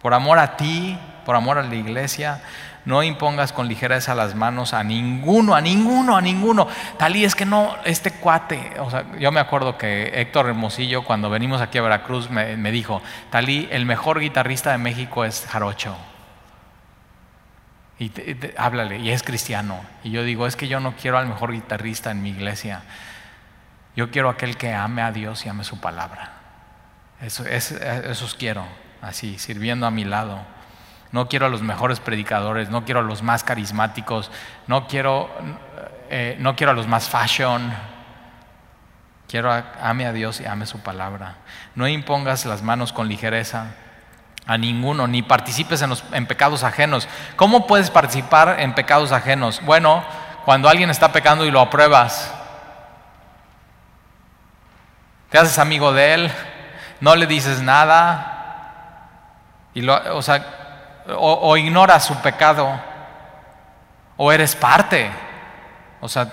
por 0.00 0.14
amor 0.14 0.38
a 0.38 0.56
ti, 0.56 0.98
por 1.24 1.36
amor 1.36 1.58
a 1.58 1.62
la 1.62 1.74
iglesia. 1.74 2.42
No 2.84 3.02
impongas 3.02 3.52
con 3.52 3.68
ligereza 3.68 4.14
las 4.14 4.34
manos 4.34 4.72
a 4.72 4.82
ninguno, 4.82 5.54
a 5.54 5.60
ninguno, 5.60 6.16
a 6.16 6.20
ninguno. 6.20 6.66
Talí 6.98 7.24
es 7.24 7.34
que 7.34 7.44
no, 7.44 7.76
este 7.84 8.10
cuate, 8.12 8.80
o 8.80 8.90
sea, 8.90 9.04
yo 9.18 9.30
me 9.32 9.40
acuerdo 9.40 9.76
que 9.76 10.12
Héctor 10.14 10.46
Hermosillo, 10.46 11.04
cuando 11.04 11.28
venimos 11.28 11.60
aquí 11.60 11.78
a 11.78 11.82
Veracruz, 11.82 12.30
me, 12.30 12.72
dijo, 12.72 13.02
Talí, 13.30 13.68
el 13.70 13.84
mejor 13.84 14.20
guitarrista 14.20 14.72
de 14.72 14.78
México 14.78 15.24
es 15.24 15.46
Jarocho 15.46 15.96
y 18.00 18.10
háblale, 18.56 18.98
y 18.98 19.10
es 19.10 19.22
cristiano. 19.22 19.78
Y 20.02 20.10
yo 20.10 20.24
digo, 20.24 20.46
es 20.46 20.56
que 20.56 20.68
yo 20.68 20.80
no 20.80 20.96
quiero 20.96 21.18
al 21.18 21.26
mejor 21.26 21.52
guitarrista 21.52 22.10
en 22.10 22.22
mi 22.22 22.30
iglesia. 22.30 22.82
Yo 23.94 24.10
quiero 24.10 24.30
aquel 24.30 24.56
que 24.56 24.72
ame 24.72 25.02
a 25.02 25.12
Dios 25.12 25.44
y 25.44 25.50
ame 25.50 25.64
su 25.64 25.80
palabra. 25.80 26.32
Eso, 27.20 27.44
es, 27.44 27.72
esos 27.72 28.34
quiero, 28.34 28.64
así, 29.02 29.38
sirviendo 29.38 29.86
a 29.86 29.90
mi 29.90 30.04
lado. 30.04 30.40
No 31.12 31.28
quiero 31.28 31.46
a 31.46 31.48
los 31.48 31.62
mejores 31.62 32.00
predicadores, 32.00 32.70
no 32.70 32.84
quiero 32.84 33.00
a 33.00 33.02
los 33.02 33.22
más 33.22 33.42
carismáticos, 33.42 34.30
no 34.66 34.86
quiero, 34.86 35.28
eh, 36.08 36.36
no 36.38 36.54
quiero 36.54 36.70
a 36.70 36.74
los 36.74 36.86
más 36.86 37.08
fashion. 37.08 37.72
Quiero 39.28 39.52
a, 39.52 39.64
ame 39.82 40.06
a 40.06 40.12
Dios 40.12 40.40
y 40.40 40.46
ame 40.46 40.66
su 40.66 40.80
palabra. 40.80 41.36
No 41.74 41.88
impongas 41.88 42.46
las 42.46 42.62
manos 42.62 42.92
con 42.92 43.08
ligereza 43.08 43.74
a 44.46 44.58
ninguno, 44.58 45.06
ni 45.06 45.22
participes 45.22 45.82
en, 45.82 45.92
en 46.12 46.26
pecados 46.26 46.64
ajenos. 46.64 47.08
¿Cómo 47.36 47.66
puedes 47.66 47.90
participar 47.90 48.56
en 48.58 48.74
pecados 48.74 49.12
ajenos? 49.12 49.60
Bueno, 49.64 50.02
cuando 50.44 50.68
alguien 50.68 50.90
está 50.90 51.12
pecando 51.12 51.44
y 51.44 51.50
lo 51.50 51.60
apruebas, 51.60 52.34
te 55.28 55.38
haces 55.38 55.58
amigo 55.58 55.92
de 55.92 56.14
él, 56.14 56.30
no 57.00 57.14
le 57.14 57.26
dices 57.26 57.62
nada, 57.62 58.40
y 59.74 59.82
lo, 59.82 60.16
o, 60.16 60.22
sea, 60.22 60.44
o, 61.16 61.56
ignoras 61.56 62.04
su 62.04 62.14
pecado, 62.20 62.80
o 64.16 64.32
eres 64.32 64.54
parte, 64.54 65.10
o 66.00 66.08
sea, 66.08 66.30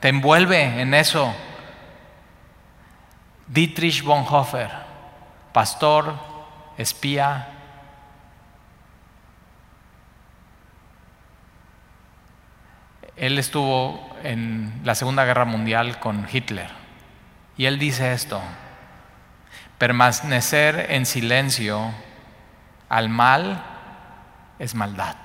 te 0.00 0.08
envuelve 0.08 0.80
en 0.80 0.94
eso. 0.94 1.34
Dietrich 3.46 4.02
Bonhoeffer, 4.02 4.70
pastor 5.52 6.14
espía. 6.76 7.48
Él 13.16 13.38
estuvo 13.38 14.10
en 14.22 14.80
la 14.82 14.94
Segunda 14.94 15.24
Guerra 15.24 15.44
Mundial 15.44 16.00
con 16.00 16.26
Hitler 16.30 16.70
y 17.56 17.66
él 17.66 17.78
dice 17.78 18.12
esto, 18.12 18.42
permanecer 19.78 20.86
en 20.90 21.06
silencio 21.06 21.92
al 22.88 23.08
mal 23.08 23.73
es 24.64 24.74
maldad. 24.74 25.16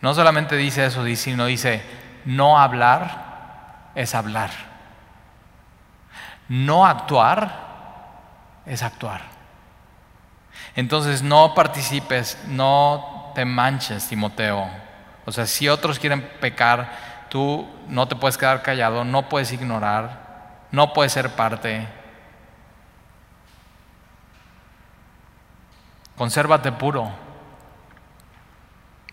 No 0.00 0.14
solamente 0.14 0.56
dice 0.56 0.84
eso, 0.84 1.04
sino 1.14 1.46
dice, 1.46 1.80
no 2.24 2.58
hablar 2.58 3.90
es 3.94 4.14
hablar. 4.16 4.50
No 6.48 6.84
actuar 6.84 7.70
es 8.66 8.82
actuar. 8.82 9.22
Entonces 10.74 11.22
no 11.22 11.54
participes, 11.54 12.36
no 12.48 13.30
te 13.34 13.44
manches, 13.44 14.08
Timoteo. 14.08 14.68
O 15.24 15.30
sea, 15.30 15.46
si 15.46 15.68
otros 15.68 16.00
quieren 16.00 16.28
pecar, 16.40 16.90
tú 17.28 17.66
no 17.86 18.08
te 18.08 18.16
puedes 18.16 18.36
quedar 18.36 18.62
callado, 18.62 19.04
no 19.04 19.28
puedes 19.28 19.52
ignorar, 19.52 20.58
no 20.72 20.92
puedes 20.92 21.12
ser 21.12 21.30
parte. 21.30 21.86
Consérvate 26.22 26.70
puro. 26.70 27.10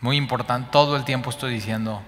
Muy 0.02 0.16
importante, 0.16 0.70
todo 0.72 0.96
el 0.96 1.06
tiempo 1.06 1.32
estoy 1.32 1.52
diciendo 1.52 2.04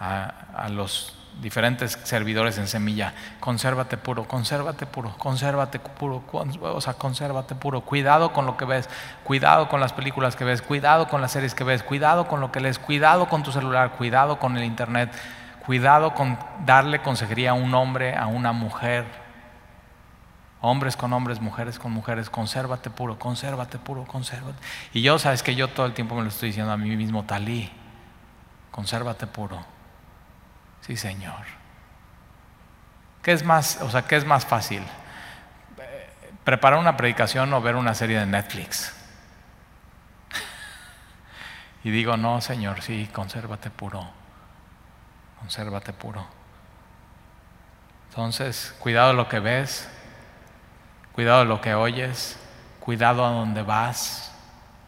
a, 0.00 0.66
los 0.70 1.14
diferentes 1.42 1.98
servidores 2.04 2.56
en 2.56 2.66
semilla, 2.66 3.12
consérvate 3.38 3.98
puro, 3.98 4.26
consérvate 4.26 4.86
puro, 4.86 5.14
consérvate 5.18 5.78
puro, 5.78 6.24
o 6.32 6.80
sea, 6.80 6.94
consérvate 6.94 7.54
puro, 7.54 7.82
cuidado 7.82 8.32
con 8.32 8.46
lo 8.46 8.56
que 8.56 8.64
ves, 8.64 8.88
cuidado 9.24 9.68
con 9.68 9.78
las 9.78 9.92
películas 9.92 10.36
que 10.36 10.44
ves, 10.44 10.62
cuidado 10.62 11.06
con 11.06 11.20
las 11.20 11.32
series 11.32 11.54
que 11.54 11.64
ves, 11.64 11.82
cuidado 11.82 12.26
con 12.26 12.40
lo 12.40 12.50
que 12.50 12.60
lees, 12.60 12.78
cuidado 12.78 13.28
con 13.28 13.42
tu 13.42 13.52
celular, 13.52 13.90
cuidado 13.98 14.38
con 14.38 14.56
el 14.56 14.64
internet, 14.64 15.12
cuidado 15.66 16.14
con 16.14 16.38
darle 16.64 17.02
consejería 17.02 17.50
a 17.50 17.52
un 17.52 17.74
hombre, 17.74 18.16
a 18.16 18.26
una 18.26 18.52
mujer, 18.52 19.04
hombres 20.60 20.96
con 20.96 21.12
hombres, 21.12 21.40
mujeres 21.40 21.78
con 21.78 21.92
mujeres, 21.92 22.28
consérvate 22.28 22.90
puro, 22.90 23.18
consérvate 23.18 23.78
puro, 23.78 24.04
consérvate. 24.04 24.58
Y 24.92 25.02
yo, 25.02 25.18
sabes 25.18 25.42
que 25.42 25.54
yo 25.54 25.68
todo 25.68 25.86
el 25.86 25.94
tiempo 25.94 26.14
me 26.14 26.22
lo 26.22 26.28
estoy 26.28 26.48
diciendo 26.50 26.72
a 26.72 26.76
mí 26.76 26.94
mismo, 26.96 27.24
talí, 27.24 27.70
consérvate 28.70 29.26
puro. 29.26 29.64
Sí, 30.82 30.96
Señor. 30.96 31.60
¿Qué 33.22 33.32
es 33.32 33.44
más, 33.44 33.80
o 33.82 33.90
sea, 33.90 34.02
qué 34.02 34.16
es 34.16 34.24
más 34.24 34.46
fácil? 34.46 34.82
¿Preparar 36.44 36.78
una 36.78 36.96
predicación 36.96 37.52
o 37.52 37.60
ver 37.60 37.76
una 37.76 37.94
serie 37.94 38.18
de 38.18 38.26
Netflix? 38.26 38.94
Y 41.84 41.90
digo, 41.90 42.18
no, 42.18 42.42
Señor, 42.42 42.82
sí, 42.82 43.08
consérvate 43.10 43.70
puro. 43.70 44.06
Consérvate 45.38 45.94
puro. 45.94 46.26
Entonces, 48.10 48.74
cuidado 48.80 49.14
lo 49.14 49.28
que 49.28 49.38
ves, 49.38 49.88
cuidado 51.20 51.40
de 51.40 51.44
lo 51.44 51.60
que 51.60 51.74
oyes, 51.74 52.38
cuidado 52.80 53.26
a 53.26 53.28
donde 53.28 53.60
vas, 53.60 54.34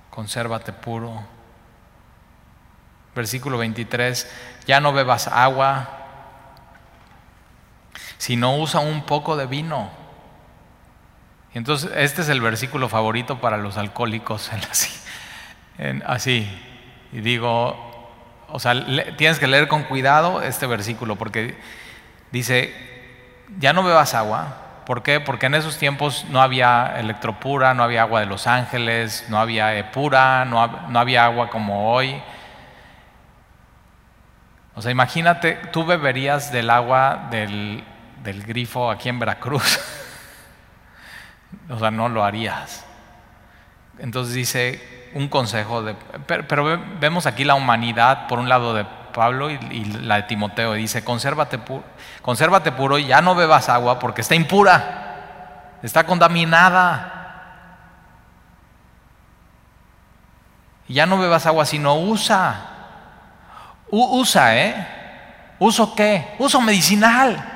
consérvate 0.08 0.72
puro. 0.72 1.22
Versículo 3.14 3.58
23, 3.58 4.32
ya 4.64 4.80
no 4.80 4.94
bebas 4.94 5.28
agua, 5.28 5.90
sino 8.16 8.56
usa 8.56 8.80
un 8.80 9.04
poco 9.04 9.36
de 9.36 9.44
vino. 9.44 9.90
entonces, 11.52 11.90
este 11.96 12.22
es 12.22 12.30
el 12.30 12.40
versículo 12.40 12.88
favorito 12.88 13.38
para 13.38 13.58
los 13.58 13.76
alcohólicos, 13.76 14.50
así. 16.06 16.60
Y 17.12 17.20
digo, 17.20 18.08
o 18.48 18.58
sea, 18.58 18.72
tienes 19.18 19.38
que 19.38 19.48
leer 19.48 19.68
con 19.68 19.82
cuidado 19.82 20.40
este 20.40 20.66
versículo 20.66 21.16
porque 21.16 21.58
dice, 22.30 22.74
ya 23.58 23.74
no 23.74 23.82
bebas 23.82 24.14
agua, 24.14 24.61
¿Por 24.86 25.02
qué? 25.02 25.20
Porque 25.20 25.46
en 25.46 25.54
esos 25.54 25.78
tiempos 25.78 26.24
no 26.28 26.42
había 26.42 26.94
electropura, 26.98 27.74
no 27.74 27.82
había 27.82 28.02
agua 28.02 28.20
de 28.20 28.26
Los 28.26 28.46
Ángeles, 28.46 29.26
no 29.28 29.38
había 29.38 29.76
epura, 29.76 30.44
no, 30.44 30.66
no 30.88 30.98
había 30.98 31.24
agua 31.24 31.50
como 31.50 31.92
hoy. 31.92 32.20
O 34.74 34.82
sea, 34.82 34.90
imagínate, 34.90 35.54
tú 35.72 35.84
beberías 35.84 36.50
del 36.50 36.70
agua 36.70 37.28
del, 37.30 37.84
del 38.22 38.42
grifo 38.42 38.90
aquí 38.90 39.08
en 39.08 39.18
Veracruz. 39.18 39.80
o 41.68 41.78
sea, 41.78 41.90
no 41.90 42.08
lo 42.08 42.24
harías. 42.24 42.84
Entonces 43.98 44.34
dice 44.34 45.10
un 45.14 45.28
consejo, 45.28 45.82
de, 45.82 45.94
pero, 46.26 46.80
vemos 47.00 47.26
aquí 47.26 47.44
la 47.44 47.54
humanidad 47.54 48.26
por 48.26 48.38
un 48.38 48.48
lado 48.48 48.74
de 48.74 48.86
Pablo 49.12 49.50
y, 49.50 49.84
la 49.84 50.16
de 50.16 50.22
Timoteo. 50.24 50.72
Dice, 50.74 51.04
consérvate, 51.04 51.60
consérvate 52.22 52.72
puro 52.72 52.98
y 52.98 53.06
ya 53.06 53.20
no 53.20 53.34
bebas 53.34 53.68
agua 53.68 53.98
porque 53.98 54.22
está 54.22 54.34
impura, 54.34 55.78
está 55.82 56.04
contaminada. 56.04 57.18
Y 60.88 60.94
ya 60.94 61.06
no 61.06 61.18
bebas 61.18 61.46
agua, 61.46 61.64
sino 61.64 61.94
usa. 61.94 62.68
usa, 63.90 64.56
¿eh? 64.56 64.86
¿Uso 65.58 65.94
qué? 65.94 66.34
Uso 66.38 66.60
medicinal. 66.60 67.52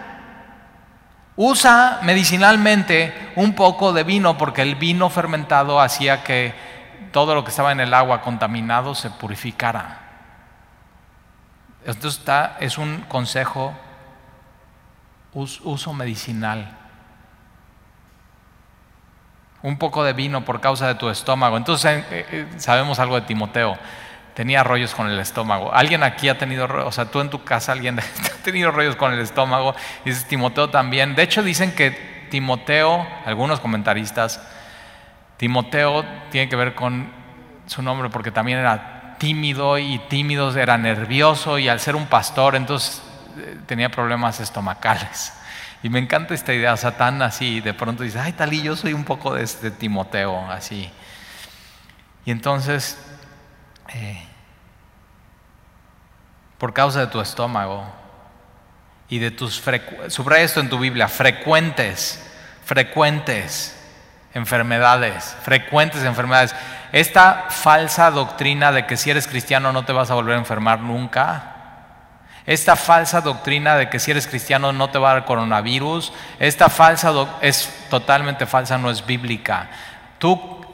Usa 1.34 1.98
medicinalmente 2.02 3.32
un 3.36 3.54
poco 3.54 3.92
de 3.92 4.04
vino 4.04 4.38
porque 4.38 4.62
el 4.62 4.76
vino 4.76 5.10
fermentado 5.10 5.80
hacía 5.80 6.22
que 6.22 6.54
todo 7.12 7.34
lo 7.34 7.44
que 7.44 7.50
estaba 7.50 7.72
en 7.72 7.80
el 7.80 7.92
agua 7.92 8.22
contaminado 8.22 8.94
se 8.94 9.10
purificara. 9.10 10.05
Esto 11.86 12.08
está, 12.08 12.56
es 12.60 12.78
un 12.78 13.02
consejo, 13.08 13.74
uso 15.32 15.92
medicinal. 15.92 16.76
Un 19.62 19.78
poco 19.78 20.04
de 20.04 20.12
vino 20.12 20.44
por 20.44 20.60
causa 20.60 20.88
de 20.88 20.96
tu 20.96 21.08
estómago. 21.08 21.56
Entonces 21.56 22.04
eh, 22.10 22.26
eh, 22.30 22.46
sabemos 22.58 22.98
algo 22.98 23.14
de 23.14 23.22
Timoteo 23.22 23.78
tenía 24.36 24.62
rollos 24.62 24.94
con 24.94 25.08
el 25.08 25.18
estómago. 25.18 25.72
¿Alguien 25.72 26.02
aquí 26.02 26.28
ha 26.28 26.36
tenido, 26.36 26.66
o 26.66 26.92
sea, 26.92 27.06
tú 27.06 27.22
en 27.22 27.30
tu 27.30 27.42
casa, 27.42 27.72
alguien 27.72 27.98
ha 28.00 28.42
tenido 28.44 28.70
rollos 28.70 28.94
con 28.94 29.14
el 29.14 29.20
estómago? 29.20 29.74
Dices 30.04 30.28
Timoteo 30.28 30.68
también. 30.68 31.14
De 31.14 31.22
hecho, 31.22 31.42
dicen 31.42 31.74
que 31.74 32.26
Timoteo, 32.30 33.06
algunos 33.24 33.60
comentaristas, 33.60 34.46
Timoteo 35.38 36.04
tiene 36.30 36.50
que 36.50 36.56
ver 36.56 36.74
con 36.74 37.10
su 37.64 37.80
nombre 37.80 38.10
porque 38.10 38.30
también 38.30 38.58
era 38.58 38.95
tímido 39.18 39.78
y 39.78 39.98
tímido 40.08 40.56
era 40.56 40.78
nervioso 40.78 41.58
y 41.58 41.68
al 41.68 41.80
ser 41.80 41.96
un 41.96 42.06
pastor, 42.06 42.56
entonces 42.56 43.02
eh, 43.38 43.58
tenía 43.66 43.90
problemas 43.90 44.40
estomacales. 44.40 45.32
Y 45.82 45.88
me 45.88 46.00
encanta 46.00 46.34
esta 46.34 46.52
idea, 46.52 46.76
Satán 46.76 47.22
así, 47.22 47.60
de 47.60 47.72
pronto 47.72 48.02
dice, 48.02 48.18
ay, 48.18 48.32
tal 48.32 48.52
y 48.52 48.62
yo 48.62 48.74
soy 48.74 48.92
un 48.92 49.04
poco 49.04 49.34
de 49.34 49.44
este 49.44 49.70
Timoteo, 49.70 50.50
así. 50.50 50.90
Y 52.24 52.30
entonces 52.32 52.98
eh, 53.94 54.26
por 56.58 56.72
causa 56.72 57.00
de 57.00 57.06
tu 57.08 57.20
estómago 57.20 57.84
y 59.08 59.18
de 59.18 59.30
tus, 59.30 59.62
subraya 60.08 60.44
esto 60.44 60.60
en 60.60 60.68
tu 60.68 60.78
Biblia, 60.78 61.08
frecuentes, 61.08 62.24
frecuentes 62.64 63.75
enfermedades, 64.36 65.36
frecuentes 65.42 66.04
enfermedades. 66.04 66.54
Esta 66.92 67.46
falsa 67.48 68.10
doctrina 68.10 68.70
de 68.70 68.86
que 68.86 68.96
si 68.96 69.10
eres 69.10 69.26
cristiano 69.26 69.72
no 69.72 69.84
te 69.84 69.92
vas 69.92 70.10
a 70.10 70.14
volver 70.14 70.34
a 70.34 70.38
enfermar 70.38 70.80
nunca, 70.80 71.54
esta 72.44 72.76
falsa 72.76 73.22
doctrina 73.22 73.76
de 73.76 73.88
que 73.88 73.98
si 73.98 74.12
eres 74.12 74.28
cristiano 74.28 74.72
no 74.72 74.90
te 74.90 74.98
va 74.98 75.10
a 75.10 75.14
dar 75.14 75.24
coronavirus, 75.24 76.12
esta 76.38 76.68
falsa 76.68 77.12
es 77.40 77.86
totalmente 77.90 78.46
falsa, 78.46 78.78
no 78.78 78.90
es 78.90 79.04
bíblica. 79.04 79.68
Tú 80.18 80.64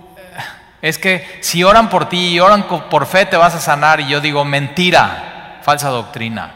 es 0.83 0.99
que 0.99 1.39
si 1.41 1.63
oran 1.63 1.89
por 1.89 2.09
ti 2.09 2.35
y 2.35 2.41
oran 2.41 2.65
por 2.65 3.07
fe 3.07 3.25
te 3.25 3.37
vas 3.37 3.55
a 3.55 3.61
sanar 3.61 4.01
y 4.01 4.09
yo 4.09 4.21
digo 4.21 4.45
mentira, 4.45 5.61
falsa 5.63 5.89
doctrina. 5.89 6.51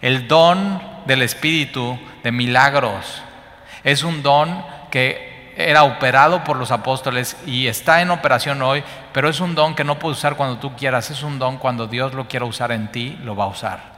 El 0.00 0.28
don 0.28 0.80
del 1.04 1.22
Espíritu 1.22 1.98
de 2.22 2.32
milagros 2.32 3.22
es 3.84 4.04
un 4.04 4.22
don 4.22 4.64
que 4.90 5.35
era 5.56 5.84
operado 5.84 6.44
por 6.44 6.58
los 6.58 6.70
apóstoles 6.70 7.36
y 7.46 7.66
está 7.66 8.02
en 8.02 8.10
operación 8.10 8.60
hoy, 8.60 8.84
pero 9.12 9.30
es 9.30 9.40
un 9.40 9.54
don 9.54 9.74
que 9.74 9.84
no 9.84 9.98
puedes 9.98 10.18
usar 10.18 10.36
cuando 10.36 10.58
tú 10.58 10.76
quieras, 10.76 11.10
es 11.10 11.22
un 11.22 11.38
don 11.38 11.56
cuando 11.56 11.86
Dios 11.86 12.12
lo 12.12 12.28
quiera 12.28 12.44
usar 12.44 12.72
en 12.72 12.92
ti, 12.92 13.18
lo 13.24 13.34
va 13.34 13.44
a 13.44 13.48
usar. 13.48 13.96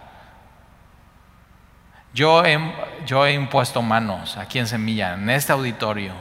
Yo 2.14 2.44
he, 2.44 3.32
impuesto 3.32 3.82
manos 3.82 4.36
aquí 4.36 4.58
en 4.58 4.66
Semilla, 4.66 5.14
en 5.14 5.28
este 5.30 5.52
auditorio, 5.52 6.12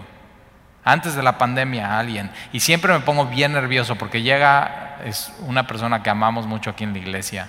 antes 0.84 1.16
de 1.16 1.24
la 1.24 1.38
pandemia 1.38 2.00
alguien. 2.00 2.32
Y 2.52 2.60
siempre 2.60 2.92
me 2.94 3.00
pongo 3.00 3.26
bien 3.28 3.54
nervioso 3.54 3.96
porque 3.96 4.22
llega, 4.22 4.98
es 5.06 5.32
una 5.42 5.68
persona 5.68 6.02
que 6.02 6.10
amamos 6.10 6.48
mucho 6.48 6.72
aquí 6.72 6.84
en 6.84 6.94
la 6.94 7.00
iglesia 7.00 7.48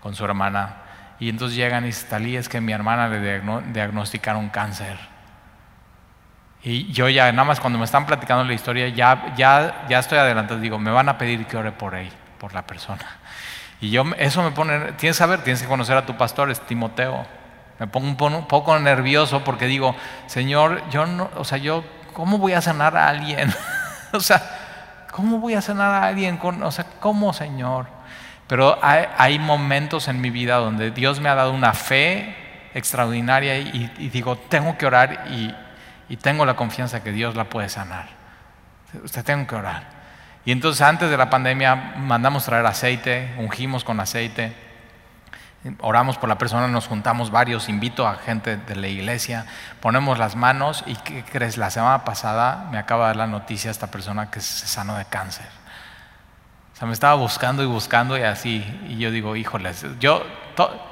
con 0.00 0.14
su 0.14 0.24
hermana. 0.24 0.76
Y 1.20 1.28
entonces 1.28 1.56
llegan 1.56 1.84
y 1.84 1.88
dicen, 1.88 2.08
Talí, 2.08 2.36
es 2.36 2.48
que 2.48 2.60
mi 2.60 2.72
hermana 2.72 3.08
le 3.08 3.40
diagnosticaron 3.72 4.48
cáncer. 4.48 5.09
Y 6.62 6.92
yo 6.92 7.08
ya, 7.08 7.32
nada 7.32 7.44
más 7.44 7.60
cuando 7.60 7.78
me 7.78 7.84
están 7.84 8.06
platicando 8.06 8.44
la 8.44 8.52
historia, 8.52 8.88
ya, 8.88 9.34
ya, 9.36 9.86
ya 9.88 9.98
estoy 9.98 10.18
adelantado, 10.18 10.60
digo, 10.60 10.78
me 10.78 10.90
van 10.90 11.08
a 11.08 11.16
pedir 11.16 11.46
que 11.46 11.56
ore 11.56 11.72
por 11.72 11.94
él, 11.94 12.10
por 12.38 12.52
la 12.52 12.66
persona. 12.66 13.06
Y 13.80 13.90
yo, 13.90 14.04
eso 14.18 14.42
me 14.42 14.50
pone, 14.50 14.78
tienes 14.92 14.98
que 14.98 15.14
saber, 15.14 15.42
tienes 15.42 15.62
que 15.62 15.68
conocer 15.68 15.96
a 15.96 16.04
tu 16.04 16.16
pastor, 16.16 16.50
es 16.50 16.60
Timoteo. 16.60 17.26
Me 17.78 17.86
pongo 17.86 18.26
un 18.26 18.46
poco 18.46 18.78
nervioso 18.78 19.42
porque 19.42 19.66
digo, 19.66 19.96
Señor, 20.26 20.82
yo 20.90 21.06
no, 21.06 21.30
o 21.36 21.44
sea, 21.44 21.56
yo 21.56 21.82
¿cómo 22.12 22.38
voy 22.38 22.52
a 22.52 22.60
sanar 22.60 22.96
a 22.96 23.08
alguien? 23.08 23.52
o 24.12 24.20
sea, 24.20 25.06
¿cómo 25.10 25.38
voy 25.38 25.54
a 25.54 25.62
sanar 25.62 25.94
a 25.94 26.06
alguien? 26.06 26.36
Con, 26.36 26.62
o 26.62 26.70
sea, 26.70 26.84
¿cómo, 27.00 27.32
Señor? 27.32 27.86
Pero 28.46 28.78
hay, 28.82 29.38
momentos 29.38 30.08
en 30.08 30.20
mi 30.20 30.30
vida 30.30 30.56
donde 30.56 30.90
Dios 30.90 31.20
me 31.20 31.28
ha 31.28 31.34
dado 31.34 31.52
una 31.52 31.72
fe 31.72 32.36
extraordinaria 32.74 33.56
y, 33.56 34.10
digo, 34.12 34.36
tengo 34.36 34.76
que 34.76 34.86
orar 34.86 35.28
y, 35.30 35.54
y, 36.10 36.16
tengo 36.16 36.44
la 36.44 36.56
confianza 36.56 37.02
que 37.02 37.12
Dios 37.12 37.36
la 37.36 37.44
puede 37.44 37.68
sanar. 37.68 38.08
Usted 39.02 39.24
tengo 39.24 39.46
que 39.46 39.54
orar. 39.54 40.00
Y 40.44 40.52
entonces 40.52 40.82
antes 40.82 41.08
de 41.08 41.16
la 41.16 41.30
pandemia 41.30 41.94
mandamos 41.96 42.44
traer 42.44 42.66
aceite, 42.66 43.34
ungimos 43.38 43.84
con 43.84 44.00
aceite 44.00 44.52
Oramos 45.80 46.16
por 46.16 46.30
la 46.30 46.38
persona, 46.38 46.68
nos 46.68 46.86
juntamos 46.86 47.30
varios, 47.30 47.68
invito 47.68 48.08
a 48.08 48.14
gente 48.14 48.56
de 48.56 48.76
la 48.76 48.88
iglesia, 48.88 49.44
ponemos 49.82 50.18
las 50.18 50.34
manos 50.34 50.82
y 50.86 50.96
¿qué 50.96 51.22
crees? 51.22 51.58
La 51.58 51.68
semana 51.68 52.02
pasada 52.02 52.68
me 52.70 52.78
acaba 52.78 53.04
de 53.04 53.08
dar 53.08 53.16
la 53.16 53.26
noticia 53.26 53.70
esta 53.70 53.88
persona 53.88 54.30
que 54.30 54.40
se 54.40 54.66
sanó 54.66 54.96
de 54.96 55.04
cáncer. 55.04 55.59
Sea, 56.80 56.86
me 56.86 56.94
estaba 56.94 57.12
buscando 57.12 57.62
y 57.62 57.66
buscando 57.66 58.16
y 58.16 58.22
así, 58.22 58.64
y 58.88 58.96
yo 58.96 59.10
digo, 59.10 59.36
híjoles, 59.36 59.84
yo 59.98 60.24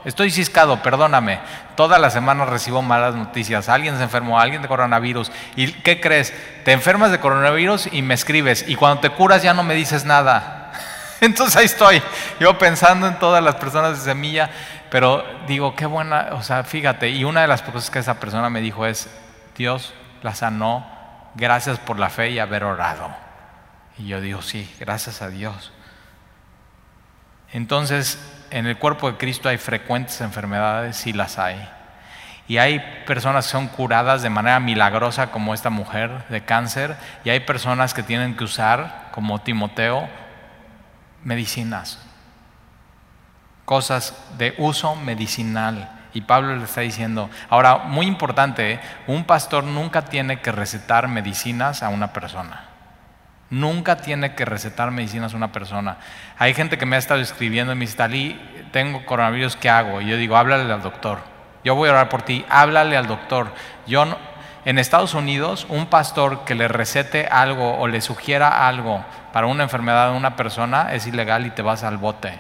estoy 0.05 0.31
ciscado, 0.31 0.83
perdóname, 0.83 1.41
toda 1.77 1.99
la 1.99 2.11
semana 2.11 2.45
recibo 2.45 2.83
malas 2.83 3.15
noticias, 3.15 3.71
alguien 3.71 3.97
se 3.97 4.03
enfermó, 4.03 4.39
alguien 4.39 4.61
de 4.61 4.69
coronavirus, 4.69 5.33
¿y 5.57 5.73
qué 5.73 5.99
crees? 5.99 6.35
Te 6.67 6.73
enfermas 6.73 7.11
de 7.11 7.21
coronavirus 7.21 7.89
y 7.91 8.03
me 8.03 8.13
escribes, 8.13 8.67
y 8.69 8.75
cuando 8.77 9.01
te 9.01 9.09
curas 9.09 9.43
ya 9.43 9.55
no 9.55 9.63
me 9.63 9.75
dices 9.75 10.05
nada. 10.05 10.75
Entonces 11.23 11.57
ahí 11.57 11.65
estoy, 11.65 12.03
yo 12.39 12.59
pensando 12.59 13.07
en 13.07 13.19
todas 13.19 13.43
las 13.43 13.55
personas 13.55 13.97
de 13.99 14.05
semilla, 14.05 14.51
pero 14.91 15.25
digo, 15.47 15.75
qué 15.75 15.87
buena, 15.87 16.33
o 16.33 16.43
sea, 16.43 16.65
fíjate, 16.65 17.09
y 17.09 17.25
una 17.25 17.41
de 17.41 17.49
las 17.49 17.63
cosas 17.63 17.89
que 17.89 18.01
esa 18.01 18.21
persona 18.21 18.51
me 18.51 18.61
dijo 18.61 18.85
es, 18.85 19.09
Dios 19.57 19.95
la 20.21 20.35
sanó, 20.35 20.87
gracias 21.35 21.79
por 21.79 21.99
la 21.99 22.11
fe 22.11 22.29
y 22.29 22.41
haber 22.41 22.65
orado. 22.65 23.09
Y 23.97 24.09
yo 24.09 24.21
digo, 24.21 24.43
sí, 24.43 24.71
gracias 24.79 25.23
a 25.23 25.31
Dios. 25.31 25.73
Entonces, 27.53 28.19
en 28.51 28.67
el 28.67 28.79
cuerpo 28.79 29.11
de 29.11 29.19
Cristo 29.19 29.49
hay 29.49 29.59
frecuentes 29.59 30.21
enfermedades, 30.21 30.97
sí 30.97 31.13
las 31.13 31.39
hay. 31.39 31.69
Y 32.47 32.57
hay 32.57 32.81
personas 33.07 33.47
que 33.47 33.53
son 33.53 33.69
curadas 33.69 34.23
de 34.23 34.31
manera 34.31 34.59
milagrosa, 34.59 35.31
como 35.31 35.53
esta 35.53 35.71
mujer 35.71 36.25
de 36.29 36.45
cáncer, 36.45 36.97
y 37.25 37.31
hay 37.31 37.41
personas 37.41 37.93
que 37.93 38.03
tienen 38.03 38.37
que 38.37 38.45
usar, 38.45 39.09
como 39.13 39.41
Timoteo, 39.41 40.09
medicinas, 41.25 41.99
cosas 43.67 44.15
de 44.39 44.55
uso 44.57 44.97
medicinal. 44.97 45.91
Y 46.15 46.23
Pablo 46.23 46.57
le 46.57 46.65
está 46.65 46.81
diciendo, 46.81 47.29
ahora, 47.51 47.79
muy 47.79 48.07
importante, 48.07 48.73
¿eh? 48.73 48.81
un 49.07 49.25
pastor 49.25 49.65
nunca 49.65 50.07
tiene 50.07 50.41
que 50.41 50.51
recetar 50.51 51.07
medicinas 51.07 51.83
a 51.83 51.91
una 51.91 52.15
persona. 52.15 52.68
Nunca 53.51 53.97
tiene 53.97 54.35
que 54.35 54.45
recetar 54.45 54.91
medicinas 54.91 55.33
una 55.33 55.53
persona. 55.53 55.97
Hay 56.39 56.53
gente 56.53 56.77
que 56.77 56.85
me 56.87 56.97
ha 56.97 56.99
estado 56.99 57.21
escribiendo 57.21 57.73
y 57.73 57.77
me 57.77 57.87
dice, 57.87 58.37
tengo 58.73 59.07
coronavirus, 59.07 59.57
¿qué 59.57 59.71
hago? 59.71 60.01
Y 60.01 60.07
yo 60.07 60.17
digo, 60.17 60.37
háblale 60.37 60.71
al 60.73 60.83
doctor. 60.83 61.19
Yo 61.65 61.75
voy 61.75 61.89
a 61.89 61.93
orar 61.93 62.09
por 62.09 62.23
ti, 62.23 62.45
háblale 62.49 62.97
al 62.97 63.07
doctor. 63.07 63.53
Yo 63.87 64.05
en 64.65 64.79
Estados 64.79 65.15
Unidos, 65.15 65.67
un 65.71 65.87
pastor 65.87 66.45
que 66.45 66.55
le 66.55 66.69
recete 66.69 67.27
algo 67.27 67.79
o 67.79 67.89
le 67.89 68.03
sugiera 68.03 68.69
algo 68.69 69.05
para 69.33 69.47
una 69.47 69.63
enfermedad 69.63 70.11
de 70.11 70.17
una 70.17 70.37
persona 70.37 70.93
es 70.93 71.07
ilegal 71.07 71.47
y 71.47 71.51
te 71.51 71.63
vas 71.63 71.85
al 71.85 71.97
bote. 71.97 72.39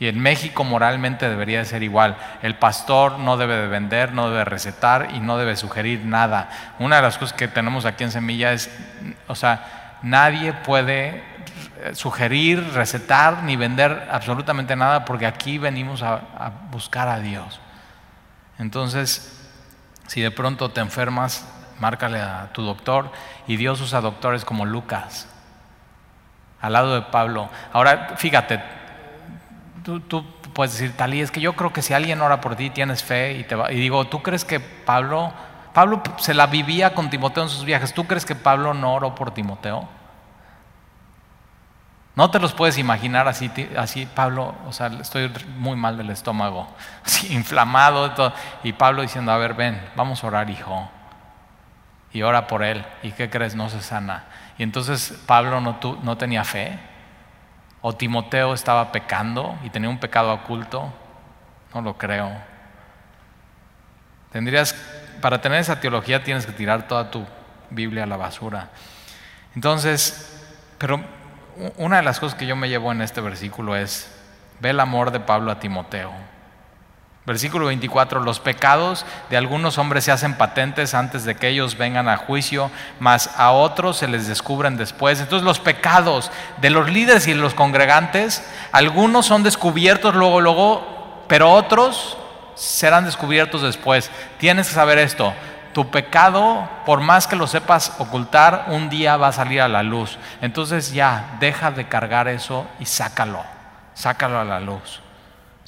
Y 0.00 0.06
en 0.06 0.20
México 0.20 0.62
moralmente 0.64 1.28
debería 1.28 1.64
ser 1.64 1.82
igual. 1.82 2.16
El 2.42 2.56
pastor 2.56 3.18
no 3.18 3.36
debe 3.36 3.56
de 3.56 3.66
vender, 3.66 4.12
no 4.12 4.30
debe 4.30 4.44
recetar 4.44 5.08
y 5.12 5.20
no 5.20 5.38
debe 5.38 5.56
sugerir 5.56 6.04
nada. 6.04 6.50
Una 6.78 6.96
de 6.96 7.02
las 7.02 7.18
cosas 7.18 7.36
que 7.36 7.48
tenemos 7.48 7.84
aquí 7.84 8.04
en 8.04 8.12
Semilla 8.12 8.52
es, 8.52 8.70
o 9.26 9.34
sea, 9.34 9.77
nadie 10.02 10.52
puede 10.52 11.22
sugerir, 11.92 12.72
recetar 12.74 13.42
ni 13.42 13.56
vender 13.56 14.08
absolutamente 14.10 14.76
nada 14.76 15.04
porque 15.04 15.26
aquí 15.26 15.58
venimos 15.58 16.02
a, 16.02 16.50
buscar 16.70 17.08
a 17.08 17.20
Dios. 17.20 17.60
Entonces, 18.58 19.50
si 20.06 20.20
de 20.20 20.30
pronto 20.30 20.70
te 20.70 20.80
enfermas, 20.80 21.46
márcale 21.78 22.20
a 22.20 22.50
tu 22.52 22.62
doctor 22.62 23.12
y 23.46 23.56
Dios 23.56 23.80
usa 23.80 24.00
doctores 24.00 24.44
como 24.44 24.66
Lucas, 24.66 25.28
al 26.60 26.72
lado 26.72 26.94
de 26.94 27.02
Pablo. 27.02 27.48
Ahora, 27.72 28.14
fíjate, 28.16 28.60
tú, 29.84 30.24
puedes 30.52 30.72
decir, 30.72 30.96
Talí, 30.96 31.20
es 31.20 31.30
que 31.30 31.40
yo 31.40 31.54
creo 31.54 31.72
que 31.72 31.82
si 31.82 31.94
alguien 31.94 32.20
ora 32.20 32.40
por 32.40 32.56
ti, 32.56 32.70
tienes 32.70 33.04
fe 33.04 33.34
y 33.34 33.44
te 33.44 33.54
va. 33.54 33.72
Y 33.72 33.76
digo, 33.76 34.06
¿tú 34.06 34.22
crees 34.22 34.44
que 34.44 34.58
Pablo, 34.58 35.32
Pablo 35.78 36.02
se 36.16 36.34
la 36.34 36.48
vivía 36.48 36.92
con 36.92 37.08
Timoteo 37.08 37.44
en 37.44 37.48
sus 37.48 37.64
viajes? 37.64 37.94
¿Tú 37.94 38.04
crees 38.04 38.26
que 38.26 38.34
Pablo 38.34 38.74
no 38.74 38.94
oró 38.94 39.14
por 39.14 39.32
Timoteo? 39.32 39.88
No 42.16 42.32
te 42.32 42.40
los 42.40 42.52
puedes 42.52 42.78
imaginar 42.78 43.28
así, 43.28 43.48
así 43.76 44.04
Pablo, 44.04 44.56
o 44.66 44.72
sea, 44.72 44.88
estoy 44.88 45.32
muy 45.56 45.76
mal 45.76 45.96
del 45.96 46.10
estómago, 46.10 46.66
inflamado, 47.30 48.10
todo, 48.10 48.32
y 48.64 48.72
Pablo 48.72 49.02
diciendo, 49.02 49.30
a 49.30 49.36
ver, 49.36 49.54
ven, 49.54 49.80
vamos 49.94 50.24
a 50.24 50.26
orar, 50.26 50.50
hijo. 50.50 50.90
Y 52.12 52.22
ora 52.22 52.48
por 52.48 52.64
él. 52.64 52.84
¿Y 53.04 53.12
qué 53.12 53.30
crees? 53.30 53.54
No 53.54 53.70
se 53.70 53.80
sana. 53.80 54.24
Y 54.58 54.64
entonces 54.64 55.16
Pablo 55.26 55.60
no, 55.60 55.78
no 56.02 56.18
tenía 56.18 56.42
fe. 56.42 56.76
¿O 57.82 57.94
Timoteo 57.94 58.52
estaba 58.52 58.90
pecando 58.90 59.56
y 59.62 59.70
tenía 59.70 59.90
un 59.90 60.00
pecado 60.00 60.32
oculto? 60.32 60.92
No 61.72 61.82
lo 61.82 61.96
creo. 61.96 62.32
Tendrías, 64.32 64.74
para 65.20 65.40
tener 65.40 65.60
esa 65.60 65.80
teología 65.80 66.22
tienes 66.22 66.46
que 66.46 66.52
tirar 66.52 66.86
toda 66.88 67.10
tu 67.10 67.26
Biblia 67.70 68.04
a 68.04 68.06
la 68.06 68.16
basura. 68.16 68.68
Entonces, 69.54 70.40
pero 70.78 71.00
una 71.76 71.96
de 71.96 72.02
las 72.02 72.20
cosas 72.20 72.38
que 72.38 72.46
yo 72.46 72.56
me 72.56 72.68
llevo 72.68 72.92
en 72.92 73.02
este 73.02 73.20
versículo 73.20 73.76
es, 73.76 74.10
ve 74.60 74.70
el 74.70 74.80
amor 74.80 75.10
de 75.10 75.20
Pablo 75.20 75.50
a 75.50 75.60
Timoteo. 75.60 76.12
Versículo 77.26 77.66
24, 77.66 78.20
los 78.20 78.40
pecados 78.40 79.04
de 79.28 79.36
algunos 79.36 79.76
hombres 79.76 80.04
se 80.04 80.12
hacen 80.12 80.38
patentes 80.38 80.94
antes 80.94 81.24
de 81.24 81.34
que 81.34 81.48
ellos 81.48 81.76
vengan 81.76 82.08
a 82.08 82.16
juicio, 82.16 82.70
mas 83.00 83.28
a 83.36 83.50
otros 83.50 83.98
se 83.98 84.08
les 84.08 84.26
descubren 84.28 84.78
después. 84.78 85.20
Entonces 85.20 85.44
los 85.44 85.60
pecados 85.60 86.30
de 86.62 86.70
los 86.70 86.90
líderes 86.90 87.26
y 87.26 87.34
de 87.34 87.40
los 87.40 87.52
congregantes, 87.52 88.48
algunos 88.72 89.26
son 89.26 89.42
descubiertos 89.42 90.14
luego, 90.14 90.40
luego, 90.40 91.24
pero 91.28 91.52
otros 91.52 92.16
serán 92.58 93.04
descubiertos 93.04 93.62
después. 93.62 94.10
Tienes 94.38 94.68
que 94.68 94.74
saber 94.74 94.98
esto, 94.98 95.32
tu 95.72 95.90
pecado, 95.90 96.68
por 96.84 97.00
más 97.00 97.26
que 97.26 97.36
lo 97.36 97.46
sepas 97.46 97.94
ocultar, 97.98 98.66
un 98.68 98.90
día 98.90 99.16
va 99.16 99.28
a 99.28 99.32
salir 99.32 99.60
a 99.60 99.68
la 99.68 99.82
luz. 99.82 100.18
Entonces 100.40 100.92
ya, 100.92 101.36
deja 101.40 101.70
de 101.70 101.88
cargar 101.88 102.28
eso 102.28 102.66
y 102.80 102.86
sácalo, 102.86 103.44
sácalo 103.94 104.40
a 104.40 104.44
la 104.44 104.60
luz 104.60 105.00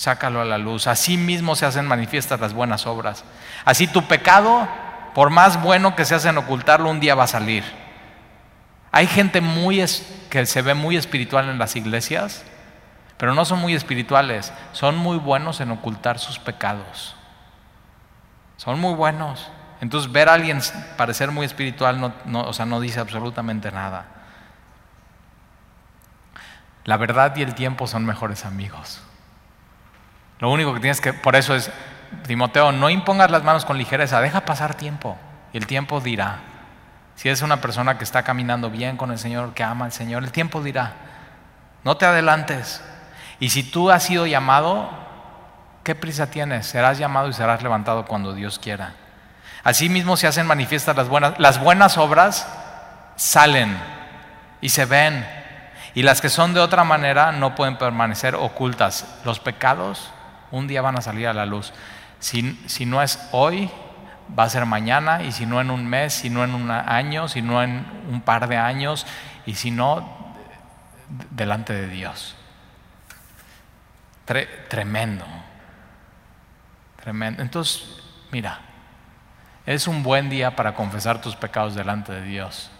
sácalo 0.00 0.40
a 0.40 0.46
la 0.46 0.56
luz. 0.56 0.86
Así 0.86 1.18
mismo 1.18 1.54
se 1.54 1.66
hacen 1.66 1.86
manifiestas 1.86 2.40
las 2.40 2.54
buenas 2.54 2.86
obras. 2.86 3.22
Así 3.66 3.86
tu 3.86 4.04
pecado, 4.04 4.66
por 5.14 5.28
más 5.28 5.60
bueno 5.60 5.94
que 5.94 6.06
se 6.06 6.14
hacen 6.14 6.38
ocultarlo, 6.38 6.88
un 6.88 7.00
día 7.00 7.14
va 7.14 7.24
a 7.24 7.26
salir. 7.26 7.64
Hay 8.92 9.06
gente 9.06 9.42
muy 9.42 9.84
que 10.30 10.46
se 10.46 10.62
ve 10.62 10.72
muy 10.72 10.96
espiritual 10.96 11.50
en 11.50 11.58
las 11.58 11.76
iglesias, 11.76 12.44
pero 13.20 13.34
no 13.34 13.44
son 13.44 13.60
muy 13.60 13.74
espirituales, 13.74 14.50
son 14.72 14.96
muy 14.96 15.18
buenos 15.18 15.60
en 15.60 15.70
ocultar 15.70 16.18
sus 16.18 16.38
pecados. 16.38 17.14
Son 18.56 18.80
muy 18.80 18.94
buenos. 18.94 19.50
Entonces 19.82 20.10
ver 20.10 20.30
a 20.30 20.32
alguien 20.32 20.58
parecer 20.96 21.30
muy 21.30 21.44
espiritual 21.44 22.14
no, 22.24 22.40
o 22.40 22.52
sea, 22.54 22.64
no 22.64 22.80
dice 22.80 22.98
absolutamente 22.98 23.70
nada. 23.72 24.06
La 26.84 26.96
verdad 26.96 27.36
y 27.36 27.42
el 27.42 27.54
tiempo 27.54 27.86
son 27.86 28.06
mejores 28.06 28.46
amigos. 28.46 29.02
Lo 30.38 30.50
único 30.50 30.72
que 30.72 30.80
tienes 30.80 31.02
que, 31.02 31.12
por 31.12 31.36
eso 31.36 31.54
es, 31.54 31.70
Timoteo, 32.26 32.72
no 32.72 32.88
impongas 32.88 33.30
las 33.30 33.44
manos 33.44 33.66
con 33.66 33.76
ligereza, 33.76 34.22
deja 34.22 34.46
pasar 34.46 34.76
tiempo 34.76 35.18
y 35.52 35.58
el 35.58 35.66
tiempo 35.66 36.00
dirá. 36.00 36.38
Si 37.16 37.28
es 37.28 37.42
una 37.42 37.60
persona 37.60 37.98
que 37.98 38.04
está 38.04 38.22
caminando 38.22 38.70
bien 38.70 38.96
con 38.96 39.10
el 39.10 39.18
Señor, 39.18 39.52
que 39.52 39.62
ama 39.62 39.84
al 39.84 39.92
Señor, 39.92 40.24
el 40.24 40.32
tiempo 40.32 40.62
dirá. 40.62 40.94
No 41.84 41.98
te 41.98 42.06
adelantes. 42.06 42.82
Y 43.40 43.48
si 43.48 43.62
tú 43.62 43.90
has 43.90 44.04
sido 44.04 44.26
llamado, 44.26 44.90
¿qué 45.82 45.94
prisa 45.94 46.30
tienes? 46.30 46.66
Serás 46.66 46.98
llamado 46.98 47.28
y 47.28 47.32
serás 47.32 47.62
levantado 47.62 48.04
cuando 48.04 48.34
Dios 48.34 48.58
quiera. 48.58 48.92
Asimismo 49.64 50.16
se 50.16 50.26
hacen 50.26 50.46
manifiestas 50.46 50.94
las 50.94 51.08
buenas, 51.08 51.38
las 51.38 51.58
buenas 51.58 51.98
obras 51.98 52.46
salen 53.16 53.76
y 54.60 54.68
se 54.68 54.84
ven. 54.84 55.26
Y 55.94 56.02
las 56.02 56.20
que 56.20 56.28
son 56.28 56.54
de 56.54 56.60
otra 56.60 56.84
manera 56.84 57.32
no 57.32 57.54
pueden 57.54 57.76
permanecer 57.76 58.34
ocultas. 58.34 59.06
Los 59.24 59.40
pecados 59.40 60.12
un 60.50 60.68
día 60.68 60.82
van 60.82 60.98
a 60.98 61.02
salir 61.02 61.26
a 61.26 61.32
la 61.32 61.46
luz. 61.46 61.72
Si, 62.18 62.60
si, 62.66 62.84
no 62.84 63.02
es 63.02 63.18
hoy, 63.32 63.70
va 64.38 64.44
a 64.44 64.50
ser 64.50 64.66
mañana, 64.66 65.22
y 65.22 65.32
si 65.32 65.46
no 65.46 65.60
en 65.60 65.70
un 65.70 65.86
mes, 65.86 66.12
si 66.12 66.28
no 66.28 66.44
en 66.44 66.54
un 66.54 66.70
año, 66.70 67.28
si 67.28 67.40
no 67.40 67.62
en 67.62 67.86
un 68.10 68.20
par 68.20 68.48
de 68.48 68.56
años, 68.56 69.06
y 69.46 69.54
si 69.54 69.70
no, 69.70 70.34
delante 71.30 71.72
de 71.72 71.88
Dios. 71.88 72.36
Tremendo. 74.68 75.24
Tremendo. 77.02 77.42
Entonces, 77.42 77.82
mira, 78.30 78.60
es 79.66 79.86
un 79.86 80.02
buen 80.02 80.30
día 80.30 80.56
para 80.56 80.74
confesar 80.74 81.20
tus 81.20 81.36
pecados 81.36 81.74
delante 81.74 82.12
de 82.12 82.22
Dios. 82.22 82.70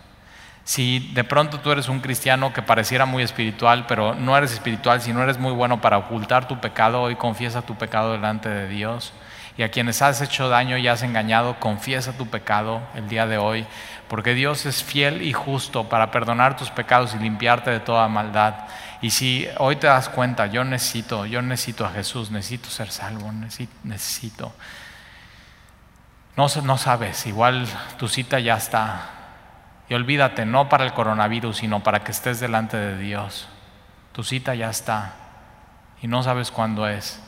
Si 0.65 1.11
de 1.15 1.25
pronto 1.25 1.61
tú 1.61 1.73
eres 1.73 1.89
un 1.89 2.01
cristiano 2.01 2.53
que 2.53 2.63
pareciera 2.63 3.07
muy 3.07 3.23
espiritual, 3.23 3.87
pero 3.89 4.15
no 4.15 4.37
eres 4.37 4.53
espiritual, 4.53 5.01
si 5.01 5.13
no 5.13 5.23
eres 5.23 5.39
muy 5.39 5.53
bueno 5.53 5.81
para 5.81 5.99
ocultar 5.99 6.47
tu 6.47 6.61
pecado, 6.61 7.03
hoy 7.03 7.17
confiesa 7.17 7.63
tu 7.63 7.77
pecado 7.77 8.13
delante 8.13 8.49
de 8.49 8.69
Dios. 8.69 9.13
Y 9.57 9.63
a 9.63 9.71
quienes 9.71 10.01
has 10.01 10.21
hecho 10.21 10.49
daño 10.49 10.79
y 10.79 10.87
has 10.87 11.03
engañado, 11.03 11.59
confiesa 11.59 12.17
tu 12.17 12.29
pecado 12.29 12.81
el 12.95 13.09
día 13.09 13.27
de 13.27 13.37
hoy, 13.37 13.67
porque 14.09 14.35
Dios 14.35 14.65
es 14.65 14.85
fiel 14.85 15.23
y 15.23 15.33
justo 15.33 15.89
para 15.89 16.11
perdonar 16.11 16.57
tus 16.57 16.71
pecados 16.71 17.15
y 17.15 17.19
limpiarte 17.19 17.71
de 17.71 17.81
toda 17.81 18.09
maldad. 18.09 18.55
Y 19.03 19.11
si 19.11 19.49
hoy 19.59 19.77
te 19.77 19.87
das 19.87 20.09
cuenta, 20.09 20.47
yo 20.47 20.65
necesito, 20.65 21.25
yo 21.25 21.41
necesito 21.41 21.87
a 21.87 21.91
Jesús, 21.91 22.31
necesito 22.31 22.69
ser 22.69 22.91
salvo, 22.91 23.33
necesito. 23.83 24.53
No, 26.37 26.47
no 26.63 26.79
sabes, 26.79 27.27
igual 27.27 27.67
tu 27.99 28.09
cita 28.09 28.39
ya 28.39 28.57
está 28.57 29.11
y 29.89 29.95
olvídate, 29.95 30.47
no 30.47 30.69
para 30.69 30.85
el 30.85 30.93
coronavirus, 30.93 31.59
sino 31.59 31.83
para 31.83 32.05
que 32.05 32.13
estés 32.13 32.39
delante 32.39 32.77
de 32.77 32.97
Dios. 32.97 33.49
Tu 34.13 34.23
cita 34.23 34.55
ya 34.55 34.71
está 34.71 35.15
y 36.01 36.07
no 36.07 36.23
sabes 36.23 36.51
cuándo 36.51 36.87
es. 36.87 37.21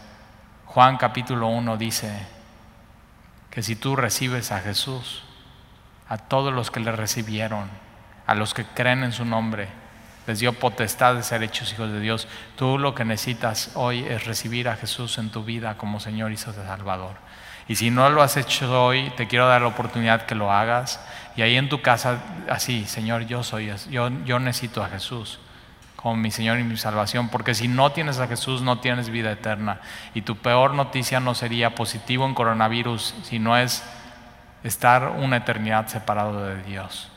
Juan 0.66 0.96
capítulo 0.96 1.48
1 1.48 1.76
dice 1.76 2.26
que 3.50 3.62
si 3.62 3.76
tú 3.76 3.96
recibes 3.96 4.52
a 4.52 4.60
Jesús, 4.60 5.24
a 6.08 6.18
todos 6.18 6.52
los 6.52 6.70
que 6.70 6.80
le 6.80 6.92
recibieron, 6.92 7.68
a 8.26 8.34
los 8.34 8.54
que 8.54 8.64
creen 8.64 9.02
en 9.02 9.12
su 9.12 9.24
nombre, 9.24 9.81
les 10.26 10.38
dio 10.38 10.52
potestad 10.52 11.14
de 11.14 11.22
ser 11.22 11.42
hechos 11.42 11.72
hijos 11.72 11.90
de 11.90 12.00
Dios. 12.00 12.28
Tú 12.56 12.78
lo 12.78 12.94
que 12.94 13.04
necesitas 13.04 13.70
hoy 13.74 14.00
es 14.00 14.24
recibir 14.24 14.68
a 14.68 14.76
Jesús 14.76 15.18
en 15.18 15.30
tu 15.30 15.44
vida 15.44 15.76
como 15.76 16.00
Señor 16.00 16.32
y 16.32 16.36
Salvador. 16.36 17.16
Y 17.68 17.76
si 17.76 17.90
no 17.90 18.10
lo 18.10 18.22
has 18.22 18.36
hecho 18.36 18.84
hoy, 18.84 19.10
te 19.16 19.28
quiero 19.28 19.46
dar 19.46 19.62
la 19.62 19.68
oportunidad 19.68 20.26
que 20.26 20.34
lo 20.34 20.52
hagas. 20.52 21.00
Y 21.36 21.42
ahí 21.42 21.56
en 21.56 21.68
tu 21.68 21.80
casa, 21.80 22.18
así, 22.48 22.84
Señor, 22.86 23.26
yo 23.26 23.42
soy, 23.42 23.72
yo, 23.90 24.10
yo 24.24 24.38
necesito 24.38 24.82
a 24.82 24.88
Jesús 24.88 25.38
como 26.02 26.16
mi 26.16 26.32
Señor 26.32 26.58
y 26.58 26.64
mi 26.64 26.76
salvación, 26.76 27.28
porque 27.28 27.54
si 27.54 27.68
no 27.68 27.92
tienes 27.92 28.18
a 28.18 28.26
Jesús 28.26 28.60
no 28.60 28.80
tienes 28.80 29.08
vida 29.08 29.30
eterna. 29.30 29.80
Y 30.14 30.22
tu 30.22 30.36
peor 30.36 30.74
noticia 30.74 31.20
no 31.20 31.36
sería 31.36 31.76
positivo 31.76 32.26
en 32.26 32.34
coronavirus, 32.34 33.14
sino 33.22 33.56
es 33.56 33.84
estar 34.64 35.10
una 35.16 35.36
eternidad 35.36 35.86
separado 35.86 36.44
de 36.44 36.60
Dios. 36.64 37.11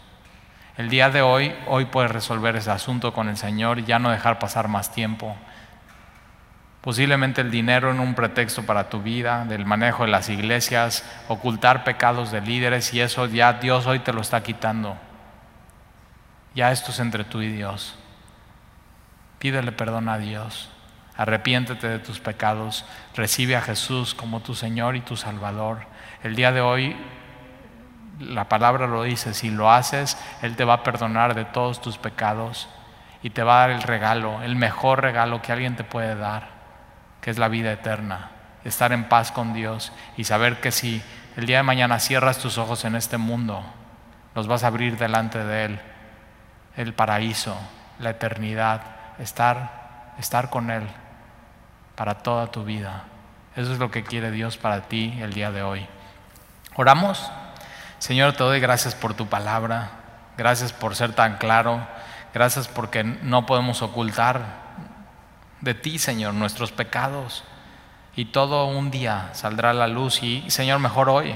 El 0.78 0.90
día 0.90 1.10
de 1.10 1.22
hoy, 1.22 1.56
hoy 1.68 1.86
puedes 1.86 2.12
resolver 2.12 2.56
ese 2.56 2.72
asunto 2.72 3.14
con 3.14 3.30
el 3.30 3.38
Señor 3.38 3.80
y 3.80 3.86
ya 3.86 4.00
no 4.00 4.10
dejar 4.10 4.40
pasar 4.40 4.68
más 4.68 4.92
tiempo 4.92 5.36
posiblemente 6.86 7.42
el 7.42 7.50
dinero 7.50 7.90
en 7.90 8.00
un 8.00 8.14
pretexto 8.14 8.64
para 8.64 8.90
tu 8.90 9.02
vida, 9.02 9.44
del 9.46 9.66
manejo 9.66 10.06
de 10.06 10.12
las 10.12 10.30
iglesias, 10.30 11.04
ocultar 11.28 11.84
pecados 11.84 12.32
de 12.32 12.42
líderes 12.42 12.94
y 12.94 13.02
eso 13.02 13.26
ya 13.26 13.54
Dios 13.54 13.88
hoy 13.88 13.98
te 14.02 14.14
lo 14.14 14.22
está 14.22 14.44
quitando. 14.44 14.96
Ya 16.54 16.72
esto 16.72 16.92
es 16.92 17.00
entre 17.00 17.24
tú 17.24 17.42
y 17.42 17.48
Dios. 17.48 17.96
Pídele 19.40 19.72
perdón 19.72 20.10
a 20.10 20.20
Dios. 20.20 20.70
Arrepiéntete 21.18 21.88
de 21.88 21.98
tus 21.98 22.20
pecados. 22.20 22.86
Recibe 23.16 23.56
a 23.56 23.62
Jesús 23.62 24.14
como 24.14 24.42
tu 24.42 24.54
Señor 24.54 24.96
y 24.96 25.02
tu 25.02 25.18
Salvador. 25.18 25.88
El 26.22 26.36
día 26.36 26.52
de 26.52 26.62
hoy 26.62 26.96
la 28.20 28.50
palabra 28.50 28.88
lo 28.88 29.04
dice, 29.04 29.34
si 29.34 29.50
lo 29.50 29.72
haces, 29.72 30.18
Él 30.42 30.56
te 30.56 30.66
va 30.66 30.76
a 30.76 30.84
perdonar 30.84 31.36
de 31.36 31.46
todos 31.46 31.82
tus 31.82 31.98
pecados 31.98 32.70
y 33.22 33.32
te 33.32 33.44
va 33.44 33.58
a 33.58 33.68
dar 33.68 33.70
el 33.72 33.82
regalo, 33.82 34.42
el 34.42 34.56
mejor 34.56 35.02
regalo 35.02 35.42
que 35.42 35.52
alguien 35.52 35.76
te 35.76 35.84
puede 35.84 36.16
dar 36.16 36.56
que 37.26 37.32
es 37.32 37.40
la 37.40 37.48
vida 37.48 37.72
eterna, 37.72 38.30
estar 38.66 38.92
en 38.92 39.10
paz 39.10 39.32
con 39.32 39.52
Dios 39.52 39.92
y 40.16 40.26
saber 40.26 40.62
que 40.62 40.72
si 40.72 41.02
el 41.36 41.48
día 41.48 41.58
de 41.58 41.64
mañana 41.64 42.00
cierras 42.00 42.38
tus 42.38 42.60
ojos 42.60 42.86
en 42.86 42.96
este 42.96 43.18
mundo, 43.18 43.66
los 44.36 44.46
vas 44.46 44.64
a 44.64 44.68
abrir 44.68 45.00
delante 45.00 45.44
de 45.44 45.66
Él, 45.66 45.80
el 46.78 46.94
paraíso, 46.94 47.58
la 47.98 48.12
eternidad, 48.12 48.84
estar, 49.18 50.14
estar 50.20 50.52
con 50.52 50.70
Él 50.70 50.84
para 51.96 52.20
toda 52.20 52.52
tu 52.52 52.64
vida. 52.64 53.06
Eso 53.56 53.74
es 53.74 53.80
lo 53.80 53.90
que 53.90 54.04
quiere 54.04 54.30
Dios 54.30 54.58
para 54.58 54.82
ti 54.82 55.18
el 55.20 55.34
día 55.34 55.50
de 55.50 55.64
hoy. 55.64 55.88
Oramos. 56.76 57.32
Señor, 58.00 58.34
te 58.34 58.44
doy 58.44 58.60
gracias 58.60 58.96
por 58.96 59.14
tu 59.14 59.28
palabra. 59.28 59.92
Gracias 60.38 60.74
por 60.74 60.96
ser 60.96 61.14
tan 61.14 61.38
claro. 61.38 61.86
Gracias 62.34 62.68
porque 62.68 63.04
no 63.04 63.46
podemos 63.46 63.82
ocultar 63.82 64.66
de 65.62 65.74
ti, 65.74 65.98
Señor, 65.98 66.34
nuestros 66.34 66.72
pecados. 66.72 67.44
Y 68.16 68.26
todo 68.26 68.66
un 68.66 68.92
día 68.92 69.30
saldrá 69.34 69.74
la 69.74 69.88
luz. 69.88 70.22
Y, 70.22 70.50
Señor, 70.50 70.80
mejor 70.80 71.10
hoy. 71.10 71.36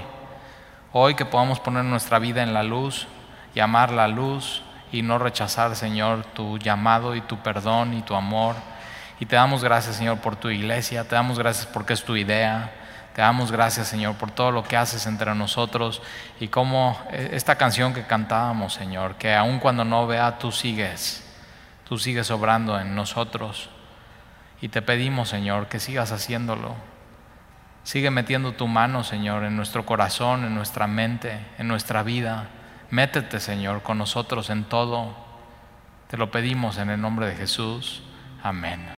Hoy 0.91 1.15
que 1.15 1.25
podamos 1.25 1.59
poner 1.59 1.85
nuestra 1.85 2.19
vida 2.19 2.41
en 2.41 2.53
la 2.53 2.63
luz, 2.63 3.07
llamar 3.53 3.91
la 3.91 4.07
luz 4.07 4.63
y 4.91 5.01
no 5.01 5.19
rechazar, 5.19 5.75
Señor, 5.75 6.23
tu 6.33 6.57
llamado 6.57 7.15
y 7.15 7.21
tu 7.21 7.37
perdón 7.37 7.93
y 7.93 8.01
tu 8.01 8.15
amor. 8.15 8.55
Y 9.19 9.25
te 9.25 9.35
damos 9.35 9.63
gracias, 9.63 9.97
Señor, 9.97 10.19
por 10.19 10.35
tu 10.35 10.49
iglesia. 10.49 11.03
Te 11.03 11.15
damos 11.15 11.37
gracias 11.37 11.65
porque 11.65 11.93
es 11.93 12.03
tu 12.03 12.15
idea. 12.15 12.71
Te 13.19 13.23
damos 13.23 13.51
gracias, 13.51 13.89
Señor, 13.89 14.15
por 14.15 14.31
todo 14.31 14.49
lo 14.49 14.63
que 14.63 14.77
haces 14.77 15.05
entre 15.05 15.35
nosotros 15.35 16.01
y 16.39 16.47
como 16.47 16.97
eh, 17.11 17.31
esta 17.33 17.57
canción 17.57 17.93
que 17.93 18.05
cantábamos, 18.05 18.75
Señor, 18.75 19.15
que 19.15 19.35
aun 19.35 19.59
cuando 19.59 19.83
no 19.83 20.07
vea, 20.07 20.39
tú 20.39 20.53
sigues, 20.53 21.29
tú 21.83 21.97
sigues 21.97 22.31
obrando 22.31 22.79
en 22.79 22.95
nosotros. 22.95 23.71
Y 24.61 24.69
te 24.69 24.81
pedimos, 24.81 25.27
Señor, 25.27 25.67
que 25.67 25.81
sigas 25.81 26.13
haciéndolo. 26.13 26.75
Sigue 27.83 28.09
metiendo 28.09 28.53
tu 28.53 28.69
mano, 28.69 29.03
Señor, 29.03 29.43
en 29.43 29.57
nuestro 29.57 29.85
corazón, 29.85 30.45
en 30.45 30.55
nuestra 30.55 30.87
mente, 30.87 31.45
en 31.57 31.67
nuestra 31.67 32.03
vida. 32.03 32.47
Métete, 32.89 33.41
Señor, 33.41 33.81
con 33.83 33.97
nosotros 33.97 34.49
en 34.49 34.63
todo. 34.63 35.13
Te 36.07 36.15
lo 36.15 36.31
pedimos 36.31 36.77
en 36.77 36.89
el 36.89 37.01
nombre 37.01 37.27
de 37.27 37.35
Jesús. 37.35 38.01
Amén. 38.41 38.93